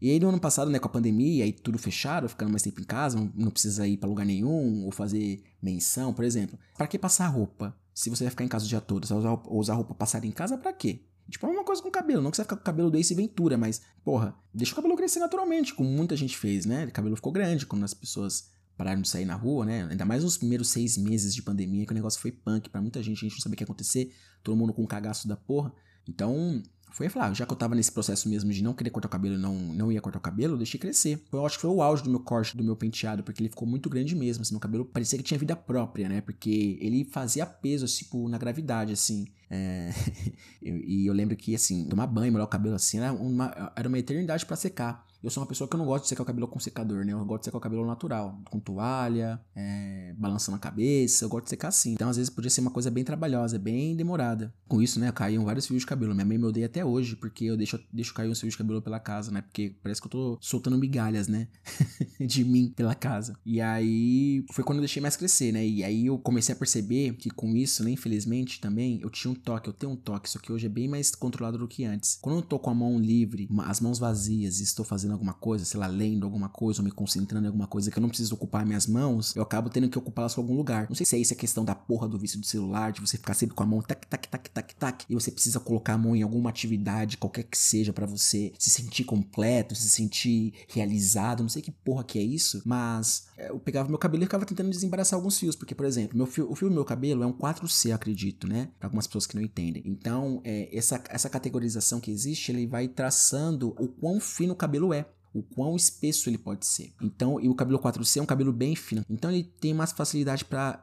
E 0.00 0.10
aí 0.10 0.20
no 0.20 0.28
ano 0.28 0.40
passado, 0.40 0.70
né, 0.70 0.78
com 0.78 0.86
a 0.86 0.90
pandemia, 0.90 1.44
aí 1.44 1.52
tudo 1.52 1.78
fechado, 1.78 2.28
ficando 2.28 2.50
mais 2.50 2.62
tempo 2.62 2.80
em 2.80 2.84
casa, 2.84 3.18
não, 3.34 3.50
precisa 3.50 3.86
ir 3.86 3.96
para 3.96 4.08
lugar 4.08 4.26
nenhum, 4.26 4.84
ou 4.84 4.90
fazer 4.90 5.42
menção, 5.62 6.12
por 6.12 6.24
exemplo. 6.24 6.58
Para 6.76 6.86
que 6.86 6.98
passar 6.98 7.26
roupa? 7.28 7.74
Se 7.94 8.10
você 8.10 8.24
vai 8.24 8.30
ficar 8.30 8.44
em 8.44 8.48
casa 8.48 8.66
o 8.66 8.68
dia 8.68 8.80
todo, 8.80 9.06
você 9.06 9.14
vai 9.14 9.22
usar, 9.22 9.42
usar 9.48 9.74
roupa 9.74 9.94
passada 9.94 10.26
em 10.26 10.32
casa 10.32 10.58
para 10.58 10.72
quê? 10.72 11.04
Tipo, 11.30 11.46
é 11.46 11.50
uma 11.50 11.64
coisa 11.64 11.80
com 11.80 11.88
o 11.88 11.92
cabelo, 11.92 12.20
não 12.20 12.30
que 12.30 12.36
você 12.36 12.42
vai 12.42 12.46
ficar 12.46 12.56
com 12.56 12.62
o 12.62 12.64
cabelo 12.64 12.90
desse 12.90 13.14
Ventura, 13.14 13.56
mas, 13.56 13.80
porra, 14.04 14.34
deixa 14.52 14.72
o 14.72 14.76
cabelo 14.76 14.94
crescer 14.94 15.20
naturalmente, 15.20 15.72
como 15.72 15.88
muita 15.88 16.14
gente 16.16 16.36
fez, 16.36 16.66
né? 16.66 16.84
O 16.84 16.92
cabelo 16.92 17.16
ficou 17.16 17.32
grande 17.32 17.64
quando 17.64 17.84
as 17.84 17.94
pessoas 17.94 18.50
pararam 18.76 19.00
de 19.00 19.08
sair 19.08 19.24
na 19.24 19.34
rua, 19.34 19.64
né? 19.64 19.86
Ainda 19.90 20.04
mais 20.04 20.22
nos 20.22 20.36
primeiros 20.36 20.68
seis 20.68 20.98
meses 20.98 21.34
de 21.34 21.40
pandemia, 21.40 21.86
que 21.86 21.92
o 21.92 21.94
negócio 21.94 22.20
foi 22.20 22.30
punk 22.30 22.68
para 22.68 22.82
muita 22.82 23.02
gente, 23.02 23.18
a 23.18 23.28
gente 23.28 23.36
não 23.36 23.40
sabia 23.40 23.54
o 23.54 23.56
que 23.56 23.62
ia 23.62 23.66
acontecer, 23.66 24.12
todo 24.42 24.56
mundo 24.56 24.74
com 24.74 24.82
um 24.82 24.86
cagaço 24.86 25.26
da 25.26 25.36
porra. 25.36 25.72
Então, 26.06 26.62
foi 26.94 27.08
falar, 27.08 27.26
ah, 27.26 27.34
já 27.34 27.44
que 27.44 27.52
eu 27.52 27.56
tava 27.56 27.74
nesse 27.74 27.90
processo 27.90 28.28
mesmo 28.28 28.52
de 28.52 28.62
não 28.62 28.72
querer 28.72 28.90
cortar 28.90 29.08
o 29.08 29.10
cabelo 29.10 29.36
não, 29.36 29.52
não 29.52 29.90
ia 29.90 30.00
cortar 30.00 30.18
o 30.18 30.22
cabelo, 30.22 30.54
eu 30.54 30.58
deixei 30.58 30.78
crescer. 30.78 31.20
Eu 31.32 31.44
acho 31.44 31.56
que 31.56 31.62
foi 31.62 31.70
o 31.70 31.82
auge 31.82 32.04
do 32.04 32.10
meu 32.10 32.20
corte, 32.20 32.56
do 32.56 32.62
meu 32.62 32.76
penteado, 32.76 33.24
porque 33.24 33.42
ele 33.42 33.48
ficou 33.48 33.66
muito 33.66 33.90
grande 33.90 34.14
mesmo, 34.14 34.42
assim, 34.42 34.54
meu 34.54 34.60
cabelo 34.60 34.84
parecia 34.84 35.18
que 35.18 35.24
tinha 35.24 35.36
vida 35.36 35.56
própria, 35.56 36.08
né? 36.08 36.20
Porque 36.20 36.78
ele 36.80 37.04
fazia 37.04 37.44
peso, 37.44 37.84
tipo, 37.86 38.28
na 38.28 38.38
gravidade, 38.38 38.92
assim. 38.92 39.26
É... 39.50 39.90
e 40.62 41.04
eu 41.04 41.12
lembro 41.12 41.36
que, 41.36 41.52
assim, 41.52 41.84
tomar 41.88 42.06
banho, 42.06 42.30
molhar 42.30 42.46
o 42.46 42.50
cabelo 42.50 42.76
assim, 42.76 42.98
era 42.98 43.12
uma, 43.12 43.72
era 43.74 43.88
uma 43.88 43.98
eternidade 43.98 44.46
para 44.46 44.54
secar. 44.54 45.04
Eu 45.24 45.30
sou 45.30 45.42
uma 45.42 45.46
pessoa 45.46 45.66
que 45.66 45.74
eu 45.74 45.78
não 45.78 45.86
gosto 45.86 46.02
de 46.02 46.10
secar 46.10 46.22
o 46.22 46.26
cabelo 46.26 46.46
com 46.46 46.60
secador, 46.60 47.02
né? 47.02 47.14
Eu 47.14 47.24
gosto 47.24 47.40
de 47.40 47.44
secar 47.46 47.56
o 47.56 47.60
cabelo 47.60 47.86
natural, 47.86 48.38
com 48.50 48.60
toalha, 48.60 49.40
é, 49.56 50.14
balançando 50.18 50.56
a 50.56 50.58
cabeça, 50.58 51.24
eu 51.24 51.30
gosto 51.30 51.44
de 51.44 51.50
secar 51.50 51.68
assim. 51.68 51.94
Então, 51.94 52.10
às 52.10 52.18
vezes, 52.18 52.28
podia 52.28 52.50
ser 52.50 52.60
uma 52.60 52.70
coisa 52.70 52.90
bem 52.90 53.02
trabalhosa, 53.02 53.58
bem 53.58 53.96
demorada. 53.96 54.52
Com 54.68 54.82
isso, 54.82 55.00
né, 55.00 55.10
caíam 55.12 55.42
vários 55.42 55.66
fios 55.66 55.80
de 55.80 55.86
cabelo. 55.86 56.14
Minha 56.14 56.26
mãe 56.26 56.36
me 56.36 56.44
odeia 56.44 56.66
até 56.66 56.84
hoje, 56.84 57.16
porque 57.16 57.46
eu 57.46 57.56
deixo, 57.56 57.80
deixo 57.90 58.12
cair 58.12 58.28
uns 58.28 58.38
fios 58.38 58.52
de 58.52 58.58
cabelo 58.58 58.82
pela 58.82 59.00
casa, 59.00 59.32
né? 59.32 59.40
Porque 59.40 59.74
parece 59.82 59.98
que 59.98 60.08
eu 60.08 60.10
tô 60.10 60.38
soltando 60.42 60.76
migalhas, 60.76 61.26
né? 61.26 61.48
de 62.20 62.44
mim 62.44 62.70
pela 62.76 62.94
casa. 62.94 63.34
E 63.46 63.62
aí, 63.62 64.44
foi 64.52 64.62
quando 64.62 64.76
eu 64.76 64.82
deixei 64.82 65.00
mais 65.00 65.16
crescer, 65.16 65.52
né? 65.52 65.66
E 65.66 65.82
aí 65.82 66.04
eu 66.04 66.18
comecei 66.18 66.54
a 66.54 66.58
perceber 66.58 67.14
que 67.14 67.30
com 67.30 67.56
isso, 67.56 67.82
né, 67.82 67.90
infelizmente, 67.90 68.60
também, 68.60 69.00
eu 69.00 69.08
tinha 69.08 69.30
um 69.30 69.34
toque, 69.34 69.70
eu 69.70 69.72
tenho 69.72 69.92
um 69.92 69.96
toque, 69.96 70.28
só 70.28 70.38
que 70.38 70.52
hoje 70.52 70.66
é 70.66 70.68
bem 70.68 70.86
mais 70.86 71.14
controlado 71.14 71.56
do 71.56 71.66
que 71.66 71.82
antes. 71.86 72.18
Quando 72.20 72.36
eu 72.36 72.42
tô 72.42 72.58
com 72.58 72.68
a 72.68 72.74
mão 72.74 72.98
livre, 72.98 73.48
as 73.60 73.80
mãos 73.80 73.98
vazias 73.98 74.60
e 74.60 74.64
estou 74.64 74.84
fazendo 74.84 75.13
alguma 75.14 75.32
coisa, 75.32 75.64
sei 75.64 75.80
lá, 75.80 75.86
lendo 75.86 76.24
alguma 76.24 76.48
coisa 76.48 76.80
ou 76.80 76.84
me 76.84 76.90
concentrando 76.90 77.44
em 77.44 77.48
alguma 77.48 77.66
coisa 77.66 77.90
que 77.90 77.98
eu 77.98 78.00
não 78.00 78.08
preciso 78.08 78.34
ocupar 78.34 78.66
minhas 78.66 78.86
mãos, 78.86 79.34
eu 79.34 79.42
acabo 79.42 79.70
tendo 79.70 79.88
que 79.88 79.98
ocupá-las 79.98 80.34
com 80.34 80.40
algum 80.40 80.56
lugar. 80.56 80.86
Não 80.88 80.96
sei 80.96 81.06
se 81.06 81.16
é 81.16 81.18
isso 81.18 81.32
a 81.32 81.36
questão 81.36 81.64
da 81.64 81.74
porra 81.74 82.08
do 82.08 82.18
vício 82.18 82.38
do 82.38 82.46
celular, 82.46 82.92
de 82.92 83.00
você 83.00 83.16
ficar 83.16 83.34
sempre 83.34 83.54
com 83.54 83.62
a 83.62 83.66
mão 83.66 83.80
tac, 83.80 84.06
tac, 84.06 84.28
tac, 84.28 84.50
tac, 84.50 84.74
tac, 84.74 85.04
e 85.08 85.14
você 85.14 85.30
precisa 85.30 85.60
colocar 85.60 85.94
a 85.94 85.98
mão 85.98 86.14
em 86.14 86.22
alguma 86.22 86.50
atividade, 86.50 87.16
qualquer 87.16 87.44
que 87.44 87.56
seja, 87.56 87.92
para 87.92 88.06
você 88.06 88.52
se 88.58 88.70
sentir 88.70 89.04
completo, 89.04 89.74
se 89.74 89.88
sentir 89.88 90.54
realizado. 90.68 91.42
Não 91.42 91.48
sei 91.48 91.62
que 91.62 91.70
porra 91.70 92.04
que 92.04 92.18
é 92.18 92.22
isso, 92.22 92.62
mas 92.64 93.26
é, 93.36 93.50
eu 93.50 93.58
pegava 93.58 93.88
meu 93.88 93.98
cabelo 93.98 94.22
e 94.22 94.26
ficava 94.26 94.44
tentando 94.44 94.70
desembaraçar 94.70 95.16
alguns 95.16 95.38
fios, 95.38 95.56
porque, 95.56 95.74
por 95.74 95.86
exemplo, 95.86 96.16
meu 96.16 96.26
fio, 96.26 96.50
o 96.50 96.54
fio 96.54 96.68
do 96.68 96.74
meu 96.74 96.84
cabelo 96.84 97.22
é 97.22 97.26
um 97.26 97.32
4C, 97.32 97.92
acredito, 97.92 98.46
né? 98.46 98.68
Para 98.78 98.88
algumas 98.88 99.06
pessoas 99.06 99.26
que 99.26 99.36
não 99.36 99.42
entendem. 99.42 99.82
Então, 99.86 100.40
é, 100.44 100.68
essa, 100.76 101.02
essa 101.08 101.28
categorização 101.28 102.00
que 102.00 102.10
existe, 102.10 102.52
ele 102.52 102.66
vai 102.66 102.88
traçando 102.88 103.74
o 103.78 103.88
quão 103.88 104.20
fino 104.20 104.52
o 104.52 104.56
cabelo 104.56 104.92
é 104.92 105.03
o 105.34 105.42
quão 105.42 105.74
espesso 105.74 106.30
ele 106.30 106.38
pode 106.38 106.64
ser. 106.64 106.94
Então, 107.02 107.40
e 107.40 107.48
o 107.48 107.54
cabelo 107.54 107.78
4C 107.78 108.18
é 108.18 108.22
um 108.22 108.26
cabelo 108.26 108.52
bem 108.52 108.76
fino. 108.76 109.04
Então 109.10 109.30
ele 109.30 109.42
tem 109.42 109.74
mais 109.74 109.92
facilidade 109.92 110.44
para 110.44 110.82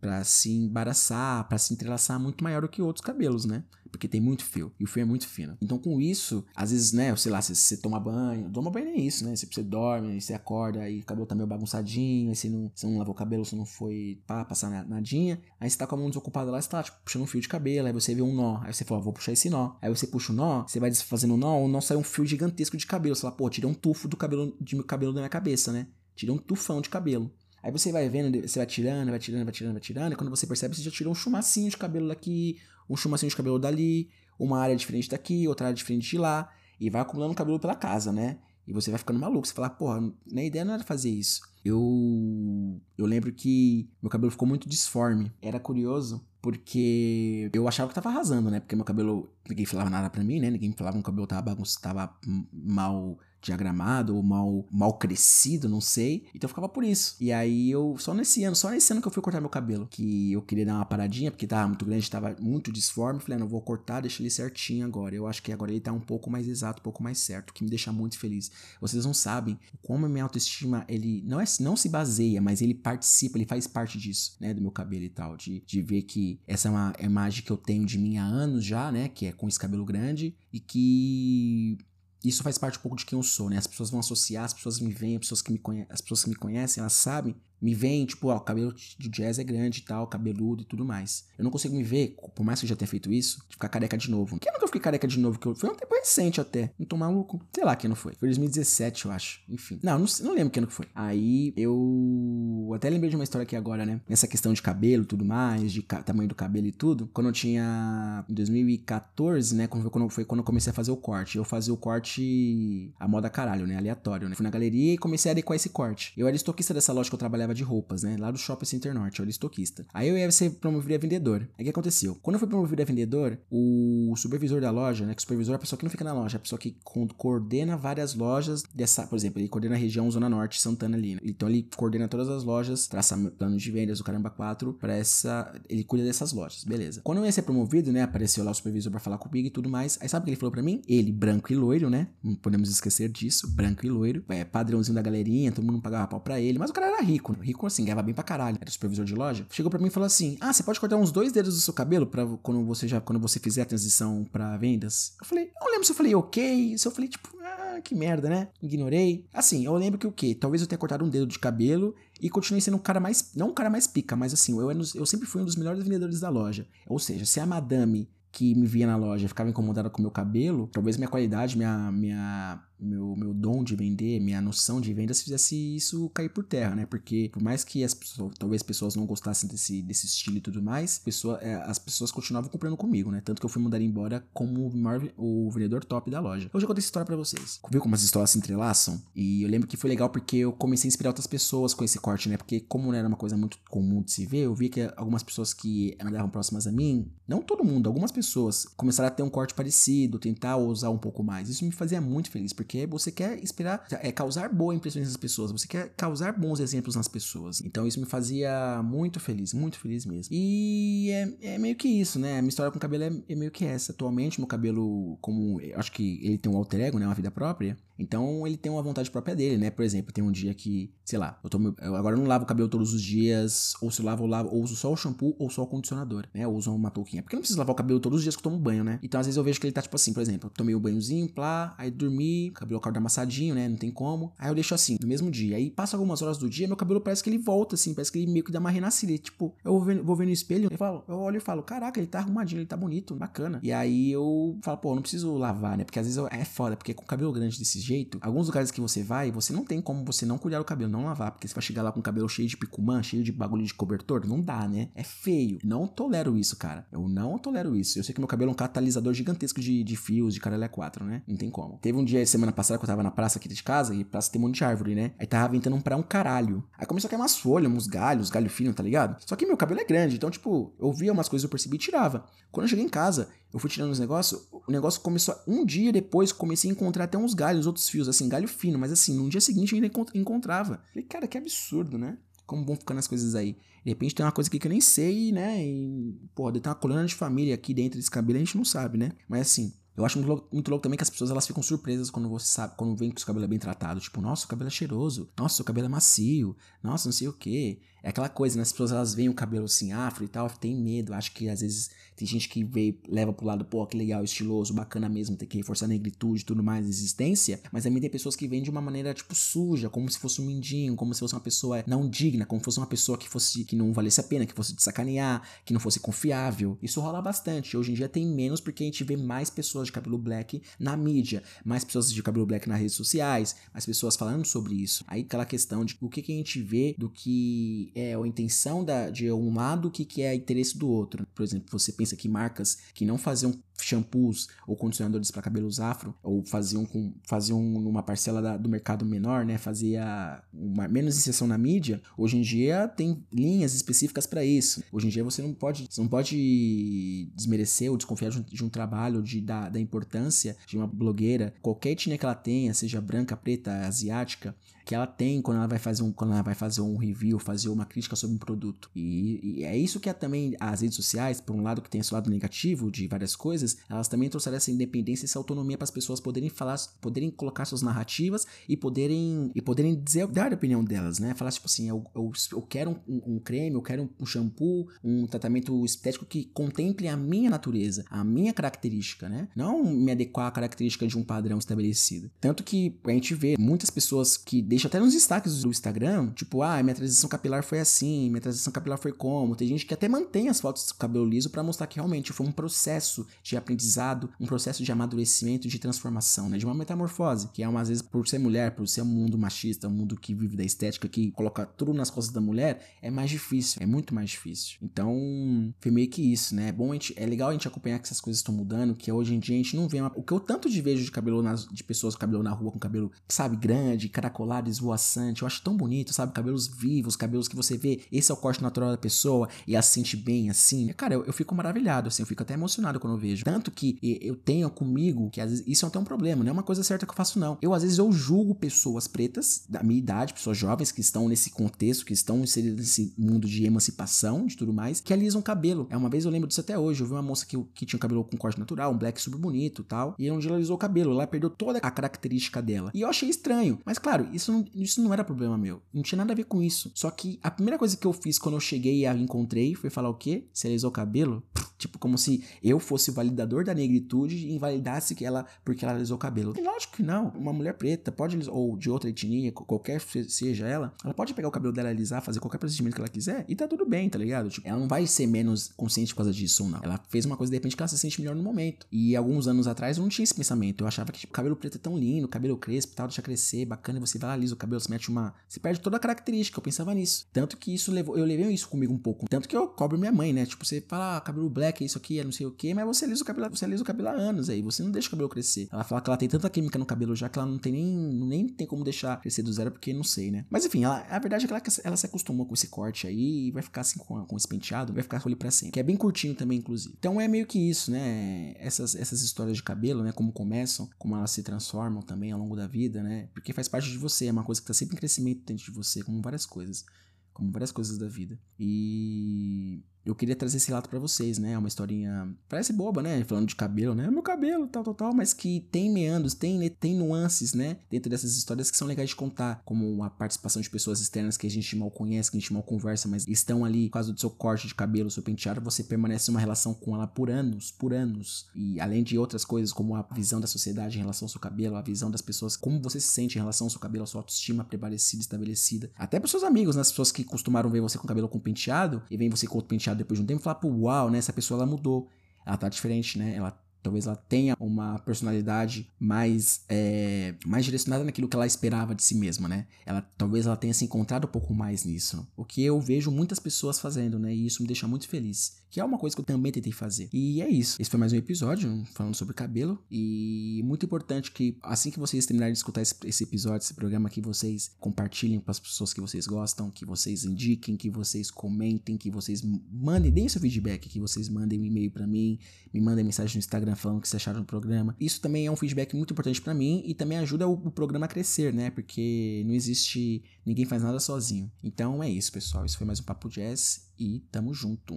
para 0.00 0.22
se 0.24 0.50
embaraçar, 0.52 1.48
para 1.48 1.56
se 1.56 1.72
entrelaçar 1.72 2.20
muito 2.20 2.44
maior 2.44 2.60
do 2.62 2.68
que 2.68 2.82
outros 2.82 3.04
cabelos, 3.04 3.46
né? 3.46 3.64
Porque 3.92 4.08
tem 4.08 4.20
muito 4.20 4.44
fio, 4.44 4.72
e 4.80 4.84
o 4.84 4.86
fio 4.86 5.02
é 5.02 5.04
muito 5.04 5.28
fino. 5.28 5.56
Então, 5.60 5.78
com 5.78 6.00
isso, 6.00 6.44
às 6.56 6.72
vezes, 6.72 6.92
né, 6.92 7.14
sei 7.14 7.30
lá, 7.30 7.40
você, 7.40 7.54
você 7.54 7.76
toma 7.76 8.00
banho, 8.00 8.50
toma 8.50 8.70
banho 8.70 8.86
nem 8.86 9.06
isso, 9.06 9.24
né? 9.24 9.36
Você, 9.36 9.46
você 9.46 9.62
dorme, 9.62 10.20
você 10.20 10.32
acorda, 10.32 10.80
aí 10.80 11.00
o 11.00 11.04
cabelo 11.04 11.26
tá 11.26 11.34
meio 11.34 11.46
bagunçadinho, 11.46 12.30
aí 12.30 12.34
você 12.34 12.48
não, 12.48 12.72
você 12.74 12.86
não 12.86 12.98
lavou 12.98 13.12
o 13.12 13.16
cabelo, 13.16 13.44
você 13.44 13.54
não 13.54 13.66
foi 13.66 14.20
pá, 14.26 14.44
passar 14.44 14.70
nadinha, 14.88 15.40
aí 15.60 15.68
você 15.68 15.76
tá 15.76 15.86
com 15.86 15.94
a 15.94 15.98
mão 15.98 16.08
desocupada 16.08 16.50
lá, 16.50 16.60
você 16.60 16.68
tá 16.68 16.82
tipo, 16.82 16.96
puxando 17.04 17.22
um 17.22 17.26
fio 17.26 17.40
de 17.40 17.48
cabelo, 17.48 17.86
aí 17.86 17.92
você 17.92 18.14
vê 18.14 18.22
um 18.22 18.34
nó, 18.34 18.60
aí 18.62 18.72
você 18.72 18.84
fala, 18.84 19.00
vou 19.00 19.12
puxar 19.12 19.32
esse 19.32 19.50
nó. 19.50 19.76
Aí 19.82 19.90
você 19.90 20.06
puxa 20.06 20.32
o 20.32 20.34
nó, 20.34 20.66
você 20.66 20.80
vai 20.80 20.88
desfazendo 20.88 21.34
o 21.34 21.36
nó, 21.36 21.60
o 21.60 21.68
nó 21.68 21.80
sai 21.80 21.96
um 21.96 22.02
fio 22.02 22.24
gigantesco 22.24 22.76
de 22.76 22.86
cabelo. 22.86 23.14
Você 23.14 23.22
fala, 23.22 23.34
pô, 23.34 23.50
tirei 23.50 23.68
um 23.68 23.74
tufo 23.74 24.08
do 24.08 24.16
cabelo, 24.16 24.56
de 24.60 24.74
meu 24.74 24.84
cabelo 24.84 25.12
da 25.12 25.20
minha 25.20 25.28
cabeça, 25.28 25.70
né? 25.70 25.86
Tirei 26.16 26.34
um 26.34 26.38
tufão 26.38 26.80
de 26.80 26.88
cabelo. 26.88 27.30
Aí 27.62 27.70
você 27.70 27.92
vai 27.92 28.08
vendo, 28.08 28.40
você 28.40 28.58
vai 28.58 28.66
tirando, 28.66 29.10
vai 29.10 29.18
tirando, 29.20 29.44
vai 29.44 29.52
tirando, 29.52 29.72
vai 29.74 29.80
tirando, 29.80 30.12
e 30.12 30.16
quando 30.16 30.30
você 30.30 30.46
percebe, 30.46 30.74
você 30.74 30.82
já 30.82 30.90
tirou 30.90 31.12
um 31.12 31.14
chumacinho 31.14 31.70
de 31.70 31.76
cabelo 31.76 32.08
daqui, 32.08 32.58
um 32.92 32.96
chumacinho 32.96 33.30
de 33.30 33.36
cabelo 33.36 33.58
dali, 33.58 34.10
uma 34.38 34.60
área 34.60 34.76
diferente 34.76 35.08
daqui, 35.08 35.48
outra 35.48 35.66
área 35.68 35.74
diferente 35.74 36.10
de 36.10 36.18
lá, 36.18 36.50
e 36.78 36.90
vai 36.90 37.00
acumulando 37.00 37.34
cabelo 37.34 37.58
pela 37.58 37.74
casa, 37.74 38.12
né? 38.12 38.38
E 38.66 38.72
você 38.72 38.90
vai 38.90 38.98
ficando 38.98 39.18
maluco. 39.18 39.46
Você 39.46 39.54
fala, 39.54 39.70
porra, 39.70 40.00
minha 40.30 40.46
ideia 40.46 40.64
não 40.64 40.74
era 40.74 40.84
fazer 40.84 41.10
isso. 41.10 41.40
Eu. 41.64 42.80
Eu 42.96 43.06
lembro 43.06 43.32
que 43.32 43.88
meu 44.00 44.10
cabelo 44.10 44.30
ficou 44.30 44.46
muito 44.46 44.68
disforme. 44.68 45.32
Era 45.40 45.58
curioso, 45.58 46.24
porque 46.40 47.50
eu 47.52 47.66
achava 47.66 47.88
que 47.88 47.94
tava 47.94 48.10
arrasando, 48.10 48.50
né? 48.50 48.60
Porque 48.60 48.76
meu 48.76 48.84
cabelo. 48.84 49.32
Ninguém 49.48 49.64
falava 49.64 49.90
nada 49.90 50.10
pra 50.10 50.22
mim, 50.22 50.38
né? 50.38 50.50
Ninguém 50.50 50.72
falava 50.72 50.96
que 50.96 51.00
o 51.00 51.04
cabelo 51.04 51.26
tava 51.26 51.42
bagunçado, 51.42 51.82
tava 51.82 52.16
mal 52.52 53.18
diagramado 53.42 54.16
ou 54.16 54.22
mal, 54.22 54.66
mal 54.70 54.94
crescido, 54.94 55.68
não 55.68 55.80
sei. 55.80 56.26
Então 56.34 56.48
ficava 56.48 56.68
por 56.68 56.84
isso. 56.84 57.16
E 57.20 57.32
aí 57.32 57.70
eu, 57.70 57.96
só 57.98 58.14
nesse 58.14 58.44
ano, 58.44 58.54
só 58.54 58.70
nesse 58.70 58.92
ano 58.92 59.02
que 59.02 59.08
eu 59.08 59.12
fui 59.12 59.22
cortar 59.22 59.40
meu 59.40 59.50
cabelo, 59.50 59.86
que 59.90 60.32
eu 60.32 60.40
queria 60.40 60.64
dar 60.64 60.76
uma 60.76 60.84
paradinha, 60.84 61.30
porque 61.30 61.46
tava 61.46 61.66
muito 61.66 61.84
grande, 61.84 62.10
tava 62.10 62.36
muito 62.40 62.72
disforme. 62.72 63.20
Falei, 63.20 63.36
ah, 63.36 63.40
não 63.40 63.48
vou 63.48 63.60
cortar, 63.60 64.00
deixa 64.00 64.22
ele 64.22 64.30
certinho 64.30 64.86
agora. 64.86 65.14
Eu 65.14 65.26
acho 65.26 65.42
que 65.42 65.52
agora 65.52 65.72
ele 65.72 65.80
tá 65.80 65.92
um 65.92 66.00
pouco 66.00 66.30
mais 66.30 66.46
exato, 66.46 66.80
um 66.80 66.84
pouco 66.84 67.02
mais 67.02 67.18
certo, 67.18 67.52
que 67.52 67.64
me 67.64 67.70
deixa 67.70 67.92
muito 67.92 68.18
feliz. 68.18 68.50
Vocês 68.80 69.04
não 69.04 69.12
sabem 69.12 69.58
como 69.82 70.06
a 70.06 70.08
minha 70.08 70.22
autoestima, 70.22 70.84
ele 70.88 71.22
não, 71.26 71.40
é, 71.40 71.44
não 71.60 71.76
se 71.76 71.88
baseia, 71.88 72.40
mas 72.40 72.62
ele 72.62 72.74
participa, 72.74 73.36
ele 73.36 73.46
faz 73.46 73.66
parte 73.66 73.98
disso, 73.98 74.36
né, 74.40 74.54
do 74.54 74.60
meu 74.60 74.70
cabelo 74.70 75.04
e 75.04 75.10
tal. 75.10 75.36
De, 75.36 75.62
de 75.66 75.82
ver 75.82 76.02
que 76.02 76.40
essa 76.46 76.68
é 76.68 76.70
uma 76.70 76.92
imagem 77.00 77.42
que 77.44 77.50
eu 77.50 77.56
tenho 77.56 77.84
de 77.84 77.98
mim 77.98 78.18
há 78.18 78.24
anos 78.24 78.64
já, 78.64 78.92
né, 78.92 79.08
que 79.08 79.26
é 79.26 79.32
com 79.32 79.48
esse 79.48 79.58
cabelo 79.58 79.84
grande, 79.84 80.36
e 80.52 80.60
que 80.60 81.78
isso 82.24 82.42
faz 82.42 82.58
parte 82.58 82.78
um 82.78 82.82
pouco 82.82 82.96
de 82.96 83.04
quem 83.04 83.18
eu 83.18 83.22
sou, 83.22 83.50
né? 83.50 83.58
As 83.58 83.66
pessoas 83.66 83.90
vão 83.90 84.00
associar, 84.00 84.44
as 84.44 84.54
pessoas 84.54 84.78
me 84.78 84.92
veem, 84.92 85.16
as 85.16 85.20
pessoas 85.20 85.42
que 85.42 85.52
me, 85.52 85.58
conhe 85.58 85.86
as 85.88 86.00
pessoas 86.00 86.24
que 86.24 86.30
me 86.30 86.36
conhecem, 86.36 86.80
elas 86.80 86.92
sabem 86.92 87.34
me 87.62 87.74
veem, 87.74 88.04
tipo, 88.04 88.28
ó, 88.28 88.36
o 88.36 88.40
cabelo 88.40 88.74
de 88.98 89.08
jazz 89.08 89.38
é 89.38 89.44
grande 89.44 89.80
e 89.80 89.82
tal, 89.82 90.06
cabeludo 90.08 90.62
e 90.62 90.64
tudo 90.64 90.84
mais. 90.84 91.26
Eu 91.38 91.44
não 91.44 91.50
consigo 91.50 91.76
me 91.76 91.84
ver, 91.84 92.16
por 92.34 92.44
mais 92.44 92.58
que 92.58 92.66
eu 92.66 92.68
já 92.68 92.76
tenha 92.76 92.88
feito 92.88 93.12
isso, 93.12 93.38
de 93.48 93.54
ficar 93.54 93.68
careca 93.68 93.96
de 93.96 94.10
novo. 94.10 94.38
Que 94.38 94.48
ano 94.48 94.58
que 94.58 94.64
eu 94.64 94.68
fiquei 94.68 94.80
careca 94.80 95.06
de 95.06 95.18
novo? 95.18 95.38
Que 95.38 95.46
eu, 95.46 95.54
foi 95.54 95.70
um 95.70 95.74
tempo 95.74 95.94
recente 95.94 96.40
até. 96.40 96.72
Não 96.78 96.86
tô 96.86 96.96
maluco. 96.96 97.40
Sei 97.54 97.64
lá 97.64 97.76
que 97.76 97.86
ano 97.86 97.94
foi. 97.94 98.14
Foi 98.14 98.28
2017, 98.28 99.06
eu 99.06 99.12
acho. 99.12 99.40
Enfim. 99.48 99.78
Não, 99.82 99.98
não, 99.98 100.06
não 100.22 100.34
lembro 100.34 100.50
que 100.50 100.58
ano 100.58 100.66
que 100.66 100.74
foi. 100.74 100.86
Aí 100.94 101.54
eu 101.56 102.70
até 102.74 102.90
lembrei 102.90 103.10
de 103.10 103.16
uma 103.16 103.24
história 103.24 103.44
aqui 103.44 103.54
agora, 103.54 103.86
né? 103.86 104.00
Nessa 104.08 104.26
questão 104.26 104.52
de 104.52 104.60
cabelo 104.60 105.04
e 105.04 105.06
tudo 105.06 105.24
mais, 105.24 105.72
de 105.72 105.82
tamanho 105.82 106.28
do 106.28 106.34
cabelo 106.34 106.66
e 106.66 106.72
tudo. 106.72 107.08
Quando 107.12 107.28
eu 107.28 107.32
tinha. 107.32 108.24
Em 108.28 108.34
2014, 108.34 109.54
né? 109.54 109.66
Quando 109.66 109.82
foi, 109.82 109.90
quando, 109.90 110.08
foi 110.10 110.24
quando 110.24 110.38
eu 110.40 110.44
comecei 110.44 110.70
a 110.70 110.74
fazer 110.74 110.90
o 110.90 110.96
corte. 110.96 111.38
Eu 111.38 111.44
fazia 111.44 111.72
o 111.72 111.76
corte 111.76 112.92
a 112.98 113.06
moda 113.06 113.30
caralho, 113.30 113.66
né? 113.66 113.76
Aleatório, 113.76 114.28
né? 114.28 114.34
Fui 114.34 114.44
na 114.44 114.50
galeria 114.50 114.94
e 114.94 114.98
comecei 114.98 115.30
a 115.30 115.32
adequar 115.32 115.56
esse 115.56 115.68
corte. 115.68 116.12
Eu 116.16 116.26
era 116.26 116.34
estoquista 116.34 116.74
dessa 116.74 116.92
loja 116.92 117.08
que 117.08 117.14
eu 117.14 117.18
trabalhava 117.18 117.51
de 117.54 117.62
roupas, 117.62 118.02
né? 118.02 118.16
Lá 118.18 118.30
do 118.30 118.38
Shopping 118.38 118.66
Center 118.66 118.94
Norte, 118.94 119.18
eu 119.18 119.24
era 119.24 119.30
estoquista. 119.30 119.86
Aí 119.92 120.08
eu 120.08 120.16
ia 120.16 120.30
ser 120.30 120.50
promovido 120.50 120.94
a 120.94 120.98
vendedor. 120.98 121.48
Aí 121.58 121.62
o 121.62 121.64
que 121.64 121.70
aconteceu? 121.70 122.16
Quando 122.22 122.34
eu 122.34 122.40
fui 122.40 122.48
promovido 122.48 122.82
a 122.82 122.84
vendedor, 122.84 123.38
o 123.50 124.14
supervisor 124.16 124.60
da 124.60 124.70
loja, 124.70 125.06
né? 125.06 125.14
Que 125.14 125.18
o 125.18 125.22
supervisor 125.22 125.54
é 125.54 125.56
a 125.56 125.58
pessoa 125.58 125.78
que 125.78 125.84
não 125.84 125.90
fica 125.90 126.04
na 126.04 126.12
loja, 126.12 126.36
é 126.36 126.38
a 126.38 126.40
pessoa 126.40 126.58
que 126.58 126.76
coordena 127.16 127.76
várias 127.76 128.14
lojas 128.14 128.62
dessa, 128.74 129.06
por 129.06 129.16
exemplo, 129.16 129.40
ele 129.40 129.48
coordena 129.48 129.74
a 129.74 129.78
região 129.78 130.10
Zona 130.10 130.28
Norte, 130.28 130.60
Santana 130.60 130.96
ali, 130.96 131.14
né? 131.14 131.20
Então 131.22 131.48
ele 131.48 131.68
coordena 131.76 132.08
todas 132.08 132.28
as 132.28 132.44
lojas, 132.44 132.86
traça 132.86 133.16
planos 133.38 133.62
de 133.62 133.70
vendas, 133.70 134.00
o 134.00 134.04
caramba 134.04 134.30
4 134.30 134.74
para 134.74 134.96
essa, 134.96 135.52
ele 135.68 135.84
cuida 135.84 136.04
dessas 136.04 136.32
lojas, 136.32 136.64
beleza. 136.64 137.00
Quando 137.02 137.18
eu 137.18 137.24
ia 137.24 137.32
ser 137.32 137.42
promovido, 137.42 137.92
né, 137.92 138.02
apareceu 138.02 138.44
lá 138.44 138.50
o 138.50 138.54
supervisor 138.54 138.90
para 138.90 139.00
falar 139.00 139.18
comigo 139.18 139.46
e 139.46 139.50
tudo 139.50 139.68
mais. 139.68 139.98
Aí 140.00 140.08
sabe 140.08 140.22
o 140.22 140.24
que 140.24 140.30
ele 140.30 140.36
falou 140.36 140.52
para 140.52 140.62
mim? 140.62 140.82
Ele, 140.86 141.12
branco 141.12 141.52
e 141.52 141.56
loiro, 141.56 141.88
né? 141.90 142.08
Não 142.22 142.34
podemos 142.34 142.70
esquecer 142.70 143.08
disso, 143.08 143.50
branco 143.50 143.84
e 143.86 143.88
loiro, 143.88 144.24
é 144.28 144.44
padrãozinho 144.44 144.94
da 144.94 145.02
galerinha, 145.02 145.52
todo 145.52 145.64
mundo 145.64 145.80
pagava 145.80 146.06
pau 146.06 146.20
para 146.20 146.40
ele, 146.40 146.58
mas 146.58 146.70
o 146.70 146.72
cara 146.72 146.86
era 146.86 147.02
rico, 147.02 147.36
rico 147.42 147.66
assim, 147.66 147.84
ganhava 147.84 148.02
bem 148.02 148.14
pra 148.14 148.24
caralho, 148.24 148.58
era 148.60 148.70
supervisor 148.70 149.04
de 149.04 149.14
loja, 149.14 149.46
chegou 149.50 149.70
para 149.70 149.80
mim 149.80 149.88
e 149.88 149.90
falou 149.90 150.06
assim: 150.06 150.36
"Ah, 150.40 150.52
você 150.52 150.62
pode 150.62 150.80
cortar 150.80 150.96
uns 150.96 151.12
dois 151.12 151.32
dedos 151.32 151.54
do 151.54 151.60
seu 151.60 151.74
cabelo 151.74 152.06
para 152.06 152.26
quando 152.42 152.64
você 152.64 152.88
já 152.88 153.00
quando 153.00 153.20
você 153.20 153.38
fizer 153.38 153.62
a 153.62 153.66
transição 153.66 154.24
para 154.30 154.56
vendas?" 154.56 155.14
Eu 155.20 155.26
falei: 155.26 155.50
"Não 155.60 155.70
lembro 155.70 155.84
se 155.84 155.92
eu 155.92 155.96
falei 155.96 156.14
OK, 156.14 156.78
se 156.78 156.86
eu 156.86 156.92
falei 156.92 157.08
tipo, 157.08 157.28
ah, 157.42 157.80
que 157.82 157.94
merda, 157.94 158.28
né? 158.28 158.48
Ignorei. 158.62 159.26
Assim, 159.32 159.64
eu 159.64 159.74
lembro 159.74 159.98
que 159.98 160.06
o 160.06 160.12
quê? 160.12 160.34
Talvez 160.34 160.62
eu 160.62 160.68
tenha 160.68 160.78
cortado 160.78 161.04
um 161.04 161.08
dedo 161.08 161.26
de 161.26 161.38
cabelo 161.38 161.94
e 162.20 162.30
continuei 162.30 162.60
sendo 162.60 162.76
um 162.76 162.80
cara 162.80 163.00
mais. 163.00 163.32
Não 163.34 163.48
um 163.48 163.54
cara 163.54 163.68
mais 163.68 163.86
pica, 163.86 164.14
mas 164.14 164.32
assim, 164.32 164.58
eu, 164.58 164.70
eu 164.70 165.06
sempre 165.06 165.26
fui 165.26 165.42
um 165.42 165.44
dos 165.44 165.56
melhores 165.56 165.82
vendedores 165.82 166.20
da 166.20 166.28
loja. 166.28 166.66
Ou 166.86 166.98
seja, 166.98 167.24
se 167.24 167.40
a 167.40 167.46
madame 167.46 168.08
que 168.30 168.54
me 168.54 168.66
via 168.66 168.86
na 168.86 168.96
loja 168.96 169.28
ficava 169.28 169.50
incomodada 169.50 169.90
com 169.90 169.98
o 169.98 170.02
meu 170.02 170.10
cabelo, 170.10 170.68
talvez 170.72 170.96
minha 170.96 171.08
qualidade, 171.08 171.56
minha, 171.56 171.92
minha 171.92 172.62
meu, 172.82 173.14
meu 173.16 173.32
dom 173.32 173.62
de 173.62 173.76
vender, 173.76 174.20
minha 174.20 174.40
noção 174.40 174.80
de 174.80 174.92
vendas 174.92 175.22
fizesse 175.22 175.56
isso 175.76 176.08
cair 176.10 176.28
por 176.28 176.44
terra, 176.44 176.74
né? 176.74 176.86
Porque 176.86 177.30
por 177.32 177.42
mais 177.42 177.64
que 177.64 177.84
as 177.84 177.94
pessoas, 177.94 178.34
talvez 178.38 178.62
pessoas 178.62 178.94
não 178.94 179.06
gostassem 179.06 179.48
desse, 179.48 179.82
desse 179.82 180.06
estilo 180.06 180.36
e 180.36 180.40
tudo 180.40 180.62
mais, 180.62 180.98
pessoa, 180.98 181.38
é, 181.40 181.54
as 181.54 181.78
pessoas 181.78 182.10
continuavam 182.10 182.50
comprando 182.50 182.76
comigo, 182.76 183.10
né? 183.10 183.20
Tanto 183.20 183.40
que 183.40 183.46
eu 183.46 183.50
fui 183.50 183.62
mandar 183.62 183.80
embora 183.80 184.24
como 184.32 184.66
o, 184.66 184.76
maior, 184.76 185.02
o 185.16 185.50
vendedor 185.50 185.84
top 185.84 186.10
da 186.10 186.20
loja. 186.20 186.50
Hoje 186.52 186.64
eu 186.64 186.68
conto 186.68 186.78
essa 186.78 186.86
história 186.86 187.06
para 187.06 187.16
vocês. 187.16 187.60
Viu 187.70 187.80
como 187.80 187.94
as 187.94 188.02
histórias 188.02 188.30
se 188.30 188.38
entrelaçam? 188.38 189.00
E 189.14 189.42
eu 189.42 189.48
lembro 189.48 189.68
que 189.68 189.76
foi 189.76 189.88
legal 189.88 190.10
porque 190.10 190.38
eu 190.38 190.52
comecei 190.52 190.88
a 190.88 190.90
inspirar 190.90 191.10
outras 191.10 191.26
pessoas 191.26 191.74
com 191.74 191.84
esse 191.84 191.98
corte, 191.98 192.28
né? 192.28 192.36
Porque 192.36 192.60
como 192.60 192.90
não 192.90 192.94
era 192.98 193.06
uma 193.06 193.16
coisa 193.16 193.36
muito 193.36 193.58
comum 193.68 194.02
de 194.02 194.12
se 194.12 194.26
ver, 194.26 194.40
eu 194.40 194.54
vi 194.54 194.68
que 194.68 194.90
algumas 194.96 195.22
pessoas 195.22 195.54
que 195.54 195.96
andavam 196.00 196.28
próximas 196.28 196.66
a 196.66 196.72
mim, 196.72 197.10
não 197.26 197.40
todo 197.42 197.64
mundo, 197.64 197.86
algumas 197.86 198.10
pessoas 198.10 198.64
começaram 198.76 199.08
a 199.08 199.10
ter 199.10 199.22
um 199.22 199.30
corte 199.30 199.54
parecido, 199.54 200.18
tentar 200.18 200.56
usar 200.56 200.90
um 200.90 200.98
pouco 200.98 201.22
mais. 201.22 201.48
Isso 201.48 201.64
me 201.64 201.72
fazia 201.72 202.00
muito 202.00 202.30
feliz, 202.30 202.52
porque 202.52 202.71
você 202.86 203.10
quer 203.10 203.42
esperar, 203.42 203.86
é 203.90 204.10
causar 204.10 204.48
boas 204.48 204.76
impressões 204.76 205.06
nas 205.06 205.16
pessoas, 205.16 205.52
você 205.52 205.66
quer 205.66 205.92
causar 205.96 206.32
bons 206.32 206.60
exemplos 206.60 206.96
nas 206.96 207.08
pessoas. 207.08 207.60
Então 207.60 207.86
isso 207.86 208.00
me 208.00 208.06
fazia 208.06 208.82
muito 208.82 209.20
feliz, 209.20 209.52
muito 209.52 209.78
feliz 209.78 210.06
mesmo. 210.06 210.34
E 210.34 211.10
é, 211.10 211.54
é 211.54 211.58
meio 211.58 211.76
que 211.76 211.88
isso, 211.88 212.18
né? 212.18 212.40
Minha 212.40 212.48
história 212.48 212.70
com 212.70 212.78
o 212.78 212.80
cabelo 212.80 213.04
é, 213.04 213.32
é 213.32 213.34
meio 213.34 213.50
que 213.50 213.64
essa. 213.64 213.92
Atualmente, 213.92 214.40
meu 214.40 214.46
cabelo, 214.46 215.18
como 215.20 215.60
acho 215.74 215.92
que 215.92 216.20
ele 216.22 216.38
tem 216.38 216.50
um 216.50 216.56
alter 216.56 216.80
ego, 216.80 216.98
né? 216.98 217.06
Uma 217.06 217.14
vida 217.14 217.30
própria. 217.30 217.76
Então 217.98 218.46
ele 218.46 218.56
tem 218.56 218.70
uma 218.70 218.82
vontade 218.82 219.10
própria 219.10 219.34
dele, 219.34 219.56
né? 219.56 219.70
Por 219.70 219.84
exemplo, 219.84 220.12
tem 220.12 220.22
um 220.22 220.32
dia 220.32 220.54
que, 220.54 220.92
sei 221.04 221.18
lá, 221.18 221.38
eu, 221.42 221.50
tomo, 221.50 221.74
eu 221.80 221.94
agora 221.94 222.16
não 222.16 222.26
lavo 222.26 222.44
o 222.44 222.46
cabelo 222.46 222.68
todos 222.68 222.92
os 222.92 223.02
dias, 223.02 223.74
ou 223.80 223.90
se 223.90 224.00
eu 224.00 224.06
lavo, 224.06 224.24
eu 224.24 224.28
lavo, 224.28 224.48
ou 224.50 224.62
uso 224.62 224.76
só 224.76 224.92
o 224.92 224.96
shampoo 224.96 225.34
ou 225.38 225.50
só 225.50 225.62
o 225.62 225.66
condicionador, 225.66 226.26
né? 226.34 226.46
Ou 226.46 226.54
uso 226.54 226.74
uma 226.74 226.90
touquinha. 226.90 227.22
Porque 227.22 227.34
eu 227.34 227.38
não 227.38 227.42
preciso 227.42 227.58
lavar 227.58 227.72
o 227.72 227.76
cabelo 227.76 228.00
todos 228.00 228.18
os 228.18 228.22
dias 228.22 228.36
que 228.36 228.40
eu 228.40 228.44
tomo 228.44 228.58
banho, 228.58 228.84
né? 228.84 228.98
Então 229.02 229.20
às 229.20 229.26
vezes 229.26 229.36
eu 229.36 229.44
vejo 229.44 229.60
que 229.60 229.66
ele 229.66 229.72
tá 229.72 229.82
tipo 229.82 229.96
assim, 229.96 230.12
por 230.12 230.20
exemplo, 230.20 230.48
eu 230.48 230.54
tomei 230.54 230.74
o 230.74 230.78
um 230.78 230.80
banhozinho, 230.80 231.28
plá, 231.28 231.74
aí 231.78 231.90
dormi, 231.90 232.50
cabelo 232.54 232.78
acorda 232.78 232.98
amassadinho, 232.98 233.54
né? 233.54 233.68
Não 233.68 233.76
tem 233.76 233.90
como. 233.90 234.32
Aí 234.38 234.50
eu 234.50 234.54
deixo 234.54 234.74
assim, 234.74 234.96
no 235.00 235.06
mesmo 235.06 235.30
dia. 235.30 235.56
Aí 235.56 235.70
passa 235.70 235.96
algumas 235.96 236.22
horas 236.22 236.38
do 236.38 236.48
dia, 236.48 236.66
meu 236.66 236.76
cabelo 236.76 237.00
parece 237.00 237.22
que 237.22 237.30
ele 237.30 237.38
volta, 237.38 237.74
assim, 237.74 237.94
parece 237.94 238.10
que 238.10 238.18
ele 238.18 238.30
meio 238.30 238.44
que 238.44 238.52
dá 238.52 238.58
uma 238.58 238.70
renascida. 238.70 239.16
Tipo, 239.18 239.54
eu 239.64 239.72
vou 239.72 239.80
ver, 239.82 240.02
vou 240.02 240.16
ver 240.16 240.24
no 240.24 240.32
espelho, 240.32 240.68
eu 240.70 240.78
falo, 240.78 241.04
eu 241.08 241.16
olho 241.16 241.36
e 241.36 241.40
falo, 241.40 241.62
caraca, 241.62 242.00
ele 242.00 242.06
tá 242.06 242.18
arrumadinho, 242.18 242.60
ele 242.60 242.66
tá 242.66 242.76
bonito, 242.76 243.14
bacana. 243.14 243.60
E 243.62 243.72
aí 243.72 244.10
eu 244.10 244.58
falo, 244.62 244.78
pô, 244.78 244.94
não 244.94 245.02
preciso 245.02 245.34
lavar, 245.36 245.76
né? 245.76 245.84
Porque 245.84 245.98
às 245.98 246.06
vezes 246.06 246.16
eu, 246.16 246.26
é 246.28 246.44
foda, 246.44 246.76
porque 246.76 246.94
com 246.94 247.04
cabelo 247.04 247.32
grande 247.32 247.58
desse 247.58 247.80
jeito, 247.82 248.18
alguns 248.20 248.46
lugares 248.46 248.70
que 248.70 248.80
você 248.80 249.02
vai, 249.02 249.30
você 249.30 249.52
não 249.52 249.64
tem 249.64 249.80
como 249.80 250.04
você 250.04 250.24
não 250.24 250.38
cuidar 250.38 250.58
do 250.58 250.64
cabelo, 250.64 250.90
não 250.90 251.04
lavar, 251.04 251.32
porque 251.32 251.46
você 251.46 251.54
vai 251.54 251.62
chegar 251.62 251.82
lá 251.82 251.92
com 251.92 252.00
o 252.00 252.02
cabelo 252.02 252.28
cheio 252.28 252.48
de 252.48 252.56
picumã, 252.56 253.02
cheio 253.02 253.22
de 253.22 253.32
bagulho 253.32 253.64
de 253.64 253.74
cobertor, 253.74 254.26
não 254.26 254.40
dá, 254.40 254.66
né? 254.68 254.88
É 254.94 255.02
feio. 255.02 255.58
Não 255.64 255.86
tolero 255.86 256.36
isso, 256.36 256.56
cara. 256.56 256.86
Eu 256.90 257.08
não 257.08 257.38
tolero 257.38 257.76
isso. 257.76 257.98
Eu 257.98 258.04
sei 258.04 258.14
que 258.14 258.20
meu 258.20 258.28
cabelo 258.28 258.50
é 258.50 258.52
um 258.52 258.56
catalisador 258.56 259.12
gigantesco 259.14 259.60
de, 259.60 259.82
de 259.82 259.96
fios, 259.96 260.34
de 260.34 260.40
caralho 260.40 260.62
4, 260.68 261.04
né? 261.04 261.22
Não 261.26 261.36
tem 261.36 261.50
como. 261.50 261.78
Teve 261.78 261.98
um 261.98 262.04
dia, 262.04 262.24
semana 262.26 262.52
passada, 262.52 262.78
que 262.78 262.84
eu 262.84 262.88
tava 262.88 263.02
na 263.02 263.10
praça 263.10 263.38
aqui 263.38 263.48
de 263.48 263.62
casa, 263.62 263.94
e 263.94 264.04
praça 264.04 264.30
tem 264.30 264.40
um 264.40 264.44
monte 264.44 264.56
de 264.56 264.64
árvore, 264.64 264.94
né? 264.94 265.12
Aí 265.18 265.26
tava 265.26 265.52
ventando 265.52 265.80
pra 265.80 265.96
um 265.96 266.02
caralho. 266.02 266.64
Aí 266.78 266.86
começou 266.86 267.08
a 267.08 267.10
cair 267.10 267.20
umas 267.20 267.36
folhas, 267.36 267.70
uns 267.70 267.86
galhos, 267.86 268.30
galho 268.30 268.48
fino, 268.48 268.72
tá 268.72 268.82
ligado? 268.82 269.22
Só 269.26 269.36
que 269.36 269.46
meu 269.46 269.56
cabelo 269.56 269.80
é 269.80 269.84
grande, 269.84 270.16
então, 270.16 270.30
tipo, 270.30 270.74
eu 270.78 270.92
via 270.92 271.12
umas 271.12 271.28
coisas, 271.28 271.44
eu 271.44 271.50
percebi 271.50 271.76
e 271.76 271.78
tirava. 271.78 272.24
Quando 272.50 272.64
eu 272.64 272.68
cheguei 272.68 272.84
em 272.84 272.88
casa, 272.88 273.28
eu 273.52 273.58
fui 273.58 273.68
tirando 273.68 273.90
os 273.90 273.98
negócios, 273.98 274.48
o 274.50 274.70
negócio 274.70 275.00
começou. 275.00 275.34
Um 275.46 275.64
dia 275.64 275.92
depois, 275.92 276.32
comecei 276.32 276.70
a 276.70 276.72
encontrar 276.72 277.04
até 277.04 277.18
uns 277.18 277.34
galhos, 277.34 277.66
outros 277.66 277.88
fios, 277.88 278.08
assim, 278.08 278.28
galho 278.28 278.48
fino, 278.48 278.78
mas 278.78 278.90
assim, 278.90 279.16
no 279.16 279.28
dia 279.28 279.40
seguinte 279.40 279.72
eu 279.72 279.82
ainda 279.82 279.90
encontrava. 280.14 280.82
Falei, 280.92 281.06
cara, 281.06 281.26
que 281.26 281.36
absurdo, 281.36 281.98
né? 281.98 282.16
Como 282.46 282.64
vão 282.64 282.76
ficando 282.76 282.98
as 282.98 283.06
coisas 283.06 283.34
aí. 283.34 283.56
De 283.84 283.90
repente 283.90 284.14
tem 284.14 284.24
uma 284.24 284.32
coisa 284.32 284.48
aqui 284.48 284.58
que 284.58 284.66
eu 284.66 284.70
nem 284.70 284.80
sei, 284.80 285.32
né? 285.32 285.64
E, 285.64 286.16
pô, 286.34 286.50
tem 286.52 286.62
uma 286.64 286.74
coluna 286.74 287.04
de 287.04 287.14
família 287.14 287.54
aqui 287.54 287.74
dentro 287.74 287.98
desse 287.98 288.10
cabelo, 288.10 288.38
a 288.38 288.40
gente 288.40 288.56
não 288.56 288.64
sabe, 288.64 288.96
né? 288.96 289.12
Mas 289.28 289.42
assim, 289.42 289.72
eu 289.96 290.04
acho 290.06 290.16
muito 290.16 290.28
louco, 290.28 290.48
muito 290.50 290.68
louco, 290.70 290.82
também 290.82 290.96
que 290.96 291.02
as 291.02 291.10
pessoas 291.10 291.30
elas 291.30 291.46
ficam 291.46 291.62
surpresas 291.62 292.10
quando 292.10 292.28
você 292.28 292.46
sabe, 292.46 292.74
quando 292.76 292.96
vem 292.96 293.10
que 293.10 293.16
o 293.16 293.20
seu 293.20 293.26
cabelo 293.26 293.44
é 293.44 293.48
bem 293.48 293.58
tratado. 293.58 294.00
Tipo, 294.00 294.20
nossa, 294.20 294.46
o 294.46 294.48
cabelo 294.48 294.68
é 294.68 294.70
cheiroso. 294.70 295.30
Nossa, 295.38 295.60
o 295.60 295.64
cabelo 295.64 295.86
é 295.86 295.90
macio. 295.90 296.56
Nossa, 296.82 297.08
não 297.08 297.12
sei 297.12 297.28
o 297.28 297.32
quê. 297.32 297.80
É 298.02 298.08
aquela 298.08 298.28
coisa, 298.28 298.56
né? 298.56 298.62
As 298.62 298.72
pessoas 298.72 298.92
elas 298.92 299.14
veem 299.14 299.28
o 299.28 299.34
cabelo 299.34 299.66
assim 299.66 299.92
afro 299.92 300.24
e 300.24 300.28
tal, 300.28 300.50
tem 300.50 300.76
medo. 300.76 301.14
Acho 301.14 301.32
que 301.32 301.48
às 301.48 301.60
vezes 301.60 301.90
tem 302.16 302.26
gente 302.26 302.48
que 302.48 302.64
vê, 302.64 302.96
leva 303.08 303.32
pro 303.32 303.46
lado, 303.46 303.64
pô, 303.64 303.86
que 303.86 303.96
legal, 303.96 304.22
estiloso, 304.24 304.74
bacana 304.74 305.08
mesmo, 305.08 305.36
tem 305.36 305.48
que 305.48 305.56
reforçar 305.56 305.86
a 305.86 305.88
negritude 305.88 306.44
tudo 306.44 306.62
mais, 306.62 306.86
existência. 306.88 307.60
Mas 307.70 307.84
também 307.84 308.00
tem 308.00 308.10
pessoas 308.10 308.36
que 308.36 308.46
vêm 308.46 308.62
de 308.62 308.70
uma 308.70 308.80
maneira, 308.80 309.14
tipo, 309.14 309.34
suja, 309.34 309.88
como 309.88 310.10
se 310.10 310.18
fosse 310.18 310.40
um 310.40 310.46
mindinho, 310.46 310.96
como 310.96 311.14
se 311.14 311.20
fosse 311.20 311.34
uma 311.34 311.40
pessoa 311.40 311.84
não 311.86 312.08
digna, 312.08 312.44
como 312.44 312.60
se 312.60 312.64
fosse 312.64 312.78
uma 312.78 312.86
pessoa 312.86 313.16
que 313.16 313.28
fosse, 313.28 313.64
que 313.64 313.76
não 313.76 313.92
valesse 313.92 314.20
a 314.20 314.24
pena, 314.24 314.44
que 314.46 314.52
fosse 314.52 314.74
de 314.74 314.82
sacanear, 314.82 315.42
que 315.64 315.72
não 315.72 315.80
fosse 315.80 316.00
confiável. 316.00 316.76
Isso 316.82 317.00
rola 317.00 317.22
bastante. 317.22 317.76
Hoje 317.76 317.92
em 317.92 317.94
dia 317.94 318.08
tem 318.08 318.26
menos 318.26 318.60
porque 318.60 318.82
a 318.82 318.86
gente 318.86 319.04
vê 319.04 319.16
mais 319.16 319.48
pessoas 319.48 319.86
de 319.86 319.92
cabelo 319.92 320.18
black 320.18 320.60
na 320.78 320.96
mídia, 320.96 321.42
mais 321.64 321.84
pessoas 321.84 322.12
de 322.12 322.22
cabelo 322.22 322.46
black 322.46 322.68
nas 322.68 322.78
redes 322.78 322.94
sociais, 322.94 323.56
mais 323.72 323.86
pessoas 323.86 324.16
falando 324.16 324.44
sobre 324.44 324.74
isso. 324.74 325.04
Aí 325.06 325.22
aquela 325.22 325.44
questão 325.44 325.84
de 325.84 325.96
o 326.00 326.08
que, 326.08 326.22
que 326.22 326.32
a 326.32 326.36
gente 326.36 326.60
vê 326.60 326.94
do 326.98 327.08
que 327.08 327.91
é 327.94 328.14
a 328.14 328.26
intenção 328.26 328.84
da, 328.84 329.10
de 329.10 329.30
um 329.30 329.54
lado, 329.54 329.88
o 329.88 329.90
que, 329.90 330.04
que 330.04 330.22
é 330.22 330.34
interesse 330.34 330.76
do 330.76 330.88
outro. 330.88 331.26
Por 331.34 331.42
exemplo, 331.42 331.78
você 331.78 331.92
pensa 331.92 332.16
que 332.16 332.28
marcas 332.28 332.78
que 332.94 333.04
não 333.04 333.18
faziam 333.18 333.52
shampoos 333.84 334.48
ou 334.66 334.76
condicionadores 334.76 335.30
para 335.30 335.42
cabelos 335.42 335.80
afro, 335.80 336.14
ou 336.22 336.44
faziam 336.44 336.84
com 336.84 337.12
faziam 337.24 337.62
numa 337.62 338.02
parcela 338.02 338.40
da, 338.40 338.56
do 338.56 338.68
mercado 338.68 339.04
menor, 339.04 339.44
né? 339.44 339.58
Fazia 339.58 340.42
uma, 340.52 340.88
menos 340.88 341.16
inserção 341.16 341.46
na 341.46 341.58
mídia. 341.58 342.00
Hoje 342.16 342.36
em 342.36 342.42
dia 342.42 342.88
tem 342.88 343.24
linhas 343.32 343.74
específicas 343.74 344.26
para 344.26 344.44
isso. 344.44 344.82
Hoje 344.92 345.06
em 345.06 345.10
dia 345.10 345.24
você 345.24 345.42
não 345.42 345.52
pode, 345.52 345.86
você 345.88 346.00
não 346.00 346.08
pode 346.08 347.30
desmerecer 347.34 347.90
ou 347.90 347.96
desconfiar 347.96 348.30
de 348.30 348.38
um, 348.38 348.42
de 348.42 348.64
um 348.64 348.68
trabalho, 348.68 349.22
de, 349.22 349.40
da, 349.40 349.68
da 349.68 349.80
importância 349.80 350.56
de 350.66 350.76
uma 350.76 350.86
blogueira, 350.86 351.54
qualquer 351.60 351.90
etnia 351.90 352.18
que 352.18 352.24
ela 352.24 352.34
tenha, 352.34 352.74
seja 352.74 353.00
branca, 353.00 353.36
preta, 353.36 353.86
asiática, 353.86 354.54
que 354.84 354.94
ela 354.94 355.06
tem 355.06 355.40
quando 355.40 355.58
ela 355.58 355.66
vai 355.66 355.78
fazer 355.78 356.02
um, 356.02 356.12
quando 356.12 356.32
ela 356.32 356.42
vai 356.42 356.54
fazer 356.54 356.80
um 356.80 356.96
review, 356.96 357.38
fazer 357.38 357.68
uma 357.68 357.86
crítica 357.86 358.16
sobre 358.16 358.36
um 358.36 358.38
produto. 358.38 358.90
E, 358.94 359.60
e 359.60 359.64
é 359.64 359.76
isso 359.76 360.00
que 360.00 360.08
é 360.08 360.12
também 360.12 360.56
as 360.58 360.80
redes 360.80 360.96
sociais, 360.96 361.40
por 361.40 361.54
um 361.54 361.62
lado 361.62 361.82
que 361.82 361.90
tem 361.90 362.00
esse 362.00 362.12
lado 362.12 362.30
negativo 362.30 362.90
de 362.90 363.06
várias 363.06 363.36
coisas, 363.36 363.71
elas 363.88 364.08
também 364.08 364.28
trouxeram 364.28 364.56
essa 364.56 364.70
independência, 364.70 365.24
essa 365.24 365.38
autonomia 365.38 365.76
para 365.76 365.84
as 365.84 365.90
pessoas 365.90 366.20
poderem 366.20 366.48
falar, 366.48 366.76
poderem 367.00 367.30
colocar 367.30 367.64
suas 367.64 367.82
narrativas 367.82 368.46
e 368.68 368.76
poderem 368.76 369.50
e 369.54 369.62
poderem 369.62 370.00
dizer, 370.00 370.26
dar 370.26 370.52
a 370.52 370.54
opinião 370.54 370.84
delas, 370.84 371.18
né? 371.18 371.34
Falar 371.34 371.50
tipo 371.50 371.66
assim, 371.66 371.88
eu, 371.88 372.04
eu, 372.14 372.32
eu 372.52 372.62
quero 372.62 372.98
um, 373.08 373.34
um, 373.34 373.38
creme, 373.38 373.74
eu 373.76 373.82
quero 373.82 374.08
um 374.18 374.26
shampoo, 374.26 374.88
um 375.02 375.26
tratamento 375.26 375.84
estético 375.84 376.24
que 376.24 376.44
contemple 376.46 377.08
a 377.08 377.16
minha 377.16 377.50
natureza, 377.50 378.04
a 378.10 378.24
minha 378.24 378.52
característica, 378.52 379.28
né? 379.28 379.48
Não 379.54 379.82
me 379.84 380.12
adequar 380.12 380.46
à 380.46 380.50
característica 380.50 381.06
de 381.06 381.18
um 381.18 381.24
padrão 381.24 381.58
estabelecido. 381.58 382.30
Tanto 382.40 382.62
que 382.62 382.98
a 383.04 383.10
gente 383.10 383.34
vê 383.34 383.56
muitas 383.58 383.90
pessoas 383.90 384.36
que 384.36 384.62
deixam 384.62 384.88
até 384.88 384.98
nos 384.98 385.12
destaques 385.12 385.62
do 385.62 385.70
Instagram, 385.70 386.30
tipo, 386.32 386.62
ah, 386.62 386.82
minha 386.82 386.94
transição 386.94 387.28
capilar 387.28 387.62
foi 387.62 387.80
assim, 387.80 388.28
minha 388.28 388.40
transição 388.40 388.72
capilar 388.72 388.98
foi 388.98 389.12
como. 389.12 389.56
Tem 389.56 389.68
gente 389.68 389.86
que 389.86 389.94
até 389.94 390.08
mantém 390.08 390.48
as 390.48 390.60
fotos 390.60 390.86
do 390.86 390.94
cabelo 390.94 391.24
liso 391.24 391.50
para 391.50 391.62
mostrar 391.62 391.86
que 391.86 391.96
realmente 391.96 392.32
foi 392.32 392.46
um 392.46 392.52
processo 392.52 393.26
de 393.42 393.51
aprendizado, 393.56 394.30
um 394.40 394.46
processo 394.46 394.82
de 394.82 394.92
amadurecimento, 394.92 395.68
de 395.68 395.78
transformação, 395.78 396.48
né? 396.48 396.58
De 396.58 396.64
uma 396.64 396.74
metamorfose, 396.74 397.48
que 397.52 397.62
é 397.62 397.68
uma, 397.68 397.80
às 397.80 397.88
vezes 397.88 398.02
por 398.02 398.26
ser 398.26 398.38
mulher, 398.38 398.74
por 398.74 398.86
ser 398.86 399.02
um 399.02 399.06
mundo 399.06 399.38
machista, 399.38 399.88
um 399.88 399.92
mundo 399.92 400.16
que 400.16 400.34
vive 400.34 400.56
da 400.56 400.64
estética, 400.64 401.08
que 401.08 401.30
coloca 401.32 401.66
tudo 401.66 401.92
nas 401.92 402.10
costas 402.10 402.32
da 402.32 402.40
mulher, 402.40 402.96
é 403.00 403.10
mais 403.10 403.30
difícil, 403.30 403.82
é 403.82 403.86
muito 403.86 404.14
mais 404.14 404.30
difícil. 404.30 404.78
Então, 404.82 405.74
foi 405.80 405.90
meio 405.90 406.08
que 406.08 406.32
isso, 406.32 406.54
né? 406.54 406.68
É 406.68 406.72
bom 406.72 406.92
gente, 406.92 407.14
é 407.16 407.26
legal 407.26 407.50
a 407.50 407.52
gente 407.52 407.66
acompanhar 407.66 407.98
que 407.98 408.06
essas 408.06 408.20
coisas 408.20 408.38
estão 408.38 408.54
mudando, 408.54 408.94
que 408.94 409.10
hoje 409.10 409.34
em 409.34 409.38
dia 409.38 409.54
a 409.54 409.58
gente 409.58 409.76
não 409.76 409.88
vê 409.88 410.00
uma, 410.00 410.12
o 410.14 410.22
que 410.22 410.32
eu 410.32 410.40
tanto 410.40 410.68
de 410.68 410.80
vejo 410.80 411.04
de 411.04 411.10
cabelo 411.10 411.42
nas, 411.42 411.66
de 411.66 411.84
pessoas 411.84 412.14
com 412.14 412.20
cabelo 412.20 412.42
na 412.42 412.50
rua 412.50 412.72
com 412.72 412.78
cabelo, 412.78 413.10
sabe, 413.28 413.56
grande, 413.56 414.08
caracolado 414.08 414.68
esvoaçante. 414.68 415.42
Eu 415.42 415.46
acho 415.46 415.62
tão 415.62 415.76
bonito, 415.76 416.12
sabe? 416.12 416.32
Cabelos 416.32 416.66
vivos, 416.66 417.16
cabelos 417.16 417.48
que 417.48 417.56
você 417.56 417.76
vê. 417.76 418.00
Esse 418.10 418.30
é 418.30 418.34
o 418.34 418.36
corte 418.36 418.62
natural 418.62 418.90
da 418.90 418.96
pessoa 418.96 419.48
e 419.66 419.74
ela 419.74 419.82
se 419.82 419.92
sente 419.92 420.16
bem 420.16 420.50
assim. 420.50 420.88
Cara, 420.96 421.14
eu, 421.14 421.24
eu 421.24 421.32
fico 421.32 421.54
maravilhado, 421.54 422.08
assim. 422.08 422.22
Eu 422.22 422.26
fico 422.26 422.42
até 422.42 422.54
emocionado 422.54 422.98
quando 422.98 423.14
eu 423.14 423.18
vejo. 423.18 423.41
Tanto 423.44 423.70
que 423.70 423.98
eu 424.20 424.36
tenho 424.36 424.70
comigo, 424.70 425.30
que 425.30 425.40
às 425.40 425.50
vezes 425.50 425.64
isso 425.66 425.84
é 425.84 425.88
até 425.88 425.98
um 425.98 426.04
problema, 426.04 426.42
não 426.42 426.50
é 426.50 426.52
uma 426.52 426.62
coisa 426.62 426.82
certa 426.82 427.06
que 427.06 427.12
eu 427.12 427.16
faço, 427.16 427.38
não. 427.38 427.58
Eu 427.60 427.74
às 427.74 427.82
vezes 427.82 427.98
eu 427.98 428.10
julgo 428.12 428.54
pessoas 428.54 429.06
pretas 429.06 429.64
da 429.68 429.82
minha 429.82 429.98
idade, 429.98 430.34
pessoas 430.34 430.56
jovens 430.56 430.92
que 430.92 431.00
estão 431.00 431.28
nesse 431.28 431.50
contexto, 431.50 432.04
que 432.04 432.12
estão 432.12 432.40
inseridas 432.42 432.78
nesse 432.78 433.14
mundo 433.18 433.46
de 433.46 433.64
emancipação, 433.64 434.46
de 434.46 434.56
tudo 434.56 434.72
mais, 434.72 435.00
que 435.00 435.12
alisam 435.12 435.42
cabelo. 435.42 435.86
É 435.90 435.96
uma 435.96 436.08
vez 436.08 436.24
eu 436.24 436.30
lembro 436.30 436.48
disso 436.48 436.60
até 436.60 436.78
hoje. 436.78 437.02
Eu 437.02 437.06
vi 437.06 437.12
uma 437.12 437.22
moça 437.22 437.44
que, 437.46 437.56
que 437.74 437.84
tinha 437.86 437.96
um 437.96 438.00
cabelo 438.00 438.24
com 438.24 438.36
corte 438.36 438.58
natural, 438.58 438.92
um 438.92 438.98
black 438.98 439.20
super 439.20 439.38
bonito 439.38 439.84
tal. 439.84 440.14
E 440.18 440.22
dia 440.22 440.48
ela 440.48 440.56
alisou 440.56 440.76
o 440.76 440.78
cabelo. 440.78 441.12
Ela 441.12 441.26
perdeu 441.26 441.50
toda 441.50 441.78
a 441.78 441.90
característica 441.90 442.62
dela. 442.62 442.90
E 442.94 443.02
eu 443.02 443.08
achei 443.08 443.28
estranho. 443.28 443.78
Mas 443.84 443.98
claro, 443.98 444.28
isso 444.32 444.52
não, 444.52 444.64
isso 444.74 445.02
não 445.02 445.12
era 445.12 445.24
problema 445.24 445.58
meu. 445.58 445.82
Não 445.92 446.02
tinha 446.02 446.16
nada 446.16 446.32
a 446.32 446.36
ver 446.36 446.44
com 446.44 446.62
isso. 446.62 446.90
Só 446.94 447.10
que 447.10 447.38
a 447.42 447.50
primeira 447.50 447.78
coisa 447.78 447.96
que 447.96 448.06
eu 448.06 448.12
fiz 448.12 448.38
quando 448.38 448.54
eu 448.54 448.60
cheguei 448.60 449.00
e 449.00 449.06
a 449.06 449.14
encontrei 449.14 449.74
foi 449.74 449.90
falar 449.90 450.08
o 450.08 450.14
quê? 450.14 450.46
Se 450.52 450.66
alisou 450.66 450.90
o 450.90 450.92
cabelo? 450.92 451.42
Tipo, 451.78 451.98
como 451.98 452.16
se 452.16 452.44
eu 452.62 452.78
fosse 452.78 453.10
o 453.10 453.12
validador 453.32 453.64
da 453.64 453.74
negritude 453.74 454.36
e 454.36 454.52
invalidasse 454.52 455.14
que 455.14 455.24
ela 455.24 455.46
porque 455.64 455.84
ela 455.84 455.94
alisou 455.94 456.16
o 456.16 456.20
cabelo. 456.20 456.54
E 456.56 456.62
lógico 456.62 456.96
que 456.96 457.02
não. 457.02 457.28
Uma 457.30 457.52
mulher 457.52 457.74
preta 457.74 458.12
pode 458.12 458.38
ou 458.48 458.76
de 458.76 458.90
outra 458.90 459.10
etnia, 459.10 459.50
qualquer 459.52 460.00
seja 460.00 460.66
ela, 460.66 460.94
ela 461.04 461.14
pode 461.14 461.34
pegar 461.34 461.48
o 461.48 461.50
cabelo 461.50 461.72
dela, 461.72 461.88
alisar, 461.88 462.22
fazer 462.22 462.40
qualquer 462.40 462.58
procedimento 462.58 462.94
que 462.94 463.00
ela 463.00 463.08
quiser 463.08 463.44
e 463.48 463.56
tá 463.56 463.66
tudo 463.66 463.86
bem, 463.86 464.08
tá 464.08 464.18
ligado? 464.18 464.48
Tipo, 464.48 464.68
ela 464.68 464.78
não 464.78 464.88
vai 464.88 465.06
ser 465.06 465.26
menos 465.26 465.72
consciente 465.76 466.12
por 466.12 466.18
causa 466.18 466.32
disso 466.32 466.64
ou 466.64 466.70
não. 466.70 466.80
Ela 466.82 467.00
fez 467.08 467.24
uma 467.24 467.36
coisa 467.36 467.50
de 467.50 467.56
repente 467.56 467.76
que 467.76 467.82
ela 467.82 467.88
se 467.88 467.98
sente 467.98 468.20
melhor 468.20 468.36
no 468.36 468.42
momento. 468.42 468.86
E 468.92 469.16
alguns 469.16 469.46
anos 469.46 469.66
atrás 469.66 469.96
eu 469.96 470.02
não 470.02 470.08
tinha 470.08 470.24
esse 470.24 470.34
pensamento. 470.34 470.84
Eu 470.84 470.88
achava 470.88 471.10
que, 471.12 471.20
tipo, 471.20 471.32
cabelo 471.32 471.56
preto 471.56 471.76
é 471.76 471.80
tão 471.80 471.96
lindo, 471.96 472.28
cabelo 472.28 472.56
crespo 472.56 472.94
tal, 472.94 473.06
deixa 473.06 473.22
crescer, 473.22 473.64
bacana, 473.64 473.98
e 473.98 474.00
você 474.00 474.18
vai 474.18 474.28
lá, 474.28 474.34
alisa 474.34 474.54
o 474.54 474.56
cabelo, 474.56 474.80
se 474.80 474.90
mete 474.90 475.08
uma. 475.08 475.34
Você 475.48 475.60
perde 475.60 475.80
toda 475.80 475.96
a 475.96 476.00
característica. 476.00 476.58
Eu 476.58 476.62
pensava 476.62 476.94
nisso. 476.94 477.26
Tanto 477.32 477.56
que 477.56 477.74
isso 477.74 477.90
levou. 477.90 478.16
Eu 478.16 478.24
levei 478.24 478.48
isso 478.52 478.68
comigo 478.68 478.92
um 478.92 478.98
pouco. 478.98 479.26
Tanto 479.28 479.48
que 479.48 479.56
eu 479.56 479.66
cobro 479.68 479.98
minha 479.98 480.12
mãe, 480.12 480.32
né? 480.32 480.46
Tipo, 480.46 480.64
você 480.64 480.80
fala, 480.80 481.16
ah, 481.16 481.20
cabelo 481.20 481.48
black 481.48 481.82
é 481.82 481.86
isso 481.86 481.98
aqui, 481.98 482.18
é 482.18 482.24
não 482.24 482.32
sei 482.32 482.46
o 482.46 482.50
que, 482.50 482.72
mas 482.74 482.84
você 482.84 483.04
alisa 483.04 483.21
o 483.22 483.26
cabelo, 483.26 483.50
você 483.50 483.64
alisa 483.64 483.82
o 483.82 483.86
cabelo 483.86 484.08
há 484.08 484.12
anos 484.12 484.48
aí, 484.48 484.62
você 484.62 484.82
não 484.82 484.90
deixa 484.90 485.08
o 485.08 485.10
cabelo 485.10 485.28
crescer. 485.28 485.68
Ela 485.72 485.84
fala 485.84 486.00
que 486.00 486.10
ela 486.10 486.16
tem 486.16 486.28
tanta 486.28 486.48
química 486.50 486.78
no 486.78 486.86
cabelo 486.86 487.14
já 487.14 487.28
que 487.28 487.38
ela 487.38 487.48
não 487.48 487.58
tem 487.58 487.72
nem, 487.72 487.84
nem 487.84 488.48
tem 488.48 488.66
como 488.66 488.84
deixar 488.84 489.20
crescer 489.20 489.42
do 489.42 489.52
zero, 489.52 489.70
porque 489.70 489.92
não 489.92 490.04
sei, 490.04 490.30
né? 490.30 490.44
Mas 490.50 490.64
enfim, 490.64 490.84
ela, 490.84 491.06
a 491.08 491.18
verdade 491.18 491.44
é 491.44 491.48
que 491.48 491.54
ela, 491.54 491.62
ela 491.84 491.96
se 491.96 492.06
acostumou 492.06 492.46
com 492.46 492.54
esse 492.54 492.68
corte 492.68 493.06
aí 493.06 493.48
e 493.48 493.50
vai 493.50 493.62
ficar 493.62 493.82
assim 493.82 493.98
com, 493.98 494.24
com 494.24 494.36
esse 494.36 494.48
penteado, 494.48 494.92
vai 494.92 495.02
ficar 495.02 495.20
com 495.20 495.28
ele 495.28 495.36
pra 495.36 495.50
sempre. 495.50 495.72
Que 495.72 495.80
é 495.80 495.82
bem 495.82 495.96
curtinho 495.96 496.34
também, 496.34 496.58
inclusive. 496.58 496.94
Então 496.98 497.20
é 497.20 497.28
meio 497.28 497.46
que 497.46 497.58
isso, 497.58 497.90
né? 497.90 498.54
Essas, 498.58 498.94
essas 498.94 499.22
histórias 499.22 499.56
de 499.56 499.62
cabelo, 499.62 500.02
né? 500.02 500.12
Como 500.12 500.32
começam, 500.32 500.88
como 500.98 501.16
elas 501.16 501.30
se 501.30 501.42
transformam 501.42 502.02
também 502.02 502.32
ao 502.32 502.38
longo 502.38 502.56
da 502.56 502.66
vida, 502.66 503.02
né? 503.02 503.28
Porque 503.32 503.52
faz 503.52 503.68
parte 503.68 503.90
de 503.90 503.98
você, 503.98 504.26
é 504.26 504.32
uma 504.32 504.44
coisa 504.44 504.60
que 504.60 504.66
tá 504.66 504.74
sempre 504.74 504.94
em 504.94 504.98
crescimento 504.98 505.44
dentro 505.44 505.64
de 505.64 505.70
você, 505.70 506.02
como 506.02 506.20
várias 506.20 506.46
coisas. 506.46 506.84
Como 507.32 507.50
várias 507.50 507.72
coisas 507.72 507.96
da 507.96 508.08
vida. 508.08 508.38
E 508.58 509.82
eu 510.04 510.14
queria 510.14 510.34
trazer 510.34 510.56
esse 510.56 510.68
relato 510.68 510.88
para 510.88 510.98
vocês, 510.98 511.38
né? 511.38 511.52
É 511.52 511.58
uma 511.58 511.68
historinha. 511.68 512.34
Parece 512.48 512.72
boba, 512.72 513.02
né? 513.02 513.22
Falando 513.24 513.46
de 513.46 513.54
cabelo, 513.54 513.94
né? 513.94 514.10
Meu 514.10 514.22
cabelo, 514.22 514.66
tal, 514.66 514.82
tal, 514.82 514.94
tal. 514.94 515.14
Mas 515.14 515.32
que 515.32 515.60
tem 515.70 515.90
meandros, 515.90 516.34
tem, 516.34 516.68
tem 516.68 516.96
nuances, 516.96 517.54
né? 517.54 517.78
Dentro 517.90 518.10
dessas 518.10 518.36
histórias 518.36 518.70
que 518.70 518.76
são 518.76 518.88
legais 518.88 519.10
de 519.10 519.16
contar. 519.16 519.62
Como 519.64 520.02
a 520.02 520.10
participação 520.10 520.60
de 520.60 520.68
pessoas 520.68 521.00
externas 521.00 521.36
que 521.36 521.46
a 521.46 521.50
gente 521.50 521.76
mal 521.76 521.90
conhece, 521.90 522.30
que 522.30 522.36
a 522.36 522.40
gente 522.40 522.52
mal 522.52 522.62
conversa, 522.62 523.08
mas 523.08 523.26
estão 523.28 523.64
ali 523.64 523.86
por 523.86 523.94
causa 523.94 524.12
do 524.12 524.18
seu 524.18 524.30
corte 524.30 524.66
de 524.66 524.74
cabelo, 524.74 525.10
seu 525.10 525.22
penteado. 525.22 525.60
Você 525.60 525.84
permanece 525.84 526.30
em 526.30 526.34
uma 526.34 526.40
relação 526.40 526.74
com 526.74 526.94
ela 526.94 527.06
por 527.06 527.30
anos, 527.30 527.70
por 527.70 527.94
anos. 527.94 528.48
E 528.54 528.80
além 528.80 529.02
de 529.02 529.16
outras 529.16 529.44
coisas, 529.44 529.72
como 529.72 529.94
a 529.94 530.02
visão 530.14 530.40
da 530.40 530.46
sociedade 530.46 530.96
em 530.96 531.00
relação 531.00 531.26
ao 531.26 531.30
seu 531.30 531.40
cabelo, 531.40 531.76
a 531.76 531.82
visão 531.82 532.10
das 532.10 532.22
pessoas, 532.22 532.56
como 532.56 532.80
você 532.82 532.98
se 532.98 533.08
sente 533.08 533.36
em 533.36 533.40
relação 533.40 533.66
ao 533.66 533.70
seu 533.70 533.80
cabelo, 533.80 534.04
a 534.04 534.06
sua 534.06 534.20
autoestima 534.20 534.64
prevalecida, 534.64 535.22
estabelecida. 535.22 535.90
Até 535.96 536.18
para 536.18 536.28
seus 536.28 536.42
amigos, 536.42 536.74
né? 536.74 536.80
As 536.80 536.90
pessoas 536.90 537.12
que 537.12 537.22
costumaram 537.22 537.70
ver 537.70 537.80
você 537.80 537.98
com 537.98 538.08
cabelo 538.08 538.28
com 538.28 538.40
penteado 538.40 539.02
e 539.10 539.16
vem 539.16 539.30
você 539.30 539.46
com 539.46 539.56
outro 539.56 539.68
penteado 539.68 539.91
depois 539.94 540.18
de 540.18 540.24
um 540.24 540.26
tempo 540.26 540.40
e 540.40 540.42
falar, 540.42 540.56
pô, 540.56 540.68
uau, 540.68 541.10
né? 541.10 541.18
Essa 541.18 541.32
pessoa 541.32 541.58
ela 541.58 541.66
mudou. 541.66 542.08
Ela 542.44 542.56
tá 542.56 542.68
diferente, 542.68 543.18
né? 543.18 543.34
Ela 543.36 543.56
talvez 543.82 544.06
ela 544.06 544.16
tenha 544.16 544.56
uma 544.60 544.98
personalidade 545.00 545.90
mais 545.98 546.64
é, 546.68 547.34
mais 547.44 547.64
direcionada 547.64 548.04
naquilo 548.04 548.28
que 548.28 548.36
ela 548.36 548.46
esperava 548.46 548.94
de 548.94 549.02
si 549.02 549.14
mesma, 549.14 549.48
né? 549.48 549.66
Ela 549.84 550.00
talvez 550.16 550.46
ela 550.46 550.56
tenha 550.56 550.72
se 550.72 550.84
encontrado 550.84 551.24
um 551.24 551.30
pouco 551.30 551.52
mais 551.52 551.84
nisso, 551.84 552.26
o 552.36 552.44
que 552.44 552.62
eu 552.62 552.80
vejo 552.80 553.10
muitas 553.10 553.38
pessoas 553.38 553.80
fazendo, 553.80 554.18
né? 554.18 554.32
E 554.32 554.46
isso 554.46 554.62
me 554.62 554.68
deixa 554.68 554.86
muito 554.86 555.08
feliz, 555.08 555.61
que 555.72 555.80
é 555.80 555.84
uma 555.84 555.96
coisa 555.96 556.14
que 556.14 556.20
eu 556.20 556.24
também 556.26 556.52
tentei 556.52 556.70
fazer. 556.70 557.08
E 557.12 557.40
é 557.40 557.48
isso. 557.48 557.80
Esse 557.80 557.88
foi 557.88 557.98
mais 557.98 558.12
um 558.12 558.16
episódio 558.16 558.84
falando 558.92 559.14
sobre 559.14 559.32
cabelo 559.32 559.82
e 559.90 560.60
muito 560.64 560.84
importante 560.84 561.32
que 561.32 561.56
assim 561.62 561.90
que 561.90 561.98
vocês 561.98 562.26
terminarem 562.26 562.52
de 562.52 562.58
escutar 562.58 562.82
esse, 562.82 562.94
esse 563.06 563.24
episódio, 563.24 563.64
esse 563.64 563.72
programa, 563.72 564.10
que 564.10 564.20
vocês 564.20 564.70
compartilhem 564.78 565.40
com 565.40 565.50
as 565.50 565.58
pessoas 565.58 565.94
que 565.94 566.00
vocês 566.00 566.26
gostam, 566.26 566.70
que 566.70 566.84
vocês 566.84 567.24
indiquem, 567.24 567.74
que 567.74 567.88
vocês 567.88 568.30
comentem, 568.30 568.98
que 568.98 569.10
vocês 569.10 569.42
mandem, 569.72 570.12
deem 570.12 570.28
seu 570.28 570.42
feedback, 570.42 570.90
que 570.90 571.00
vocês 571.00 571.30
mandem 571.30 571.58
um 571.58 571.64
e-mail 571.64 571.90
para 571.90 572.06
mim, 572.06 572.38
me 572.70 572.78
mandem 572.78 573.02
mensagem 573.02 573.36
no 573.36 573.38
Instagram 573.38 573.62
Instagram 573.62 573.76
falando 573.76 573.98
o 573.98 574.00
que 574.02 574.08
vocês 574.08 574.20
acharam 574.20 574.40
do 574.40 574.46
programa. 574.46 574.94
Isso 575.00 575.20
também 575.20 575.46
é 575.46 575.50
um 575.50 575.56
feedback 575.56 575.94
muito 575.94 576.12
importante 576.12 576.40
para 576.40 576.52
mim 576.52 576.82
e 576.84 576.94
também 576.94 577.18
ajuda 577.18 577.46
o, 577.48 577.52
o, 577.52 577.70
programa 577.70 578.06
a 578.06 578.08
crescer, 578.08 578.52
né? 578.52 578.70
Porque 578.70 579.42
não 579.46 579.54
existe. 579.54 580.22
ninguém 580.44 580.64
faz 580.64 580.82
nada 580.82 580.98
sozinho. 580.98 581.50
Então 581.62 582.02
é 582.02 582.10
isso, 582.10 582.32
pessoal. 582.32 582.64
Isso 582.64 582.76
foi 582.76 582.86
mais 582.86 583.00
um 583.00 583.04
Papo 583.04 583.28
Jazz 583.28 583.90
e 583.98 584.20
tamo 584.30 584.52
junto. 584.52 584.94